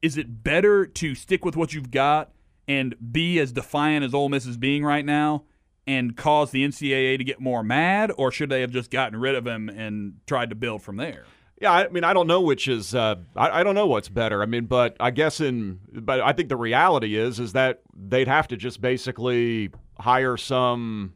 is 0.00 0.16
it 0.16 0.42
better 0.44 0.86
to 0.86 1.14
stick 1.14 1.44
with 1.44 1.56
what 1.56 1.72
you've 1.72 1.90
got 1.90 2.30
and 2.68 2.94
be 3.12 3.38
as 3.38 3.52
defiant 3.52 4.04
as 4.04 4.14
Ole 4.14 4.28
Miss 4.28 4.46
is 4.46 4.56
being 4.56 4.84
right 4.84 5.04
now 5.04 5.44
and 5.86 6.16
cause 6.16 6.50
the 6.50 6.64
NCAA 6.64 7.18
to 7.18 7.24
get 7.24 7.40
more 7.40 7.62
mad, 7.62 8.10
or 8.16 8.30
should 8.30 8.48
they 8.48 8.62
have 8.62 8.70
just 8.70 8.90
gotten 8.90 9.18
rid 9.18 9.34
of 9.34 9.46
him 9.46 9.68
and 9.68 10.14
tried 10.26 10.50
to 10.50 10.56
build 10.56 10.82
from 10.82 10.96
there? 10.96 11.24
Yeah, 11.60 11.72
I 11.72 11.88
mean, 11.88 12.04
I 12.04 12.12
don't 12.12 12.26
know 12.26 12.40
which 12.40 12.68
is. 12.68 12.94
Uh, 12.94 13.16
I, 13.36 13.60
I 13.60 13.62
don't 13.62 13.74
know 13.74 13.86
what's 13.86 14.08
better. 14.08 14.42
I 14.42 14.46
mean, 14.46 14.64
but 14.66 14.96
I 14.98 15.10
guess 15.10 15.40
in. 15.40 15.80
But 15.92 16.20
I 16.20 16.32
think 16.32 16.48
the 16.48 16.56
reality 16.56 17.16
is, 17.16 17.38
is 17.38 17.52
that 17.52 17.82
they'd 17.94 18.28
have 18.28 18.48
to 18.48 18.56
just 18.56 18.80
basically 18.80 19.70
hire 19.98 20.36
some 20.36 21.14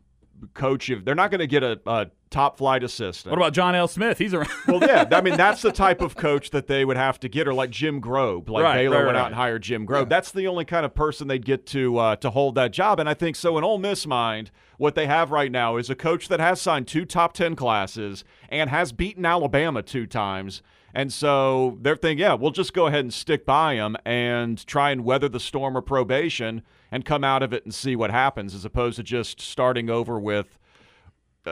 coach. 0.55 0.91
If 0.91 1.05
they're 1.05 1.15
not 1.15 1.31
going 1.31 1.41
to 1.41 1.47
get 1.47 1.63
a, 1.63 1.81
a 1.87 2.07
top 2.31 2.59
flight 2.59 2.83
assistant. 2.83 3.31
What 3.31 3.39
about 3.39 3.53
John 3.53 3.75
L. 3.75 3.89
Smith? 3.89 4.19
He's 4.19 4.35
around. 4.35 4.51
well, 4.67 4.81
yeah, 4.81 5.09
I 5.11 5.21
mean 5.21 5.37
that's 5.37 5.63
the 5.63 5.73
type 5.73 6.01
of 6.01 6.17
coach 6.17 6.51
that 6.51 6.67
they 6.67 6.85
would 6.85 6.97
have 6.97 7.19
to 7.21 7.29
get, 7.29 7.49
or 7.49 7.55
like 7.55 7.71
Jim 7.71 8.01
Grobe, 8.01 8.49
like 8.49 8.65
Right, 8.65 8.77
Baylor 8.77 8.99
right, 8.99 9.05
went 9.07 9.17
right. 9.17 9.23
out 9.23 9.27
and 9.29 9.35
hired 9.35 9.63
Jim 9.63 9.87
Grobe. 9.87 10.09
That's 10.09 10.31
the 10.31 10.47
only 10.47 10.65
kind 10.65 10.85
of 10.85 10.95
person 10.95 11.29
they'd 11.29 11.45
get 11.45 11.67
to 11.67 11.99
uh, 11.99 12.17
to 12.17 12.31
hold 12.31 12.55
that 12.57 12.73
job. 12.73 13.01
And 13.01 13.09
I 13.09 13.15
think 13.15 13.37
so. 13.37 13.57
In 13.59 13.65
Ole 13.65 13.79
Miss 13.79 14.07
mind, 14.07 14.51
what 14.77 14.95
they 14.95 15.07
have 15.07 15.31
right 15.31 15.51
now 15.51 15.77
is 15.77 15.91
a 15.91 15.95
coach 15.95 16.29
that 16.29 16.41
has 16.41 16.61
signed 16.61 16.87
two 16.87 17.05
top 17.05 17.33
ten 17.33 17.57
classes 17.57 18.25
and 18.49 18.71
has 18.71 18.93
beaten 18.93 19.25
Alabama 19.25 19.83
two 19.83 20.07
times. 20.07 20.63
And 20.95 21.13
so 21.13 21.79
they're 21.83 21.97
thinking, 21.97 22.23
yeah, 22.23 22.35
we'll 22.35 22.51
just 22.51 22.73
go 22.73 22.87
ahead 22.87 23.01
and 23.01 23.13
stick 23.13 23.45
by 23.45 23.75
him 23.75 23.97
and 24.05 24.67
try 24.67 24.91
and 24.91 25.05
weather 25.05 25.29
the 25.29 25.39
storm 25.39 25.77
of 25.77 25.85
probation 25.85 26.63
and 26.91 27.05
come 27.05 27.25
out 27.25 27.43
of 27.43 27.53
it 27.53 27.65
and 27.65 27.75
see 27.75 27.97
what 27.97 28.11
happens, 28.11 28.55
as 28.55 28.65
opposed 28.65 28.97
to 28.97 29.03
just 29.03 29.41
starting 29.41 29.91
over 29.91 30.19
with 30.19 30.59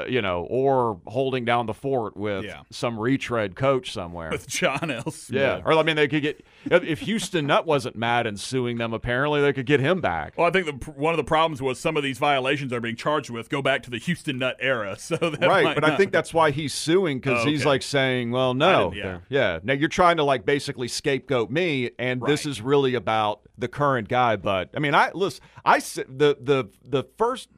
uh, 0.03 0.07
you 0.07 0.21
know, 0.23 0.47
or 0.51 1.01
holding 1.07 1.45
down 1.45 1.67
the 1.67 1.75
fort 1.75 2.17
with 2.17 2.45
Yeah. 2.45 2.63
some 2.71 2.99
retread 2.99 3.57
coach 3.57 3.93
somewhere. 3.93 4.31
with 4.31 4.47
John 4.47 4.91
L. 4.91 5.11
Smith. 5.11 5.41
yeah, 5.41 5.61
or 5.65 5.73
I 5.75 5.83
mean, 5.83 5.97
they 5.97 6.09
could 6.09 6.23
get 6.23 6.45
if 6.71 7.01
Houston 7.01 7.47
Nutt 7.47 7.67
wasn't 7.67 7.97
mad 7.97 8.27
and 8.27 8.39
suing 8.39 8.79
them. 8.79 8.93
Apparently, 8.93 9.41
they 9.41 9.53
could 9.53 9.67
get 9.67 9.81
him 9.81 10.01
back. 10.01 10.35
Well, 10.37 10.47
I 10.47 10.51
think 10.51 10.67
the, 10.67 10.91
one 10.93 11.13
of 11.13 11.17
the 11.19 11.25
problems 11.25 11.61
was 11.63 11.79
some 11.79 11.97
of 11.97 12.03
these 12.03 12.19
violations 12.19 12.73
are 12.73 12.81
being 12.81 12.97
charged 12.97 13.31
with 13.31 13.49
go 13.49 13.63
back 13.63 13.83
to 13.85 13.91
the 13.91 13.99
Houston 13.99 14.39
Nutt 14.39 14.57
era. 14.61 14.97
So 15.07 15.17
right, 15.21 15.75
but 15.75 15.85
I 15.85 15.97
think 15.97 16.11
that's 16.13 16.35
why 16.35 16.51
he's 16.51 16.75
suing 16.75 17.19
because 17.19 17.45
Oh, 17.45 17.49
he's 17.49 17.65
like 17.65 17.83
saying, 17.83 18.31
"Well, 18.33 18.55
no, 18.55 18.93
yeah. 18.93 19.19
yeah, 19.29 19.61
now 19.63 19.73
you're 19.75 19.89
trying 19.89 20.17
to 20.17 20.25
like 20.25 20.45
basically 20.45 20.89
scapegoat 20.89 21.51
me, 21.51 21.91
and 21.99 22.21
this 22.27 22.45
is 22.47 22.61
really 22.61 22.95
about 22.95 23.41
the 23.57 23.69
current 23.69 24.09
guy." 24.09 24.35
But 24.37 24.71
I 24.75 24.81
mean, 24.81 24.95
I 24.95 25.11
listen, 25.15 25.45
I 25.65 25.79
the 25.79 26.37
the 26.41 26.69
the 26.85 27.05
first 27.19 27.49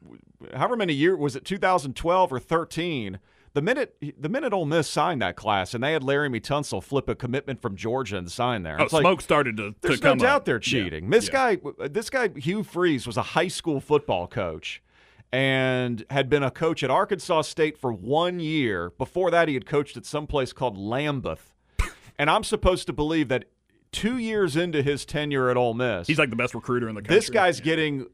however 0.55 0.75
many 0.75 0.93
year 0.93 1.15
was 1.15 1.35
it 1.35 1.45
2012 1.45 2.33
or 2.33 2.39
13. 2.39 3.19
The 3.53 3.61
minute 3.63 3.95
the 4.17 4.29
minute 4.29 4.53
Ole 4.53 4.65
Miss 4.65 4.87
signed 4.87 5.21
that 5.23 5.35
class, 5.35 5.73
and 5.73 5.83
they 5.83 5.91
had 5.93 6.03
Laremy 6.03 6.39
Tunsil 6.39 6.83
flip 6.83 7.09
a 7.09 7.15
commitment 7.15 7.59
from 7.61 7.75
Georgia 7.75 8.17
and 8.17 8.31
sign 8.31 8.61
there. 8.63 8.79
oh, 8.79 8.83
It's 8.83 8.93
like, 8.93 9.01
smoke 9.01 9.21
started 9.21 9.57
to, 9.57 9.71
to 9.71 9.75
There's 9.81 10.03
no 10.03 10.09
come 10.11 10.17
doubt 10.19 10.35
up. 10.37 10.45
they're 10.45 10.55
Yeah. 10.57 10.59
cheating. 10.59 11.09
This 11.09 11.27
Yeah. 11.27 11.55
guy, 11.55 11.87
this 11.89 12.09
guy 12.11 12.29
Hugh 12.37 12.61
Freeze 12.63 13.07
was 13.07 13.17
a 13.17 13.21
high 13.23 13.47
school 13.47 13.79
football 13.81 14.27
coach 14.27 14.83
and 15.31 16.05
had 16.11 16.29
been 16.29 16.43
a 16.43 16.51
coach 16.51 16.83
at 16.83 16.91
Arkansas 16.91 17.41
State 17.41 17.77
for 17.77 17.91
one 17.91 18.39
year. 18.39 18.91
Before 18.97 19.31
that, 19.31 19.47
he 19.47 19.55
had 19.55 19.65
coached 19.65 19.97
at 19.97 20.05
some 20.05 20.27
place 20.27 20.53
called 20.53 20.77
Lambuth. 20.77 21.53
And 22.19 22.29
I'm 22.29 22.43
supposed 22.43 22.85
to 22.87 22.93
believe 22.93 23.29
that 23.29 23.45
two 23.91 24.17
years 24.17 24.55
into 24.55 24.81
his 24.83 25.05
tenure 25.05 25.49
at 25.49 25.57
Ole 25.57 25.73
Miss, 25.73 26.05
He's 26.07 26.19
like 26.19 26.29
the 26.29 26.35
best 26.35 26.53
recruiter 26.53 26.87
in 26.89 26.93
the 26.95 27.01
country. 27.01 27.15
this 27.15 27.29
guy's 27.31 27.57
Yeah. 27.59 27.65
getting. 27.65 28.07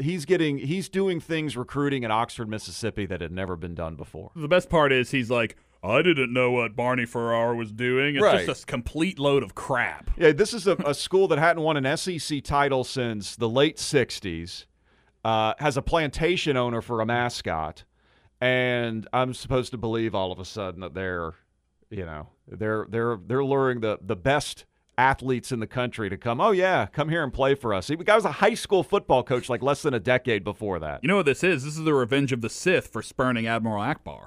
He's 0.00 0.24
getting 0.24 0.58
he's 0.58 0.88
doing 0.88 1.20
things 1.20 1.56
recruiting 1.56 2.02
in 2.02 2.10
Oxford, 2.10 2.48
Mississippi 2.48 3.06
that 3.06 3.20
had 3.20 3.30
never 3.32 3.54
been 3.56 3.74
done 3.74 3.94
before. 3.94 4.32
The 4.34 4.48
best 4.48 4.68
part 4.68 4.92
is 4.92 5.12
he's 5.12 5.30
like, 5.30 5.56
I 5.84 6.02
didn't 6.02 6.32
know 6.32 6.50
what 6.50 6.74
Barney 6.74 7.06
Farrar 7.06 7.54
was 7.54 7.70
doing. 7.70 8.16
It's 8.16 8.22
Right. 8.24 8.44
just 8.44 8.64
a 8.64 8.66
complete 8.66 9.18
load 9.20 9.44
of 9.44 9.54
crap. 9.54 10.10
Yeah, 10.16 10.32
this 10.32 10.52
is 10.52 10.66
a, 10.66 10.72
a 10.84 10.94
school 10.94 11.28
that 11.28 11.38
hadn't 11.38 11.62
won 11.62 11.76
an 11.76 11.96
SEC 11.96 12.42
title 12.42 12.82
since 12.82 13.36
the 13.36 13.48
late 13.48 13.76
'60s. 13.76 14.66
Uh, 15.24 15.52
has 15.58 15.76
a 15.76 15.82
plantation 15.82 16.56
owner 16.56 16.80
for 16.80 17.00
a 17.00 17.06
mascot, 17.06 17.84
and 18.40 19.06
I'm 19.12 19.34
supposed 19.34 19.72
to 19.72 19.78
believe 19.78 20.14
all 20.14 20.32
of 20.32 20.38
a 20.38 20.44
sudden 20.44 20.80
that 20.80 20.94
they're, 20.94 21.34
you 21.90 22.04
know, 22.06 22.28
they're 22.46 22.86
they're 22.88 23.18
they're 23.26 23.44
luring 23.44 23.80
the 23.80 23.98
the 24.00 24.16
best 24.16 24.64
athletes 24.98 25.52
in 25.52 25.60
the 25.60 25.66
country 25.66 26.10
to 26.10 26.18
come. 26.18 26.40
Oh 26.40 26.50
yeah, 26.50 26.86
come 26.86 27.08
here 27.08 27.22
and 27.22 27.32
play 27.32 27.54
for 27.54 27.72
us. 27.72 27.88
He 27.88 27.96
guy 27.96 28.16
was 28.16 28.24
a 28.24 28.32
high 28.32 28.54
school 28.54 28.82
football 28.82 29.22
coach 29.22 29.48
like 29.48 29.62
less 29.62 29.80
than 29.82 29.94
a 29.94 30.00
decade 30.00 30.44
before 30.44 30.78
that. 30.80 31.00
You 31.02 31.08
know 31.08 31.16
what 31.16 31.26
this 31.26 31.42
is? 31.44 31.64
This 31.64 31.78
is 31.78 31.84
the 31.84 31.94
revenge 31.94 32.32
of 32.32 32.42
the 32.42 32.50
Sith 32.50 32.88
for 32.88 33.00
spurning 33.00 33.46
Admiral 33.46 33.82
Ackbar. 33.82 34.26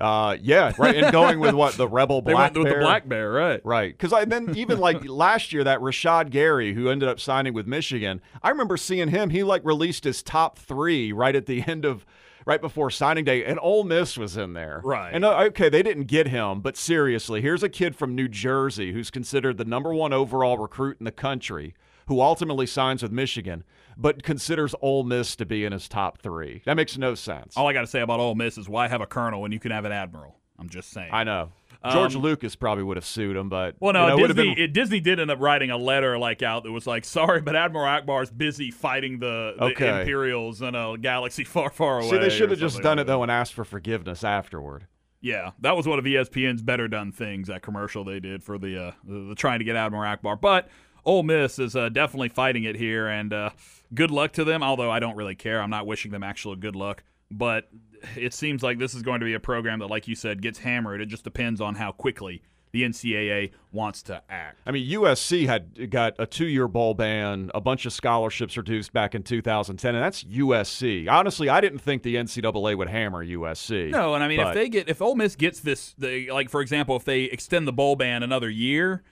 Uh, 0.00 0.36
yeah, 0.40 0.72
right. 0.78 0.96
And 0.96 1.12
going 1.12 1.38
with 1.38 1.54
what 1.54 1.74
the 1.74 1.86
rebel 1.86 2.22
They 2.22 2.32
black 2.32 2.54
went 2.54 2.64
with 2.64 2.72
bear? 2.72 2.80
the 2.80 2.84
black 2.86 3.08
bear, 3.08 3.30
right? 3.30 3.60
Right. 3.64 3.92
Because 3.92 4.12
I 4.12 4.24
then 4.24 4.56
even 4.56 4.78
like 4.78 5.04
last 5.08 5.52
year, 5.52 5.64
that 5.64 5.80
Rashan 5.80 6.30
Gary, 6.30 6.74
who 6.74 6.88
ended 6.88 7.08
up 7.08 7.20
signing 7.20 7.52
with 7.54 7.66
Michigan, 7.66 8.20
I 8.42 8.48
remember 8.50 8.76
seeing 8.76 9.08
him. 9.08 9.30
He 9.30 9.42
like 9.42 9.64
released 9.64 10.04
his 10.04 10.22
top 10.22 10.58
three 10.58 11.12
right 11.12 11.36
at 11.36 11.46
the 11.46 11.62
end 11.66 11.84
of, 11.84 12.06
right 12.46 12.60
before 12.60 12.90
signing 12.90 13.24
day, 13.24 13.44
and 13.44 13.58
Ole 13.62 13.84
Miss 13.84 14.16
was 14.16 14.36
in 14.36 14.52
there. 14.52 14.80
Right. 14.84 15.12
And 15.12 15.24
uh, 15.24 15.38
okay, 15.44 15.68
they 15.68 15.82
didn't 15.82 16.04
get 16.04 16.28
him, 16.28 16.60
but 16.60 16.76
seriously, 16.76 17.40
here's 17.40 17.62
a 17.62 17.68
kid 17.68 17.96
from 17.96 18.14
New 18.14 18.28
Jersey 18.28 18.92
who's 18.92 19.10
considered 19.10 19.58
the 19.58 19.64
number 19.64 19.94
one 19.94 20.12
overall 20.12 20.58
recruit 20.58 20.96
in 21.00 21.04
the 21.04 21.12
country, 21.12 21.74
who 22.06 22.20
ultimately 22.20 22.66
signs 22.66 23.02
with 23.02 23.12
Michigan, 23.12 23.64
but 23.96 24.22
considers 24.22 24.74
Ole 24.80 25.04
Miss 25.04 25.36
to 25.36 25.46
be 25.46 25.64
in 25.64 25.72
his 25.72 25.88
top 25.88 26.20
three. 26.20 26.62
That 26.64 26.76
makes 26.76 26.96
no 26.98 27.14
sense. 27.14 27.56
All 27.56 27.68
I 27.68 27.72
got 27.72 27.82
to 27.82 27.86
say 27.86 28.00
about 28.00 28.20
Ole 28.20 28.34
Miss 28.34 28.58
is 28.58 28.68
why 28.68 28.88
have 28.88 29.00
a 29.00 29.06
colonel 29.06 29.40
when 29.40 29.52
you 29.52 29.58
can 29.58 29.70
have 29.70 29.84
an 29.84 29.92
admiral? 29.92 30.36
I'm 30.58 30.68
just 30.68 30.90
saying. 30.90 31.10
I 31.12 31.24
know. 31.24 31.50
George 31.90 32.14
Um, 32.14 32.22
Lucas 32.22 32.54
probably 32.54 32.84
would 32.84 32.96
have 32.96 33.04
sued 33.04 33.36
him, 33.36 33.48
but 33.48 33.74
Well, 33.80 33.92
no, 33.92 34.02
you 34.02 34.08
know, 34.18 34.24
it 34.24 34.28
Disney 34.28 34.54
been- 34.54 34.64
it, 34.64 34.72
Disney 34.72 35.00
did 35.00 35.18
end 35.18 35.30
up 35.30 35.40
writing 35.40 35.70
a 35.70 35.76
letter 35.76 36.16
like 36.18 36.42
out 36.42 36.62
that 36.64 36.72
was 36.72 36.86
like, 36.86 37.04
"Sorry, 37.04 37.40
but 37.40 37.56
Admiral 37.56 37.86
Ackbar's 37.86 38.30
busy 38.30 38.70
fighting 38.70 39.18
the, 39.18 39.54
the 39.58 39.64
Okay. 39.64 40.00
Imperials 40.00 40.62
in 40.62 40.74
a 40.74 40.96
galaxy 40.98 41.44
far, 41.44 41.70
far 41.70 42.00
away." 42.00 42.10
See, 42.10 42.18
they 42.18 42.30
should 42.30 42.50
have 42.50 42.60
just 42.60 42.80
done 42.82 42.98
like 42.98 43.04
it 43.04 43.06
though 43.08 43.22
and 43.22 43.30
asked 43.32 43.54
for 43.54 43.64
forgiveness 43.64 44.22
afterward. 44.24 44.86
Yeah, 45.20 45.52
that 45.60 45.76
was 45.76 45.86
one 45.86 45.98
of 46.00 46.04
ESPN's 46.04 46.62
better 46.62 46.88
done 46.88 47.12
things. 47.12 47.46
That 47.48 47.62
commercial 47.62 48.02
they 48.04 48.18
did 48.20 48.42
for 48.42 48.58
the 48.58 48.86
uh, 48.88 48.92
the, 49.04 49.28
the 49.30 49.34
trying 49.34 49.60
to 49.60 49.64
get 49.64 49.76
Admiral 49.76 50.02
Ackbar, 50.02 50.40
but 50.40 50.68
Ole 51.04 51.22
Miss 51.22 51.58
is 51.58 51.74
uh, 51.76 51.88
definitely 51.88 52.28
fighting 52.28 52.64
it 52.64 52.76
here, 52.76 53.06
and 53.08 53.32
uh, 53.32 53.50
good 53.94 54.10
luck 54.10 54.32
to 54.32 54.44
them. 54.44 54.62
Although 54.62 54.90
I 54.90 54.98
don't 55.00 55.16
really 55.16 55.34
care, 55.36 55.60
I'm 55.62 55.70
not 55.70 55.86
wishing 55.86 56.10
them 56.10 56.22
actual 56.22 56.54
good 56.56 56.74
luck, 56.76 57.02
but 57.32 57.68
it 58.16 58.34
seems 58.34 58.62
like 58.62 58.78
this 58.78 58.94
is 58.94 59.02
going 59.02 59.20
to 59.20 59.26
be 59.26 59.34
a 59.34 59.40
program 59.40 59.78
that, 59.80 59.88
like 59.88 60.08
you 60.08 60.14
said, 60.14 60.42
gets 60.42 60.58
hammered. 60.58 61.00
It 61.00 61.06
just 61.06 61.24
depends 61.24 61.60
on 61.60 61.74
how 61.74 61.92
quickly 61.92 62.42
the 62.72 62.82
NCAA 62.82 63.50
wants 63.70 64.02
to 64.04 64.22
act. 64.30 64.60
I 64.64 64.70
mean, 64.70 64.90
USC 64.90 65.46
had 65.46 65.90
got 65.90 66.14
a 66.18 66.26
two-year 66.26 66.68
bowl 66.68 66.94
ban, 66.94 67.50
a 67.54 67.60
bunch 67.60 67.84
of 67.84 67.92
scholarships 67.92 68.56
reduced 68.56 68.92
back 68.92 69.14
in 69.14 69.22
2010, 69.22 69.94
and 69.94 70.02
that's 70.02 70.24
USC. 70.24 71.08
Honestly, 71.08 71.48
I 71.50 71.60
didn't 71.60 71.80
think 71.80 72.02
the 72.02 72.16
NCAA 72.16 72.76
would 72.76 72.88
hammer 72.88 73.24
USC. 73.24 73.90
No, 73.90 74.14
and 74.14 74.24
I 74.24 74.28
mean, 74.28 74.40
if 74.40 74.54
they 74.54 74.68
get 74.70 74.88
if 74.88 75.02
Ole 75.02 75.14
Miss 75.14 75.36
gets 75.36 75.60
this, 75.60 75.94
they, 75.98 76.30
like 76.30 76.48
for 76.48 76.62
example, 76.62 76.96
if 76.96 77.04
they 77.04 77.24
extend 77.24 77.68
the 77.68 77.72
bowl 77.72 77.94
ban 77.94 78.22
another 78.22 78.48
year, 78.48 79.02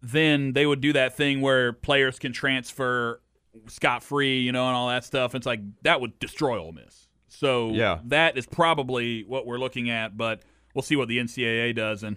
then 0.00 0.54
they 0.54 0.64
would 0.64 0.80
do 0.80 0.94
that 0.94 1.14
thing 1.14 1.42
where 1.42 1.74
players 1.74 2.18
can 2.18 2.32
transfer 2.32 3.20
scot 3.68 4.02
free, 4.02 4.40
you 4.40 4.52
know, 4.52 4.66
and 4.66 4.74
all 4.74 4.88
that 4.88 5.04
stuff. 5.04 5.34
It's 5.34 5.46
like 5.46 5.60
that 5.82 6.00
would 6.00 6.18
destroy 6.18 6.58
Ole 6.58 6.72
Miss. 6.72 7.03
So 7.38 7.70
Yeah. 7.70 7.98
that 8.04 8.36
is 8.38 8.46
probably 8.46 9.22
what 9.24 9.46
we're 9.46 9.58
looking 9.58 9.90
at, 9.90 10.16
but 10.16 10.42
we'll 10.74 10.82
see 10.82 10.96
what 10.96 11.08
the 11.08 11.18
NCAA 11.18 11.72
does 11.74 12.02
and. 12.02 12.16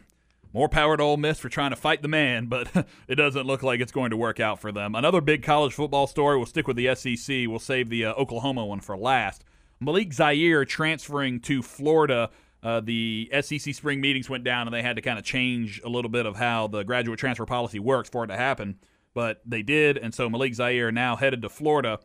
More 0.53 0.69
power 0.69 0.95
to 0.95 1.03
Ole 1.03 1.17
Miss 1.17 1.39
for 1.39 1.49
trying 1.49 1.71
to 1.71 1.75
fight 1.75 2.01
the 2.01 2.08
man, 2.08 2.45
but 2.47 2.69
it 3.08 3.15
doesn't 3.15 3.45
look 3.45 3.63
like 3.63 3.82
it's 3.82 3.91
going 3.91 4.12
to 4.12 4.17
work 4.17 4.39
out 4.39 4.60
for 4.62 4.71
them. 4.71 4.95
Another 4.95 5.19
big 5.19 5.43
college 5.43 5.73
football 5.73 6.08
story. 6.08 6.38
We'll 6.38 6.45
stick 6.45 6.67
with 6.67 6.77
the 6.77 6.95
SEC. 6.95 7.47
We'll 7.47 7.60
save 7.60 7.89
the 7.89 8.06
uh, 8.06 8.13
Oklahoma 8.13 8.65
one 8.65 8.80
for 8.80 8.97
last. 8.97 9.43
Malik 9.82 10.13
Zaire 10.13 10.63
transferring 10.65 11.41
to 11.41 11.62
Florida. 11.62 12.30
Uh, 12.63 12.80
the 12.80 13.30
SEC 13.41 13.75
spring 13.75 13.99
meetings 14.01 14.30
went 14.30 14.45
down, 14.45 14.67
and 14.67 14.73
they 14.73 14.82
had 14.82 14.95
to 14.95 15.01
kind 15.01 15.19
of 15.19 15.25
change 15.25 15.82
a 15.84 15.89
little 15.89 16.10
bit 16.10 16.25
of 16.25 16.38
how 16.38 16.67
the 16.67 16.84
graduate 16.84 17.19
transfer 17.19 17.45
policy 17.45 17.77
works 17.77 18.10
for 18.10 18.23
it 18.23 18.27
to 18.27 18.38
happen. 18.38 18.80
But 19.13 19.41
they 19.45 19.62
did, 19.62 19.97
and 19.97 20.15
so 20.15 20.30
Malik 20.30 20.56
Zaire 20.56 20.91
now 20.93 21.17
headed 21.17 21.41
to 21.41 21.49
Florida. 21.49 21.99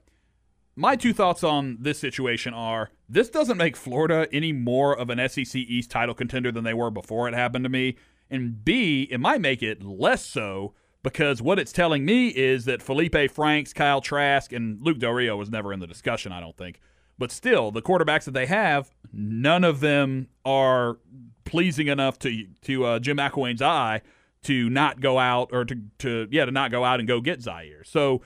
My 0.75 0.97
two 0.97 1.13
thoughts 1.13 1.45
on 1.45 1.79
this 1.81 1.99
situation 1.99 2.55
are 2.55 2.91
this 3.09 3.29
doesn't 3.29 3.59
make 3.59 3.77
Florida 3.77 4.27
any 4.33 4.53
more 4.53 4.99
of 4.99 5.11
an 5.11 5.29
SEC 5.29 5.55
East 5.55 5.91
title 5.91 6.15
contender 6.15 6.51
than 6.51 6.65
they 6.65 6.73
were 6.73 6.91
before 6.91 7.29
it 7.29 7.35
happened 7.35 7.65
to 7.65 7.69
me. 7.69 7.97
And 8.31 8.65
B, 8.65 9.07
it 9.11 9.21
might 9.21 9.43
make 9.43 9.63
it 9.63 9.83
less 9.83 10.25
so 10.25 10.73
because 11.03 11.43
what 11.43 11.59
it's 11.59 11.73
telling 11.73 12.07
me 12.07 12.29
is 12.29 12.65
that 12.65 12.81
Feleipe 12.81 13.31
Franks, 13.31 13.75
Kyle 13.75 14.01
Trask, 14.01 14.53
and 14.53 14.81
Luke 14.81 14.99
Del 14.99 15.11
Rio 15.13 15.37
was 15.37 15.51
never 15.51 15.75
in 15.75 15.81
the 15.81 15.87
discussion, 15.87 16.33
I 16.33 16.41
don't 16.41 16.57
think. 16.57 16.81
But 17.19 17.31
still, 17.31 17.71
the 17.71 17.83
quarterbacks 17.83 18.25
that 18.25 18.33
they 18.33 18.47
have, 18.47 18.91
none 19.13 19.65
of 19.65 19.81
them 19.81 20.29
are 20.45 20.97
pleasing 21.45 21.89
enough 21.89 22.19
to 22.21 22.47
to 22.63 22.85
uh, 22.85 22.99
Jim 22.99 23.19
McElwain's 23.19 23.61
eye 23.61 24.01
to 24.45 24.71
not 24.71 25.01
go 25.01 25.19
out 25.19 25.51
or 25.53 25.65
to, 25.67 25.77
to 25.99 26.29
yeah 26.31 26.47
to 26.47 26.51
not 26.51 26.71
go 26.71 26.83
out 26.83 26.99
and 26.99 27.07
go 27.07 27.21
get 27.21 27.43
Zaire. 27.43 27.85
So 27.85 28.23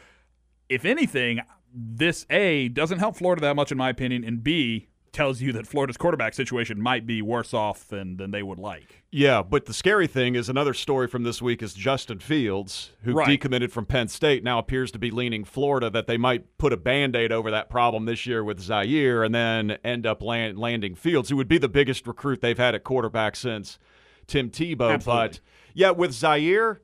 if 0.68 0.84
anything, 0.84 1.40
this 1.78 2.24
A 2.30 2.68
doesn't 2.68 2.98
help 2.98 3.16
Florida 3.16 3.42
that 3.42 3.54
much 3.56 3.70
in 3.70 3.78
my 3.78 3.90
opinion, 3.90 4.24
and 4.24 4.42
B 4.42 4.88
tells 5.12 5.40
you 5.40 5.50
that 5.52 5.66
Florida's 5.66 5.96
quarterback 5.96 6.34
situation 6.34 6.78
might 6.78 7.06
be 7.06 7.22
worse 7.22 7.54
off 7.54 7.88
than 7.88 8.16
than 8.18 8.30
they 8.32 8.42
would 8.42 8.58
like. 8.58 9.02
Yeah, 9.10 9.42
but 9.42 9.64
the 9.64 9.72
scary 9.72 10.06
thing 10.06 10.34
is 10.34 10.50
another 10.50 10.74
story 10.74 11.06
from 11.08 11.22
this 11.22 11.40
week 11.40 11.62
is 11.62 11.72
Justin 11.72 12.18
Fields, 12.18 12.90
who 13.02 13.14
Right. 13.14 13.40
decommitted 13.40 13.70
from 13.70 13.86
Penn 13.86 14.08
State, 14.08 14.44
now 14.44 14.58
appears 14.58 14.90
to 14.92 14.98
be 14.98 15.10
leaning 15.10 15.42
Florida 15.44 15.88
that 15.88 16.06
they 16.06 16.18
might 16.18 16.58
put 16.58 16.72
a 16.72 16.76
band 16.76 17.16
aid 17.16 17.32
over 17.32 17.50
that 17.50 17.70
problem 17.70 18.04
this 18.04 18.26
year 18.26 18.44
with 18.44 18.60
Zaire 18.60 19.22
and 19.24 19.34
then 19.34 19.78
end 19.82 20.06
up 20.06 20.22
land, 20.22 20.58
landing 20.58 20.94
Fields, 20.94 21.30
who 21.30 21.36
would 21.36 21.48
be 21.48 21.56
the 21.58 21.68
biggest 21.68 22.06
recruit 22.06 22.42
they've 22.42 22.58
had 22.58 22.74
at 22.74 22.84
quarterback 22.84 23.36
since 23.36 23.78
Tim 24.26 24.50
Tebow. 24.50 24.92
Absolutely. 24.94 25.28
But 25.28 25.40
yeah, 25.72 25.90
with 25.92 26.12
Zaire, 26.12 26.82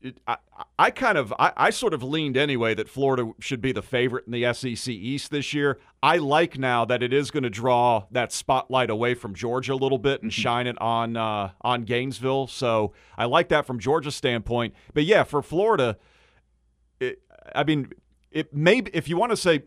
it, 0.00 0.20
I, 0.26 0.36
I 0.78 0.90
kind 0.90 1.18
of 1.18 1.32
I, 1.38 1.52
I 1.56 1.70
sort 1.70 1.92
of 1.94 2.02
leaned 2.02 2.36
anyway 2.36 2.74
that 2.74 2.88
Florida 2.88 3.32
should 3.40 3.60
be 3.60 3.72
the 3.72 3.82
favorite 3.82 4.26
in 4.26 4.32
the 4.32 4.52
SEC 4.52 4.88
East 4.88 5.30
this 5.30 5.52
year. 5.52 5.78
I 6.02 6.18
like 6.18 6.58
now 6.58 6.84
that 6.84 7.02
it 7.02 7.12
is 7.12 7.30
going 7.30 7.42
to 7.42 7.50
draw 7.50 8.04
that 8.12 8.32
spotlight 8.32 8.90
away 8.90 9.14
from 9.14 9.34
Georgia 9.34 9.74
a 9.74 9.74
little 9.74 9.98
bit 9.98 10.22
and 10.22 10.32
shine 10.32 10.66
it 10.66 10.80
on 10.80 11.16
uh, 11.16 11.50
on 11.62 11.82
Gainesville. 11.82 12.46
So 12.46 12.92
I 13.16 13.24
like 13.24 13.48
that 13.48 13.66
from 13.66 13.78
Georgia's 13.78 14.14
standpoint. 14.14 14.74
But 14.94 15.04
yeah, 15.04 15.24
for 15.24 15.42
Florida, 15.42 15.98
it, 17.00 17.20
I 17.54 17.64
mean, 17.64 17.92
it 18.30 18.54
maybe 18.54 18.90
if 18.94 19.08
you 19.08 19.16
want 19.16 19.32
to 19.32 19.36
say 19.36 19.62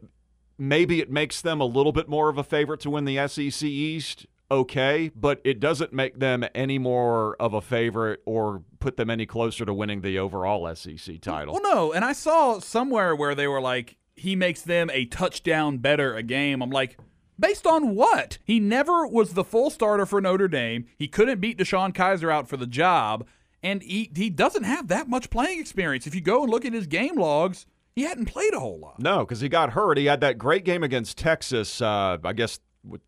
maybe 0.58 1.02
it 1.02 1.12
makes 1.12 1.42
them 1.42 1.60
a 1.60 1.66
little 1.66 1.92
bit 1.92 2.08
more 2.08 2.30
of 2.30 2.38
a 2.38 2.44
favorite 2.44 2.80
to 2.82 2.90
win 2.90 3.06
the 3.06 3.28
SEC 3.28 3.64
East. 3.64 4.28
Okay, 4.52 5.12
but 5.16 5.40
it 5.46 5.62
doesn't 5.62 5.94
make 5.94 6.20
them 6.20 6.46
any 6.54 6.78
more 6.78 7.38
of 7.40 7.54
a 7.54 7.62
favorite 7.62 8.22
or 8.26 8.64
put 8.80 8.98
them 8.98 9.10
any 9.10 9.26
closer 9.26 9.64
to 9.64 9.74
winning 9.74 10.02
the 10.02 10.20
overall 10.20 10.76
SEC 10.76 11.22
title. 11.22 11.54
Well, 11.54 11.64
no, 11.64 11.94
and 11.94 12.04
I 12.04 12.12
saw 12.12 12.60
somewhere 12.60 13.16
where 13.16 13.34
they 13.34 13.48
were 13.48 13.62
like, 13.62 13.96
he 14.14 14.36
makes 14.36 14.62
them 14.62 14.90
a 14.90 15.06
touchdown 15.06 15.78
better 15.78 16.16
a 16.16 16.22
game. 16.22 16.62
I'm 16.62 16.70
like, 16.70 16.98
based 17.40 17.66
on 17.66 17.96
what? 17.96 18.40
He 18.44 18.60
never 18.60 19.08
was 19.08 19.36
the 19.36 19.46
full 19.46 19.70
starter 19.70 20.06
for 20.06 20.20
Notre 20.20 20.50
Dame. 20.50 20.86
He 20.98 21.08
couldn't 21.08 21.40
beat 21.40 21.58
DeShone 21.58 21.94
Kizer 21.94 22.30
out 22.30 22.50
for 22.50 22.58
the 22.58 22.68
job, 22.68 23.26
and 23.64 23.82
he 23.82 24.12
he 24.14 24.30
doesn't 24.30 24.64
have 24.64 24.90
that 24.90 25.08
much 25.08 25.30
playing 25.30 25.62
experience. 25.62 26.06
If 26.08 26.14
you 26.14 26.20
go 26.20 26.44
and 26.44 26.52
look 26.52 26.66
at 26.66 26.74
his 26.74 26.88
game 26.88 27.16
logs, 27.16 27.66
he 27.96 28.04
hadn't 28.04 28.26
played 28.26 28.54
a 28.54 28.60
whole 28.60 28.80
lot. 28.80 29.00
No, 29.00 29.20
because 29.20 29.40
he 29.40 29.48
got 29.48 29.72
hurt. 29.72 29.98
He 29.98 30.06
had 30.06 30.20
that 30.22 30.38
great 30.38 30.66
game 30.66 30.84
against 30.84 31.18
Texas. 31.18 31.82
Uh, 31.82 32.18
I 32.24 32.34
guess 32.34 32.60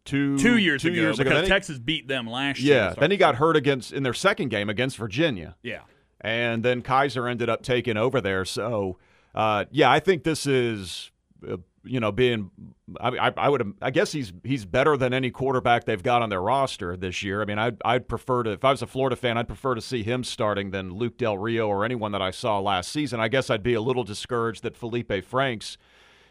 two 0.06 0.38
two 0.38 0.58
years 0.58 0.82
two 0.82 0.90
ago 0.90 0.96
years 1.02 1.20
ago. 1.20 1.30
because 1.30 1.44
he- 1.44 1.50
Texas 1.50 1.80
beat 1.80 2.08
them 2.08 2.28
last 2.28 2.60
year. 2.60 2.76
yeah. 2.76 2.94
Then 2.98 3.12
he 3.12 3.18
got 3.18 3.36
hurt 3.36 3.56
against 3.56 3.92
in 3.94 4.04
their 4.04 4.14
second 4.14 4.50
game 4.50 4.70
against 4.70 4.98
Virginia. 4.98 5.56
yeah. 5.64 5.82
and 6.22 6.64
then 6.64 6.82
Kizer 6.82 7.30
ended 7.30 7.50
up 7.50 7.64
taking 7.64 7.98
over 7.98 8.22
there. 8.22 8.46
So, 8.46 8.98
uh, 9.36 9.66
yeah, 9.72 9.92
I 9.92 10.00
think 10.00 10.24
this 10.24 10.46
is, 10.46 11.12
uh, 11.50 11.58
you 11.84 12.00
know, 12.00 12.12
being. 12.12 12.52
I, 13.00 13.08
I, 13.30 13.34
I 13.36 13.50
would. 13.50 13.74
I 13.82 13.90
guess 13.92 14.12
he's 14.12 14.32
he's 14.44 14.64
better 14.66 14.96
than 14.96 15.14
any 15.14 15.32
quarterback 15.32 15.86
they've 15.86 16.04
got 16.04 16.22
on 16.22 16.30
their 16.30 16.42
roster 16.42 16.96
this 16.96 17.24
year. 17.24 17.42
I 17.42 17.46
mean, 17.46 17.58
I'd 17.58 17.78
I'd 17.84 18.08
prefer 18.08 18.44
to. 18.44 18.52
If 18.52 18.64
I 18.64 18.72
was 18.72 18.82
a 18.82 18.88
Florida 18.88 19.16
fan, 19.16 19.38
I'd 19.38 19.48
prefer 19.48 19.74
to 19.76 19.82
see 19.82 20.04
him 20.04 20.24
starting 20.24 20.72
than 20.72 20.94
Luke 20.94 21.18
Del 21.18 21.38
Rio 21.38 21.68
or 21.68 21.84
anyone 21.84 22.12
that 22.12 22.22
I 22.22 22.32
saw 22.32 22.60
last 22.60 22.92
season. 22.92 23.20
I 23.20 23.28
guess 23.30 23.50
I'd 23.50 23.64
be 23.64 23.74
a 23.74 23.82
little 23.82 24.04
discouraged 24.04 24.64
that 24.64 24.80
Feleipe 24.80 25.24
Franks 25.24 25.78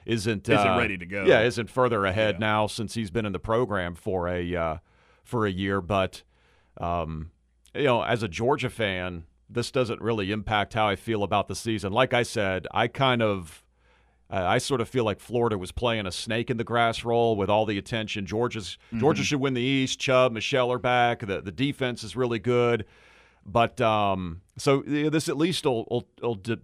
isn't 0.07 0.49
Isn't 0.49 0.67
uh, 0.67 0.79
ready 0.79 0.99
to 0.99 1.07
go. 1.07 1.25
Yeah, 1.25 1.43
isn't 1.43 1.71
further 1.71 2.05
ahead 2.05 2.37
Yeah. 2.37 2.47
now 2.47 2.67
since 2.67 2.95
he's 2.95 3.11
been 3.11 3.27
in 3.27 3.33
the 3.33 3.39
program 3.39 3.95
for 3.95 4.29
a 4.29 4.55
uh, 4.57 4.77
for 5.25 5.47
a 5.47 5.51
year. 5.51 5.81
But 5.81 6.23
um, 6.79 7.31
you 7.75 7.85
know, 7.85 8.03
as 8.03 8.23
a 8.23 8.29
Georgia 8.29 8.71
fan, 8.71 9.25
this 9.49 9.71
doesn't 9.71 10.01
really 10.01 10.33
impact 10.33 10.75
how 10.75 10.89
I 10.89 10.97
feel 10.97 11.23
about 11.23 11.49
the 11.49 11.55
season. 11.55 11.93
Like 11.93 12.15
I 12.15 12.23
said, 12.23 12.67
I 12.73 12.89
kind 12.89 13.21
of, 13.23 13.63
uh, 14.31 14.37
I 14.47 14.59
sort 14.59 14.81
of 14.81 14.89
feel 14.89 15.05
like 15.05 15.21
Florida 15.21 15.59
was 15.59 15.73
playing 15.73 16.07
a 16.07 16.13
snake 16.13 16.51
in 16.51 16.57
the 16.57 16.65
grass 16.65 17.05
role 17.05 17.37
with 17.37 17.51
all 17.51 17.67
the 17.67 17.77
attention. 17.79 18.25
Georgia's 18.27 18.79
Georgia 18.97 19.23
should 19.23 19.41
win 19.41 19.55
the 19.55 19.61
East. 19.61 19.99
Chubb, 20.01 20.33
Michel 20.33 20.73
are 20.73 20.79
back. 20.79 21.21
The 21.21 21.41
the 21.41 21.53
defense 21.53 22.03
is 22.03 22.17
really 22.17 22.39
good, 22.39 22.87
but 23.45 23.81
um, 23.81 24.41
so 24.57 24.83
this 24.87 25.29
at 25.29 25.37
least 25.37 25.65
will 25.67 25.87
will, 25.91 26.09
will 26.23 26.35
de- 26.37 26.59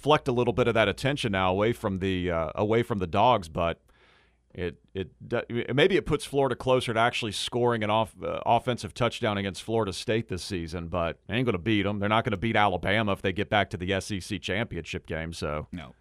deflect 0.00 0.28
a 0.28 0.32
little 0.32 0.54
bit 0.54 0.66
of 0.66 0.74
that 0.74 0.88
attention 0.88 1.32
now 1.32 1.50
away 1.50 1.72
from 1.72 1.98
the 1.98 2.30
uh, 2.30 2.50
away 2.54 2.82
from 2.82 2.98
the 2.98 3.06
dogs, 3.06 3.48
but. 3.48 3.80
It 4.52 4.80
it 4.94 5.12
maybe 5.72 5.96
it 5.96 6.06
puts 6.06 6.24
Florida 6.24 6.56
closer 6.56 6.92
to 6.92 6.98
actually 6.98 7.30
scoring 7.30 7.84
an 7.84 7.90
off 7.90 8.16
uh, 8.20 8.40
offensive 8.44 8.92
touchdown 8.92 9.38
against 9.38 9.62
Florida 9.62 9.92
State 9.92 10.26
this 10.26 10.42
season, 10.42 10.88
but 10.88 11.20
they 11.28 11.36
ain't 11.36 11.44
going 11.44 11.52
to 11.52 11.58
beat 11.58 11.82
them. 11.82 12.00
They're 12.00 12.08
not 12.08 12.24
going 12.24 12.32
to 12.32 12.36
beat 12.36 12.56
Alabama 12.56 13.12
if 13.12 13.22
they 13.22 13.32
get 13.32 13.48
back 13.48 13.70
to 13.70 13.76
the 13.76 14.00
SEC 14.00 14.40
championship 14.40 15.06
game. 15.06 15.32
So 15.32 15.68
No. 15.70 15.94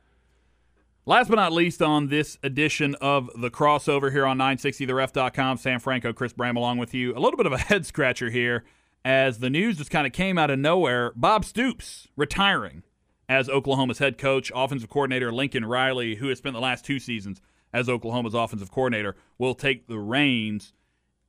Last 1.06 1.30
but 1.30 1.36
not 1.36 1.54
least, 1.54 1.84
on 1.84 2.08
this 2.08 2.40
edition 2.42 2.96
of 2.96 3.30
the 3.40 3.52
crossover 3.52 4.12
here 4.12 4.26
on 4.26 4.40
960theref.com, 4.40 5.58
Sam 5.58 5.80
Franco, 5.80 6.12
Chris 6.12 6.34
Brame 6.34 6.56
along 6.56 6.80
with 6.80 6.96
you. 6.96 7.16
A 7.16 7.20
little 7.20 7.38
bit 7.38 7.46
of 7.46 7.54
a 7.54 7.58
head 7.70 7.86
scratcher 7.86 8.32
here 8.32 8.64
as 9.06 9.38
the 9.38 9.52
news 9.52 9.78
just 9.78 9.92
kind 9.92 10.08
of 10.08 10.14
came 10.14 10.40
out 10.40 10.50
of 10.50 10.58
nowhere. 10.58 11.12
Bob 11.16 11.46
Stoops 11.46 12.08
retiring 12.16 12.82
as 13.30 13.48
Oklahoma's 13.48 14.00
head 14.00 14.18
coach. 14.18 14.52
Offensive 14.54 14.90
coordinator 14.90 15.32
Lincoln 15.32 15.64
Riley, 15.64 16.16
who 16.16 16.28
has 16.28 16.40
spent 16.40 16.56
the 16.56 16.60
last 16.60 16.84
two 16.84 17.00
seasons 17.00 17.40
as 17.72 17.88
Oklahoma's 17.88 18.34
offensive 18.34 18.72
coordinator, 18.72 19.16
will 19.38 19.54
take 19.54 19.88
the 19.88 20.00
reins. 20.00 20.74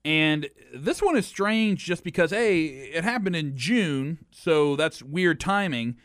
And 0.03 0.49
this 0.75 1.03
one 1.03 1.17
is 1.17 1.27
strange 1.27 1.85
just 1.85 2.03
because 2.03 2.33
A, 2.33 2.65
it 2.65 3.05
happened 3.05 3.37
in 3.37 3.55
June, 3.55 4.25
so 4.31 4.75
that's 4.75 5.03
weird 5.03 5.39
timing. 5.39 5.99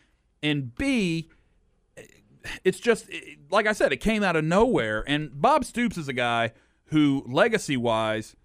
And 0.44 0.76
B, 0.76 1.30
it's 2.66 2.80
just 2.80 3.10
like 3.50 3.66
I 3.66 3.72
said, 3.72 3.94
it 3.94 3.98
came 3.98 4.22
out 4.22 4.36
of 4.36 4.44
nowhere. 4.44 5.06
And 5.08 5.42
Bob 5.42 5.64
Stoops 5.64 5.98
is 5.98 6.10
a 6.10 6.14
guy 6.14 6.52
who, 6.88 7.24
legacy 7.26 7.78
wise, 7.78 8.36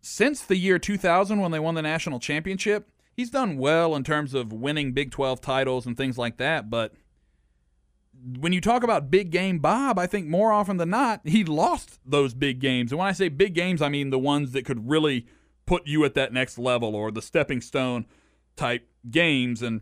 since 0.00 0.42
the 0.42 0.56
year 0.56 0.78
2000 0.78 1.40
when 1.40 1.50
they 1.50 1.58
won 1.58 1.74
the 1.74 1.82
national 1.82 2.20
championship, 2.20 2.88
he's 3.16 3.30
done 3.30 3.56
well 3.56 3.96
in 3.96 4.04
terms 4.04 4.34
of 4.34 4.52
winning 4.52 4.92
Big 4.92 5.10
12 5.10 5.40
titles 5.40 5.86
and 5.86 5.96
things 5.96 6.18
like 6.18 6.36
that. 6.36 6.70
But 6.70 6.92
when 8.38 8.52
you 8.52 8.60
talk 8.60 8.82
about 8.82 9.10
big 9.10 9.30
game 9.30 9.58
Bob, 9.58 9.98
I 9.98 10.06
think 10.06 10.26
more 10.26 10.52
often 10.52 10.76
than 10.76 10.90
not, 10.90 11.20
he 11.24 11.44
lost 11.44 11.98
those 12.04 12.34
big 12.34 12.60
games. 12.60 12.92
And 12.92 12.98
when 12.98 13.08
I 13.08 13.12
say 13.12 13.28
big 13.28 13.54
games, 13.54 13.82
I 13.82 13.88
mean 13.88 14.10
the 14.10 14.18
ones 14.18 14.52
that 14.52 14.64
could 14.64 14.88
really 14.88 15.26
put 15.64 15.86
you 15.86 16.04
at 16.04 16.14
that 16.14 16.32
next 16.32 16.58
level 16.58 16.94
or 16.94 17.10
the 17.10 17.22
stepping 17.22 17.60
stone 17.60 18.06
type 18.54 18.88
games. 19.10 19.62
And 19.62 19.80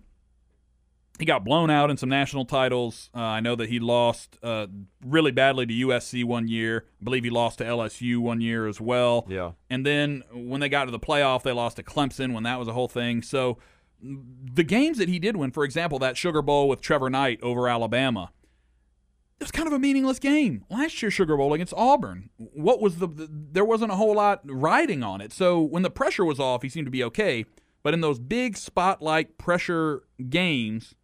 he 1.18 1.24
got 1.24 1.44
blown 1.44 1.70
out 1.70 1.90
in 1.90 1.96
some 1.96 2.08
national 2.08 2.44
titles. 2.44 3.08
Uh, 3.14 3.20
I 3.20 3.40
know 3.40 3.54
that 3.54 3.68
he 3.68 3.78
lost 3.78 4.36
uh, 4.42 4.66
really 5.04 5.30
badly 5.30 5.64
to 5.66 5.72
USC 5.72 6.24
one 6.24 6.48
year. 6.48 6.86
I 7.00 7.04
believe 7.04 7.22
he 7.24 7.30
lost 7.30 7.58
to 7.58 7.64
LSU 7.64 8.18
one 8.18 8.40
year 8.40 8.66
as 8.66 8.80
well. 8.80 9.24
Yeah. 9.28 9.52
And 9.70 9.86
then 9.86 10.24
when 10.32 10.60
they 10.60 10.68
got 10.68 10.86
to 10.86 10.90
the 10.90 10.98
playoff, 10.98 11.42
they 11.42 11.52
lost 11.52 11.76
to 11.76 11.84
Clemson 11.84 12.32
when 12.32 12.42
that 12.42 12.58
was 12.58 12.66
a 12.66 12.72
whole 12.72 12.88
thing. 12.88 13.22
So 13.22 13.58
the 14.02 14.64
games 14.64 14.98
that 14.98 15.08
he 15.08 15.18
did 15.18 15.36
win, 15.36 15.52
for 15.52 15.64
example, 15.64 15.98
that 16.00 16.16
Sugar 16.16 16.42
Bowl 16.42 16.68
with 16.68 16.80
Trevor 16.80 17.08
Knight 17.08 17.38
over 17.42 17.68
Alabama, 17.68 18.32
it 19.40 19.44
was 19.44 19.52
kind 19.52 19.68
of 19.68 19.72
a 19.72 19.78
meaningless 19.78 20.18
game. 20.18 20.64
Last 20.68 21.00
year's 21.00 21.14
Sugar 21.14 21.36
Bowl 21.36 21.54
against 21.54 21.74
Auburn, 21.76 22.30
what 22.38 22.80
was 22.80 22.96
the, 22.96 23.06
the 23.06 23.28
there 23.30 23.64
wasn't 23.64 23.92
a 23.92 23.96
whole 23.96 24.14
lot 24.14 24.40
riding 24.44 25.04
on 25.04 25.20
it. 25.20 25.32
So 25.32 25.60
when 25.60 25.82
the 25.82 25.90
pressure 25.90 26.24
was 26.24 26.40
off, 26.40 26.62
he 26.62 26.68
seemed 26.68 26.86
to 26.86 26.90
be 26.90 27.04
okay. 27.04 27.44
But 27.84 27.94
in 27.94 28.00
those 28.00 28.18
big 28.18 28.56
spotlight 28.56 29.36
pressure 29.38 30.04
games, 30.28 30.94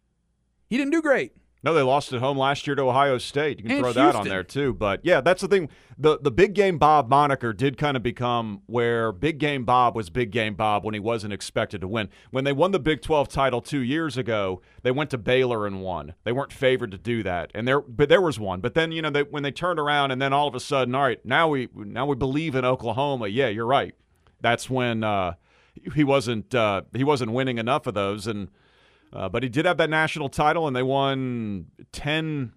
he 0.71 0.77
didn't 0.77 0.93
do 0.93 1.01
great. 1.01 1.33
No, 1.63 1.75
they 1.75 1.83
lost 1.83 2.11
at 2.11 2.21
home 2.21 2.39
last 2.39 2.65
year 2.65 2.75
to 2.75 2.81
Ohio 2.81 3.19
State. 3.19 3.59
You 3.59 3.65
can 3.65 3.71
And 3.73 3.81
throw 3.81 3.93
that 3.93 4.15
on 4.15 4.27
there 4.27 4.43
too. 4.43 4.73
But 4.73 5.01
yeah, 5.03 5.21
that's 5.21 5.41
the 5.41 5.47
thing. 5.47 5.69
The 5.95 6.17
the 6.17 6.31
big 6.31 6.55
game 6.55 6.79
Bob 6.79 7.07
moniker 7.07 7.53
did 7.53 7.77
kind 7.77 7.95
of 7.95 8.01
become 8.01 8.61
where 8.65 9.11
big 9.11 9.37
game 9.37 9.63
Bob 9.63 9.95
was 9.95 10.09
big 10.09 10.31
game 10.31 10.55
Bob 10.55 10.83
when 10.83 10.95
he 10.95 10.99
wasn't 10.99 11.33
expected 11.33 11.81
to 11.81 11.87
win. 11.87 12.09
When 12.31 12.45
they 12.45 12.53
won 12.53 12.71
the 12.71 12.79
Big 12.79 13.03
12 13.03 13.29
title 13.29 13.61
2 13.61 13.79
years 13.79 14.17
ago, 14.17 14.61
they 14.81 14.89
went 14.89 15.11
to 15.11 15.19
Baylor 15.19 15.67
and 15.67 15.81
won. 15.83 16.15
They 16.23 16.31
weren't 16.31 16.53
favored 16.53 16.89
to 16.91 16.97
do 16.97 17.21
that. 17.21 17.51
And 17.53 17.67
there 17.67 17.81
but 17.81 18.09
there 18.09 18.21
was 18.21 18.39
one. 18.39 18.59
But 18.59 18.73
then, 18.73 18.91
you 18.91 19.03
know, 19.03 19.11
they, 19.11 19.23
when 19.23 19.43
they 19.43 19.51
turned 19.51 19.79
around 19.79 20.09
and 20.09 20.19
then 20.19 20.33
all 20.33 20.47
of 20.47 20.55
a 20.55 20.59
sudden, 20.59 20.95
all 20.95 21.03
right, 21.03 21.23
now 21.23 21.49
we 21.49 21.67
now 21.75 22.07
we 22.07 22.15
believe 22.15 22.55
in 22.55 22.65
Oklahoma. 22.65 23.27
Yeah, 23.27 23.49
you're 23.49 23.67
right. 23.67 23.93
That's 24.39 24.67
when 24.67 25.03
uh 25.03 25.33
he 25.93 26.03
wasn't 26.03 26.55
uh, 26.55 26.81
he 26.93 27.03
wasn't 27.03 27.31
winning 27.31 27.59
enough 27.59 27.85
of 27.85 27.93
those 27.93 28.25
and 28.25 28.49
uh, 29.13 29.29
but 29.29 29.43
he 29.43 29.49
did 29.49 29.65
have 29.65 29.77
that 29.77 29.89
national 29.89 30.29
title, 30.29 30.67
and 30.67 30.75
they 30.75 30.83
won 30.83 31.67
10 31.91 32.53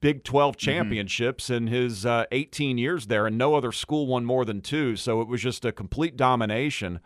Big 0.00 0.24
12 0.24 0.56
championships 0.56 1.50
in 1.50 1.66
his 1.66 2.06
uh, 2.06 2.24
18 2.32 2.78
years 2.78 3.08
there, 3.08 3.26
and 3.26 3.36
no 3.36 3.54
other 3.54 3.72
school 3.72 4.06
won 4.06 4.24
more 4.24 4.46
than 4.46 4.62
two. 4.62 4.96
So 4.96 5.20
it 5.20 5.28
was 5.28 5.42
just 5.42 5.66
a 5.66 5.72
complete 5.72 6.16
domination 6.16 7.00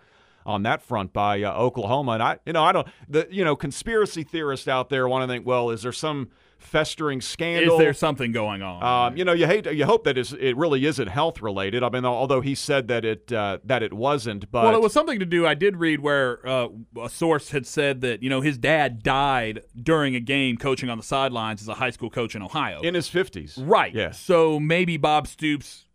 on 0.47 0.62
that 0.62 0.81
front 0.81 1.12
by 1.12 1.43
uh, 1.43 1.53
Oklahoma. 1.53 2.12
And 2.12 2.23
I, 2.23 2.38
you 2.47 2.53
know, 2.53 2.62
I 2.62 2.71
don't, 2.71 2.87
the 3.09 3.27
you 3.29 3.45
know, 3.45 3.57
conspiracy 3.57 4.23
theorists 4.23 4.69
out 4.69 4.88
there 4.88 5.09
want 5.09 5.25
to 5.25 5.33
think, 5.33 5.45
well, 5.45 5.71
is 5.71 5.83
there 5.83 5.90
some 5.90 6.31
festering 6.61 7.20
scandal? 7.20 7.75
Is 7.75 7.79
there 7.79 7.92
something 7.94 8.33
going 8.33 8.62
on? 8.62 8.83
Um, 8.83 9.16
you 9.16 9.25
know, 9.25 9.33
you 9.33 9.46
hate, 9.46 9.66
you 9.66 9.85
hope 9.85 10.05
that 10.05 10.16
it 10.16 10.57
really 10.57 10.85
isn't 10.87 11.09
health 11.09 11.42
related. 11.42 11.83
I 11.83 11.88
mean, 11.88 12.05
although 12.05 12.40
he 12.40 12.55
said 12.55 12.88
that 12.88 13.05
it 13.05 13.33
uh, 13.33 13.59
that 13.64 13.83
it 13.83 13.92
wasn't, 13.92 14.51
but 14.51 14.64
well, 14.64 14.75
it 14.75 14.83
was 14.83 14.92
something 14.92 15.18
to 15.18 15.27
do. 15.27 15.46
I 15.46 15.55
did 15.55 15.77
read 15.77 16.01
where 16.01 16.46
uh, 16.46 16.68
a 17.03 17.09
source 17.09 17.51
had 17.51 17.66
said 17.66 18.01
that 18.03 18.23
you 18.23 18.31
know 18.31 18.40
his 18.40 18.59
dad 18.59 19.03
died 19.03 19.62
during 19.81 20.14
a 20.14 20.20
game 20.20 20.57
coaching 20.57 20.88
on 20.88 20.99
the 20.99 21.05
sidelines 21.05 21.62
as 21.62 21.68
a 21.68 21.75
high 21.75 21.90
school 21.90 22.11
coach 22.11 22.35
in 22.35 22.42
Ohio. 22.42 22.81
in 22.81 22.94
his 22.94 23.09
50s. 23.09 23.55
right. 23.57 23.94
Yeah. 23.94 24.11
So 24.12 24.61
maybe 24.61 24.96
Bob 24.96 25.27
Stoops 25.27 25.87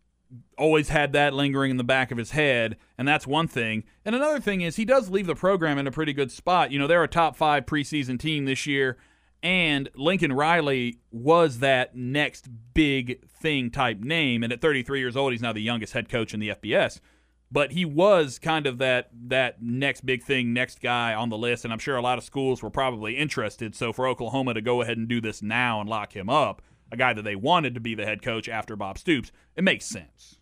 always 0.58 0.88
had 0.88 1.12
that 1.12 1.34
lingering 1.34 1.70
in 1.70 1.76
the 1.76 1.84
back 1.84 2.10
of 2.10 2.18
his 2.18 2.32
head, 2.32 2.76
and 2.98 3.06
that's 3.06 3.26
one 3.26 3.46
thing. 3.46 3.84
And 4.04 4.14
another 4.14 4.40
thing 4.40 4.60
is 4.62 4.76
he 4.76 4.84
does 4.84 5.08
leave 5.10 5.26
the 5.26 5.34
program 5.34 5.78
in 5.78 5.86
a 5.86 5.90
pretty 5.92 6.12
good 6.12 6.30
spot. 6.32 6.70
You 6.72 6.78
know, 6.78 6.86
they're 6.86 7.02
a 7.02 7.08
top 7.08 7.36
five 7.36 7.66
preseason 7.66 8.18
team 8.18 8.44
this 8.44 8.66
year, 8.66 8.96
and 9.46 9.88
Lincoln 9.94 10.32
Riley 10.32 10.98
was 11.12 11.60
that 11.60 11.94
next 11.94 12.48
big 12.74 13.24
thing 13.28 13.70
type 13.70 14.00
name. 14.00 14.42
And 14.42 14.52
at 14.52 14.60
33 14.60 14.98
years 14.98 15.16
old, 15.16 15.30
he's 15.30 15.40
now 15.40 15.52
the 15.52 15.60
youngest 15.60 15.92
head 15.92 16.08
coach 16.08 16.34
in 16.34 16.40
the 16.40 16.48
FBS. 16.48 16.98
But 17.52 17.70
he 17.70 17.84
was 17.84 18.40
kind 18.40 18.66
of 18.66 18.78
that 18.78 19.08
that 19.28 19.62
next 19.62 20.04
big 20.04 20.24
thing, 20.24 20.52
next 20.52 20.80
guy 20.80 21.14
on 21.14 21.28
the 21.28 21.38
list, 21.38 21.62
and 21.62 21.72
I'm 21.72 21.78
sure 21.78 21.96
a 21.96 22.02
lot 22.02 22.18
of 22.18 22.24
schools 22.24 22.60
were 22.60 22.70
probably 22.70 23.16
interested. 23.16 23.76
So 23.76 23.92
for 23.92 24.08
Oklahoma 24.08 24.52
to 24.54 24.60
go 24.60 24.82
ahead 24.82 24.98
and 24.98 25.06
do 25.06 25.20
this 25.20 25.42
now 25.42 25.80
and 25.80 25.88
lock 25.88 26.16
him 26.16 26.28
up, 26.28 26.60
a 26.90 26.96
guy 26.96 27.12
that 27.12 27.22
they 27.22 27.36
wanted 27.36 27.74
to 27.74 27.80
be 27.80 27.94
the 27.94 28.04
head 28.04 28.22
coach 28.22 28.48
after 28.48 28.74
Bob 28.74 28.98
Stoops, 28.98 29.30
it 29.54 29.62
makes 29.62 29.86
sense. 29.86 30.35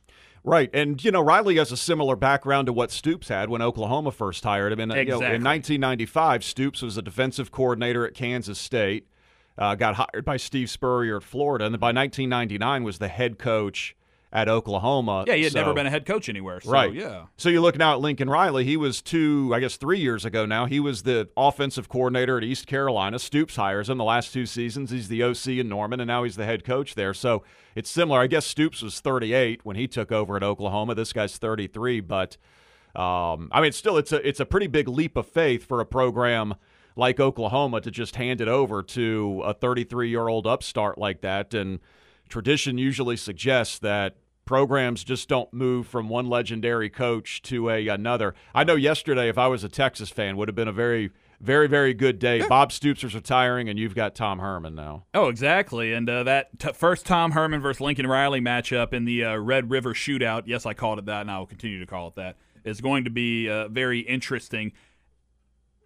Right, 0.47 0.69
and 0.75 1.03
you 1.03 1.11
know 1.11 1.23
Riley 1.23 1.57
has 1.57 1.73
a 1.73 1.77
similar 1.77 2.17
background 2.17 2.67
to 2.67 2.73
what 2.73 2.91
Stoops 2.91 3.29
had 3.29 3.49
when 3.49 3.63
Oklahoma 3.63 4.13
first 4.13 4.45
hired 4.45 4.73
him. 4.73 4.81
And 4.81 4.93
you 4.93 5.05
know, 5.07 5.17
in 5.17 5.43
1995, 5.43 6.45
Stoops 6.45 6.83
was 6.83 6.99
a 6.99 7.03
defensive 7.03 7.51
coordinator 7.51 8.07
at 8.07 8.13
Kansas 8.13 8.59
State. 8.59 9.09
Uh, 9.57 9.75
got 9.75 9.95
hired 9.95 10.25
by 10.25 10.37
Steve 10.37 10.69
Spurrier 10.69 11.17
at 11.17 11.23
Florida, 11.23 11.65
and 11.65 11.75
then 11.75 11.81
by 11.81 11.93
1999 11.93 12.85
was 12.85 12.99
the 12.99 13.09
head 13.09 13.39
coach 13.39 13.97
at 14.35 14.49
Oklahoma. 14.49 15.25
Yeah, 15.29 15.35
he 15.37 15.45
had 15.45 15.53
So- 15.53 15.61
never 15.61 15.73
been 15.73 15.87
a 15.87 15.91
head 15.91 16.05
coach 16.05 16.29
anywhere. 16.29 16.61
So, 16.61 16.71
right. 16.73 16.93
Yeah. 16.93 17.27
So 17.37 17.49
you 17.49 17.61
look 17.61 17.79
now 17.79 17.95
at 17.95 18.01
Lincoln 18.01 18.29
Riley. 18.29 18.65
He 18.65 18.77
was 18.77 19.01
two, 19.01 19.53
I 19.55 19.61
guess, 19.61 19.77
three 19.77 20.01
years 20.01 20.25
ago 20.25 20.45
now. 20.45 20.67
He 20.67 20.81
was 20.81 21.05
the 21.05 21.29
offensive 21.37 21.89
coordinator 21.89 22.37
at 22.37 22.43
East 22.43 22.67
Carolina. 22.67 23.21
Stoops 23.21 23.55
hires 23.55 23.89
him 23.89 23.97
the 23.97 24.05
last 24.05 24.33
two 24.33 24.45
seasons. 24.45 24.91
He's 24.91 25.07
the 25.07 25.23
OC 25.23 25.61
in 25.61 25.69
Norman, 25.69 26.01
and 26.01 26.09
now 26.09 26.25
he's 26.25 26.35
the 26.35 26.45
head 26.45 26.65
coach 26.65 26.97
there. 26.97 27.15
So 27.15 27.45
it's 27.77 27.89
similar. 27.89 28.19
I 28.21 28.27
guess 28.27 28.45
Stoops 28.45 28.83
was 28.83 28.99
38 29.01 29.61
when 29.65 29.77
he 29.77 29.87
took 29.87 30.11
over 30.11 30.37
at 30.37 30.43
Oklahoma. 30.43 30.97
This 30.97 31.13
guy's 31.13 31.39
33, 31.39 32.01
but 32.01 32.37
um, 32.97 33.49
I 33.53 33.61
mean, 33.61 33.73
still, 33.73 33.97
it's 33.97 34.13
a 34.13 34.27
it's 34.27 34.41
a 34.41 34.47
pretty 34.47 34.67
big 34.67 34.89
leap 34.89 35.17
of 35.17 35.27
faith 35.27 35.65
for 35.65 35.81
a 35.81 35.87
program 35.87 36.55
like 36.97 37.19
Oklahoma 37.19 37.81
to 37.81 37.91
just 37.91 38.15
hand 38.17 38.41
it 38.41 38.47
over 38.49 38.83
to 38.83 39.43
a 39.45 39.53
33 39.55 40.09
year 40.11 40.29
old 40.29 40.47
upstart 40.47 40.97
like 40.99 41.21
that. 41.23 41.55
And 41.55 41.81
tradition 42.29 42.79
usually 42.79 43.17
suggests 43.17 43.79
that 43.81 44.17
programs 44.45 45.05
just 45.05 45.29
don't 45.29 45.53
move 45.53 45.87
from 45.87 46.09
one 46.09 46.29
legendary 46.29 46.91
coach 46.91 47.43
to 47.43 47.71
a 47.71 47.89
another. 47.89 48.35
I 48.55 48.65
know 48.65 48.75
yesterday, 48.75 49.29
if 49.29 49.39
I 49.39 49.47
was 49.47 49.65
a 49.65 49.69
Texas 49.69 50.11
fan, 50.11 50.37
would 50.37 50.49
have 50.49 50.55
been 50.55 50.69
a 50.69 50.73
very, 50.73 51.11
very, 51.41 51.67
very 51.67 51.95
good 51.95 52.19
day. 52.19 52.47
Bob 52.47 52.73
Stoops 52.73 53.05
is 53.05 53.15
retiring, 53.15 53.69
and 53.69 53.79
you've 53.79 53.95
got 53.95 54.15
Tom 54.15 54.39
Herman 54.39 54.75
now. 54.75 55.05
Oh, 55.15 55.29
exactly. 55.29 55.93
And 55.93 56.09
uh, 56.09 56.23
that 56.25 56.59
t- 56.59 56.73
first 56.73 57.07
Tom 57.07 57.33
Herman 57.33 57.61
versus 57.61 57.81
Lincoln 57.81 58.07
Riley 58.07 58.41
matchup 58.41 58.93
in 58.93 59.05
the 59.05 59.25
uh, 59.25 59.37
Red 59.37 59.71
River 59.71 59.95
Shootout, 59.95 60.45
yes, 60.47 60.67
I 60.67 60.75
called 60.75 60.99
it 60.99 61.07
that, 61.07 61.23
and 61.23 61.31
I 61.31 61.39
will 61.39 61.47
continue 61.47 61.81
to 61.81 61.87
call 61.87 62.09
it 62.09 62.17
that, 62.17 62.37
is 62.65 62.81
going 62.81 63.05
to 63.05 63.11
be 63.11 63.49
uh, 63.49 63.69
very 63.69 64.01
interesting. 64.01 64.73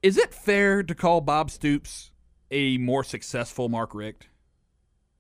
Is 0.03 0.16
it 0.16 0.33
fair 0.33 0.83
to 0.83 0.94
call 0.94 1.21
Bob 1.21 1.51
Stoops 1.51 2.12
a 2.51 2.79
more 2.79 3.05
successful 3.05 3.68
Mark 3.68 3.94
Richt? 3.94 4.29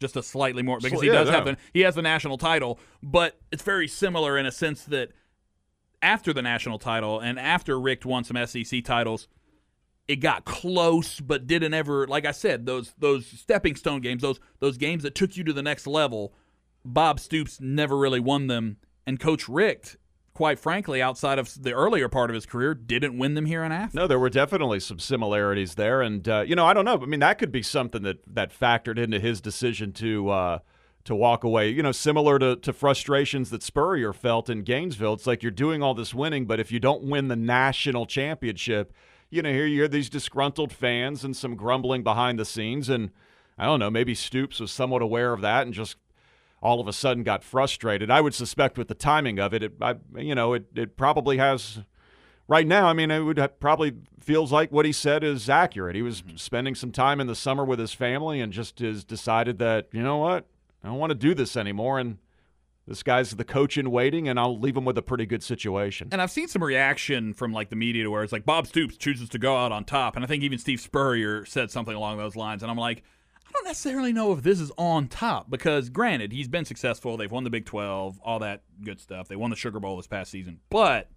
Just 0.00 0.16
a 0.16 0.22
slightly 0.22 0.62
more 0.62 0.78
because 0.80 1.00
he 1.00 1.08
yeah, 1.08 1.14
does 1.14 1.28
have 1.28 1.44
the 1.44 1.56
he 1.72 1.80
has 1.80 1.94
the 1.94 2.02
national 2.02 2.38
title, 2.38 2.78
but 3.02 3.38
it's 3.50 3.62
very 3.62 3.88
similar 3.88 4.38
in 4.38 4.46
a 4.46 4.52
sense 4.52 4.84
that 4.84 5.10
after 6.02 6.32
the 6.32 6.42
national 6.42 6.78
title 6.78 7.18
and 7.18 7.38
after 7.38 7.78
Richt 7.80 8.06
won 8.06 8.22
some 8.22 8.36
SEC 8.46 8.84
titles, 8.84 9.26
it 10.08 10.16
got 10.16 10.44
close 10.44 11.20
but 11.20 11.46
didn't 11.46 11.74
ever 11.74 12.06
like 12.06 12.24
I 12.24 12.32
said 12.32 12.66
those 12.66 12.94
those 12.98 13.26
stepping 13.26 13.76
stone 13.76 14.00
games 14.00 14.22
those 14.22 14.40
those 14.58 14.78
games 14.78 15.02
that 15.02 15.14
took 15.14 15.36
you 15.36 15.44
to 15.44 15.52
the 15.52 15.62
next 15.62 15.86
level 15.86 16.32
Bob 16.84 17.20
Stoops 17.20 17.60
never 17.60 17.96
really 17.96 18.20
won 18.20 18.46
them 18.46 18.78
and 19.06 19.20
coach 19.20 19.48
Richt 19.48 19.96
quite 20.38 20.60
frankly 20.60 21.02
outside 21.02 21.36
of 21.36 21.52
the 21.60 21.72
earlier 21.72 22.08
part 22.08 22.30
of 22.30 22.34
his 22.34 22.46
career 22.46 22.72
didn't 22.72 23.18
win 23.18 23.34
them 23.34 23.44
here 23.44 23.64
in 23.64 23.72
Athens. 23.72 23.94
No, 23.94 24.06
there 24.06 24.20
were 24.20 24.30
definitely 24.30 24.78
some 24.78 25.00
similarities 25.00 25.74
there, 25.74 26.00
and 26.00 26.28
uh, 26.28 26.44
you 26.46 26.54
know, 26.54 26.64
I 26.64 26.74
don't 26.74 26.84
know. 26.84 26.94
I 27.02 27.06
mean, 27.06 27.18
that 27.18 27.40
could 27.40 27.50
be 27.50 27.60
something 27.60 28.02
that 28.02 28.18
that 28.32 28.56
factored 28.56 28.98
into 28.98 29.18
his 29.18 29.40
decision 29.40 29.92
to 29.94 30.30
uh, 30.30 30.58
to 31.06 31.16
walk 31.16 31.42
away. 31.42 31.70
You 31.70 31.82
know, 31.82 31.90
similar 31.90 32.38
to, 32.38 32.54
to 32.54 32.72
frustrations 32.72 33.50
that 33.50 33.64
Spurrier 33.64 34.12
felt 34.12 34.48
in 34.48 34.62
Gainesville. 34.62 35.14
It's 35.14 35.26
like 35.26 35.42
you're 35.42 35.50
doing 35.50 35.82
all 35.82 35.94
this 35.94 36.14
winning, 36.14 36.46
but 36.46 36.60
if 36.60 36.70
you 36.70 36.78
don't 36.78 37.02
win 37.02 37.26
the 37.26 37.34
national 37.34 38.06
championship, 38.06 38.92
you 39.30 39.42
know, 39.42 39.50
here 39.50 39.66
you 39.66 39.78
hear 39.78 39.88
these 39.88 40.08
disgruntled 40.08 40.70
fans 40.70 41.24
and 41.24 41.36
some 41.36 41.56
grumbling 41.56 42.04
behind 42.04 42.38
the 42.38 42.44
scenes, 42.44 42.88
and 42.88 43.10
I 43.58 43.64
don't 43.64 43.80
know, 43.80 43.90
maybe 43.90 44.14
Stoops 44.14 44.60
was 44.60 44.70
somewhat 44.70 45.02
aware 45.02 45.32
of 45.32 45.40
that 45.40 45.62
and 45.66 45.74
just 45.74 45.96
all 46.60 46.80
of 46.80 46.88
a 46.88 46.92
sudden 46.92 47.22
got 47.22 47.44
frustrated. 47.44 48.10
I 48.10 48.20
would 48.20 48.34
suspect 48.34 48.78
with 48.78 48.88
the 48.88 48.94
timing 48.94 49.38
of 49.38 49.54
it, 49.54 49.62
it 49.62 49.72
I, 49.80 49.96
you 50.16 50.34
know, 50.34 50.54
it, 50.54 50.66
it 50.74 50.96
probably 50.96 51.38
has. 51.38 51.80
Right 52.50 52.66
now, 52.66 52.86
I 52.86 52.94
mean, 52.94 53.10
it 53.10 53.20
would 53.20 53.60
probably 53.60 53.92
feels 54.20 54.50
like 54.50 54.72
what 54.72 54.86
he 54.86 54.92
said 54.92 55.22
is 55.22 55.50
accurate. 55.50 55.94
He 55.94 56.02
was 56.02 56.22
mm-hmm. 56.22 56.36
spending 56.36 56.74
some 56.74 56.92
time 56.92 57.20
in 57.20 57.26
the 57.26 57.34
summer 57.34 57.62
with 57.62 57.78
his 57.78 57.92
family 57.92 58.40
and 58.40 58.52
just 58.52 58.78
has 58.78 59.04
decided 59.04 59.58
that 59.58 59.88
you 59.92 60.02
know 60.02 60.16
what, 60.16 60.46
I 60.82 60.88
don't 60.88 60.98
want 60.98 61.10
to 61.10 61.14
do 61.14 61.34
this 61.34 61.56
anymore, 61.56 61.98
and 61.98 62.16
this 62.86 63.02
guy's 63.02 63.32
the 63.32 63.44
coach 63.44 63.76
in 63.76 63.90
waiting, 63.90 64.28
and 64.28 64.40
I'll 64.40 64.58
leave 64.58 64.76
him 64.76 64.86
with 64.86 64.96
a 64.96 65.02
pretty 65.02 65.26
good 65.26 65.42
situation. 65.42 66.08
And 66.10 66.22
I've 66.22 66.30
seen 66.30 66.48
some 66.48 66.64
reaction 66.64 67.34
from 67.34 67.52
like 67.52 67.68
the 67.68 67.76
media 67.76 68.04
to 68.04 68.10
where 68.10 68.22
it's 68.22 68.32
like 68.32 68.46
Bob 68.46 68.66
Stoops 68.66 68.96
chooses 68.96 69.28
to 69.30 69.38
go 69.38 69.56
out 69.56 69.72
on 69.72 69.84
top, 69.84 70.16
and 70.16 70.24
I 70.24 70.28
think 70.28 70.42
even 70.42 70.58
Steve 70.58 70.80
Spurrier 70.80 71.44
said 71.44 71.70
something 71.70 71.94
along 71.94 72.16
those 72.16 72.34
lines, 72.34 72.62
and 72.62 72.70
I'm 72.70 72.78
like, 72.78 73.02
I 73.48 73.52
don't 73.52 73.64
necessarily 73.64 74.12
know 74.12 74.32
if 74.32 74.42
this 74.42 74.60
is 74.60 74.70
on 74.76 75.08
top 75.08 75.48
because 75.48 75.88
granted 75.88 76.32
he's 76.32 76.48
been 76.48 76.64
successful, 76.64 77.16
they've 77.16 77.30
won 77.30 77.44
the 77.44 77.50
Big 77.50 77.64
12, 77.64 78.20
all 78.22 78.38
that 78.40 78.62
good 78.84 79.00
stuff, 79.00 79.28
they 79.28 79.36
won 79.36 79.50
the 79.50 79.56
Sugar 79.56 79.80
Bowl 79.80 79.96
this 79.96 80.06
past 80.06 80.30
season, 80.30 80.60
but 80.70 81.10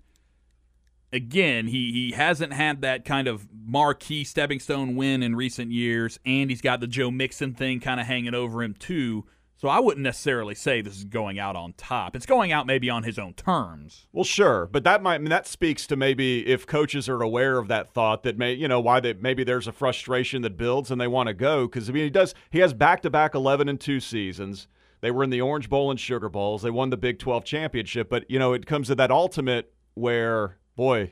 again, 1.14 1.68
he 1.68 1.92
he 1.92 2.12
hasn't 2.12 2.54
had 2.54 2.82
that 2.82 3.06
kind 3.06 3.28
of 3.28 3.48
marquee 3.66 4.24
stepping 4.24 4.60
stone 4.60 4.96
win 4.96 5.24
in 5.24 5.36
recent 5.36 5.72
years, 5.72 6.20
and 6.26 6.50
he's 6.50 6.62
got 6.62 6.80
the 6.80 6.88
Joe 6.88 7.12
Mixon 7.12 7.54
thing 7.54 7.80
kind 7.80 8.00
of 8.00 8.08
hanging 8.08 8.34
over 8.34 8.64
him 8.64 8.74
too. 8.74 9.26
So 9.62 9.68
I 9.68 9.80
wouldn't 9.80 10.04
necessarily 10.04 10.56
say 10.56 10.82
this 10.82 10.98
is 10.98 11.04
going 11.04 11.38
out 11.38 11.56
on 11.56 11.74
top. 11.74 12.16
It's 12.16 12.26
going 12.26 12.52
out 12.52 12.66
maybe 12.66 12.90
on 12.90 13.04
his 13.04 13.20
own 13.20 13.36
terms. 13.36 14.08
Well, 14.12 14.24
sure, 14.24 14.66
but 14.66 14.84
that 14.86 15.04
might 15.04 15.14
I 15.14 15.18
mean, 15.20 15.30
that 15.30 15.46
speaks 15.46 15.86
to 15.86 15.96
maybe 15.96 16.48
if 16.48 16.66
coaches 16.66 17.08
are 17.08 17.22
aware 17.22 17.60
of 17.60 17.68
that 17.68 17.88
thought 17.88 18.24
that 18.24 18.40
may 18.40 18.54
you 18.54 18.68
know 18.68 18.80
why 18.80 19.00
they 19.00 19.14
maybe 19.14 19.44
there's 19.44 19.68
a 19.68 19.72
frustration 19.72 20.42
that 20.42 20.58
builds 20.58 20.90
and 20.90 21.00
they 21.00 21.08
want 21.08 21.28
to 21.28 21.36
go 21.36 21.68
because 21.68 21.92
I 21.92 21.94
mean 21.94 22.06
he 22.06 22.10
does 22.10 22.34
he 22.50 22.58
has 22.58 22.74
back 22.74 23.04
to 23.04 23.12
back 23.12 23.36
eleven 23.36 23.70
and 23.70 23.80
two 23.80 24.00
seasons. 24.00 24.68
They 25.00 25.12
were 25.12 25.24
in 25.24 25.30
the 25.30 25.42
Orange 25.42 25.70
Bowl 25.70 25.92
and 25.92 26.00
Sugar 26.00 26.28
Bowls. 26.28 26.64
They 26.64 26.72
won 26.72 26.90
the 26.90 26.98
Big 26.98 27.20
Twelve 27.20 27.46
championship, 27.46 28.10
but 28.10 28.26
you 28.32 28.40
know 28.40 28.54
it 28.54 28.66
comes 28.66 28.88
to 28.88 28.96
that 28.96 29.12
ultimate 29.12 29.72
where 29.94 30.58
boy 30.76 31.12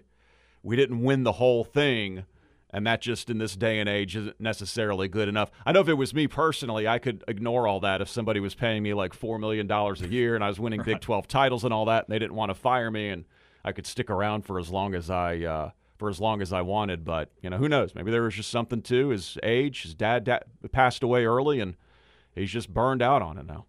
we 0.63 0.75
didn't 0.75 1.03
win 1.03 1.21
the 1.21 1.33
whole 1.33 1.63
thing. 1.63 2.25
And 2.71 2.85
that 2.85 3.01
just 3.01 3.29
in 3.29 3.39
this 3.39 3.55
day 3.55 3.79
and 3.79 3.89
age 3.89 4.15
isn't 4.15 4.39
necessarily 4.39 5.07
good 5.07 5.27
enough. 5.27 5.49
I 5.65 5.71
know 5.71 5.79
if 5.79 5.87
it 5.87 5.95
was 5.95 6.13
me 6.13 6.27
personally, 6.27 6.87
I 6.87 6.99
could 6.99 7.23
ignore 7.27 7.67
all 7.67 7.79
that 7.79 7.99
if 7.99 8.09
somebody 8.09 8.39
was 8.39 8.53
paying 8.53 8.83
me 8.83 8.93
like 8.93 9.17
$4 9.17 9.39
million 9.39 9.69
a 9.71 10.07
year 10.07 10.35
and 10.35 10.43
I 10.43 10.49
was 10.49 10.59
winning 10.59 10.83
Big 10.83 11.01
12 11.01 11.27
titles 11.27 11.63
and 11.63 11.73
all 11.73 11.85
that, 11.85 12.05
and 12.05 12.13
they 12.13 12.19
didn't 12.19 12.35
want 12.35 12.51
to 12.51 12.55
fire 12.55 12.91
me 12.91 13.09
and 13.09 13.25
I 13.65 13.71
could 13.71 13.87
stick 13.87 14.09
around 14.09 14.43
for 14.43 14.59
as 14.59 14.69
long 14.69 14.95
as 14.95 15.09
I. 15.09 15.39
Uh, 15.39 15.71
for 15.97 16.09
as 16.09 16.21
long 16.21 16.41
as 16.41 16.53
I 16.53 16.61
wanted, 16.61 17.03
but 17.03 17.29
you 17.41 17.49
know 17.49 17.57
who 17.57 17.67
knows? 17.67 17.93
Maybe 17.93 18.09
there 18.09 18.21
was 18.21 18.33
just 18.33 18.49
something 18.49 18.81
to 18.83 19.09
his 19.09 19.37
age. 19.43 19.83
His 19.83 19.93
dad 19.93 20.23
da- 20.23 20.39
passed 20.71 21.03
away 21.03 21.25
early, 21.25 21.59
and 21.59 21.75
he's 22.33 22.51
just 22.51 22.73
burned 22.73 23.01
out 23.01 23.21
on 23.21 23.37
it 23.37 23.45
now. 23.45 23.65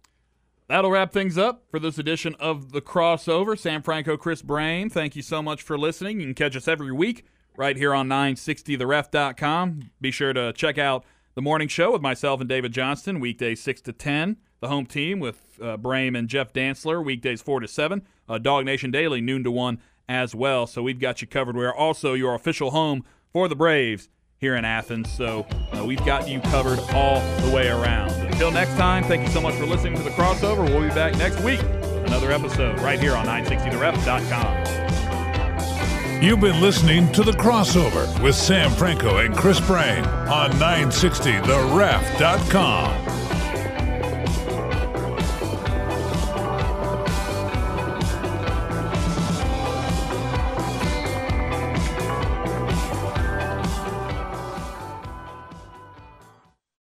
That'll 0.69 0.91
wrap 0.91 1.11
things 1.11 1.37
up 1.37 1.65
for 1.69 1.77
this 1.77 1.97
edition 1.97 2.33
of 2.39 2.71
the 2.71 2.79
crossover. 2.79 3.59
Sam 3.59 3.81
Franco, 3.81 4.15
Chris 4.15 4.41
Brame, 4.41 4.89
thank 4.89 5.17
you 5.17 5.21
so 5.21 5.41
much 5.41 5.61
for 5.61 5.77
listening. 5.77 6.21
You 6.21 6.27
can 6.27 6.33
catch 6.33 6.55
us 6.55 6.69
every 6.69 6.93
week 6.93 7.25
right 7.57 7.75
here 7.75 7.93
on 7.93 8.07
960theref.com. 8.07 9.91
Be 9.99 10.11
sure 10.11 10.33
to 10.33 10.53
check 10.53 10.77
out 10.77 11.03
the 11.35 11.41
morning 11.41 11.67
show 11.67 11.91
with 11.91 12.01
myself 12.01 12.39
and 12.39 12.49
David 12.49 12.73
Johnston, 12.73 13.19
weekdays 13.19 13.61
6 13.61 13.81
to 13.81 13.93
10. 13.93 14.37
The 14.59 14.67
home 14.67 14.85
team 14.85 15.19
with 15.19 15.59
uh, 15.61 15.77
Brame 15.77 16.17
and 16.17 16.27
Jeff 16.27 16.53
Dantzler, 16.53 17.03
weekdays 17.03 17.41
4 17.41 17.61
to 17.61 17.67
7. 17.67 18.03
Uh, 18.29 18.37
Dog 18.37 18.65
Nation 18.65 18.91
Daily, 18.91 19.21
noon 19.21 19.43
to 19.43 19.51
1 19.51 19.79
as 20.07 20.35
well. 20.35 20.67
So 20.67 20.83
we've 20.83 20.99
got 20.99 21.21
you 21.21 21.27
covered. 21.27 21.55
We 21.55 21.65
are 21.65 21.75
also 21.75 22.13
your 22.13 22.35
official 22.35 22.71
home 22.71 23.03
for 23.31 23.47
the 23.47 23.55
Braves 23.55 24.09
here 24.37 24.55
in 24.55 24.65
Athens. 24.65 25.11
So 25.11 25.45
uh, 25.73 25.85
we've 25.85 26.03
got 26.05 26.27
you 26.27 26.41
covered 26.41 26.79
all 26.93 27.21
the 27.41 27.55
way 27.55 27.69
around. 27.69 28.11
Until 28.11 28.51
next 28.51 28.75
time, 28.75 29.03
thank 29.03 29.23
you 29.23 29.29
so 29.29 29.39
much 29.41 29.55
for 29.55 29.65
listening 29.65 29.95
to 29.95 30.03
the 30.03 30.09
crossover. 30.11 30.63
We'll 30.63 30.81
be 30.81 30.89
back 30.89 31.15
next 31.17 31.39
week. 31.41 31.61
Another 31.61 32.31
episode 32.31 32.79
right 32.81 32.99
here 32.99 33.15
on 33.15 33.25
960theref.com. 33.25 35.00
You've 36.21 36.39
been 36.39 36.61
listening 36.61 37.11
to 37.13 37.23
The 37.23 37.31
Crossover 37.31 38.21
with 38.21 38.35
Sam 38.35 38.69
Franco 38.69 39.17
and 39.17 39.35
Chris 39.35 39.59
Brame 39.59 40.05
on 40.29 40.51
960theref.com. 40.51 43.05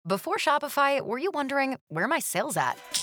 Before 0.06 0.38
Shopify, 0.38 1.02
were 1.02 1.18
you 1.18 1.32
wondering 1.34 1.78
where 1.88 2.08
my 2.08 2.20
sales 2.20 2.56
at? 2.56 3.03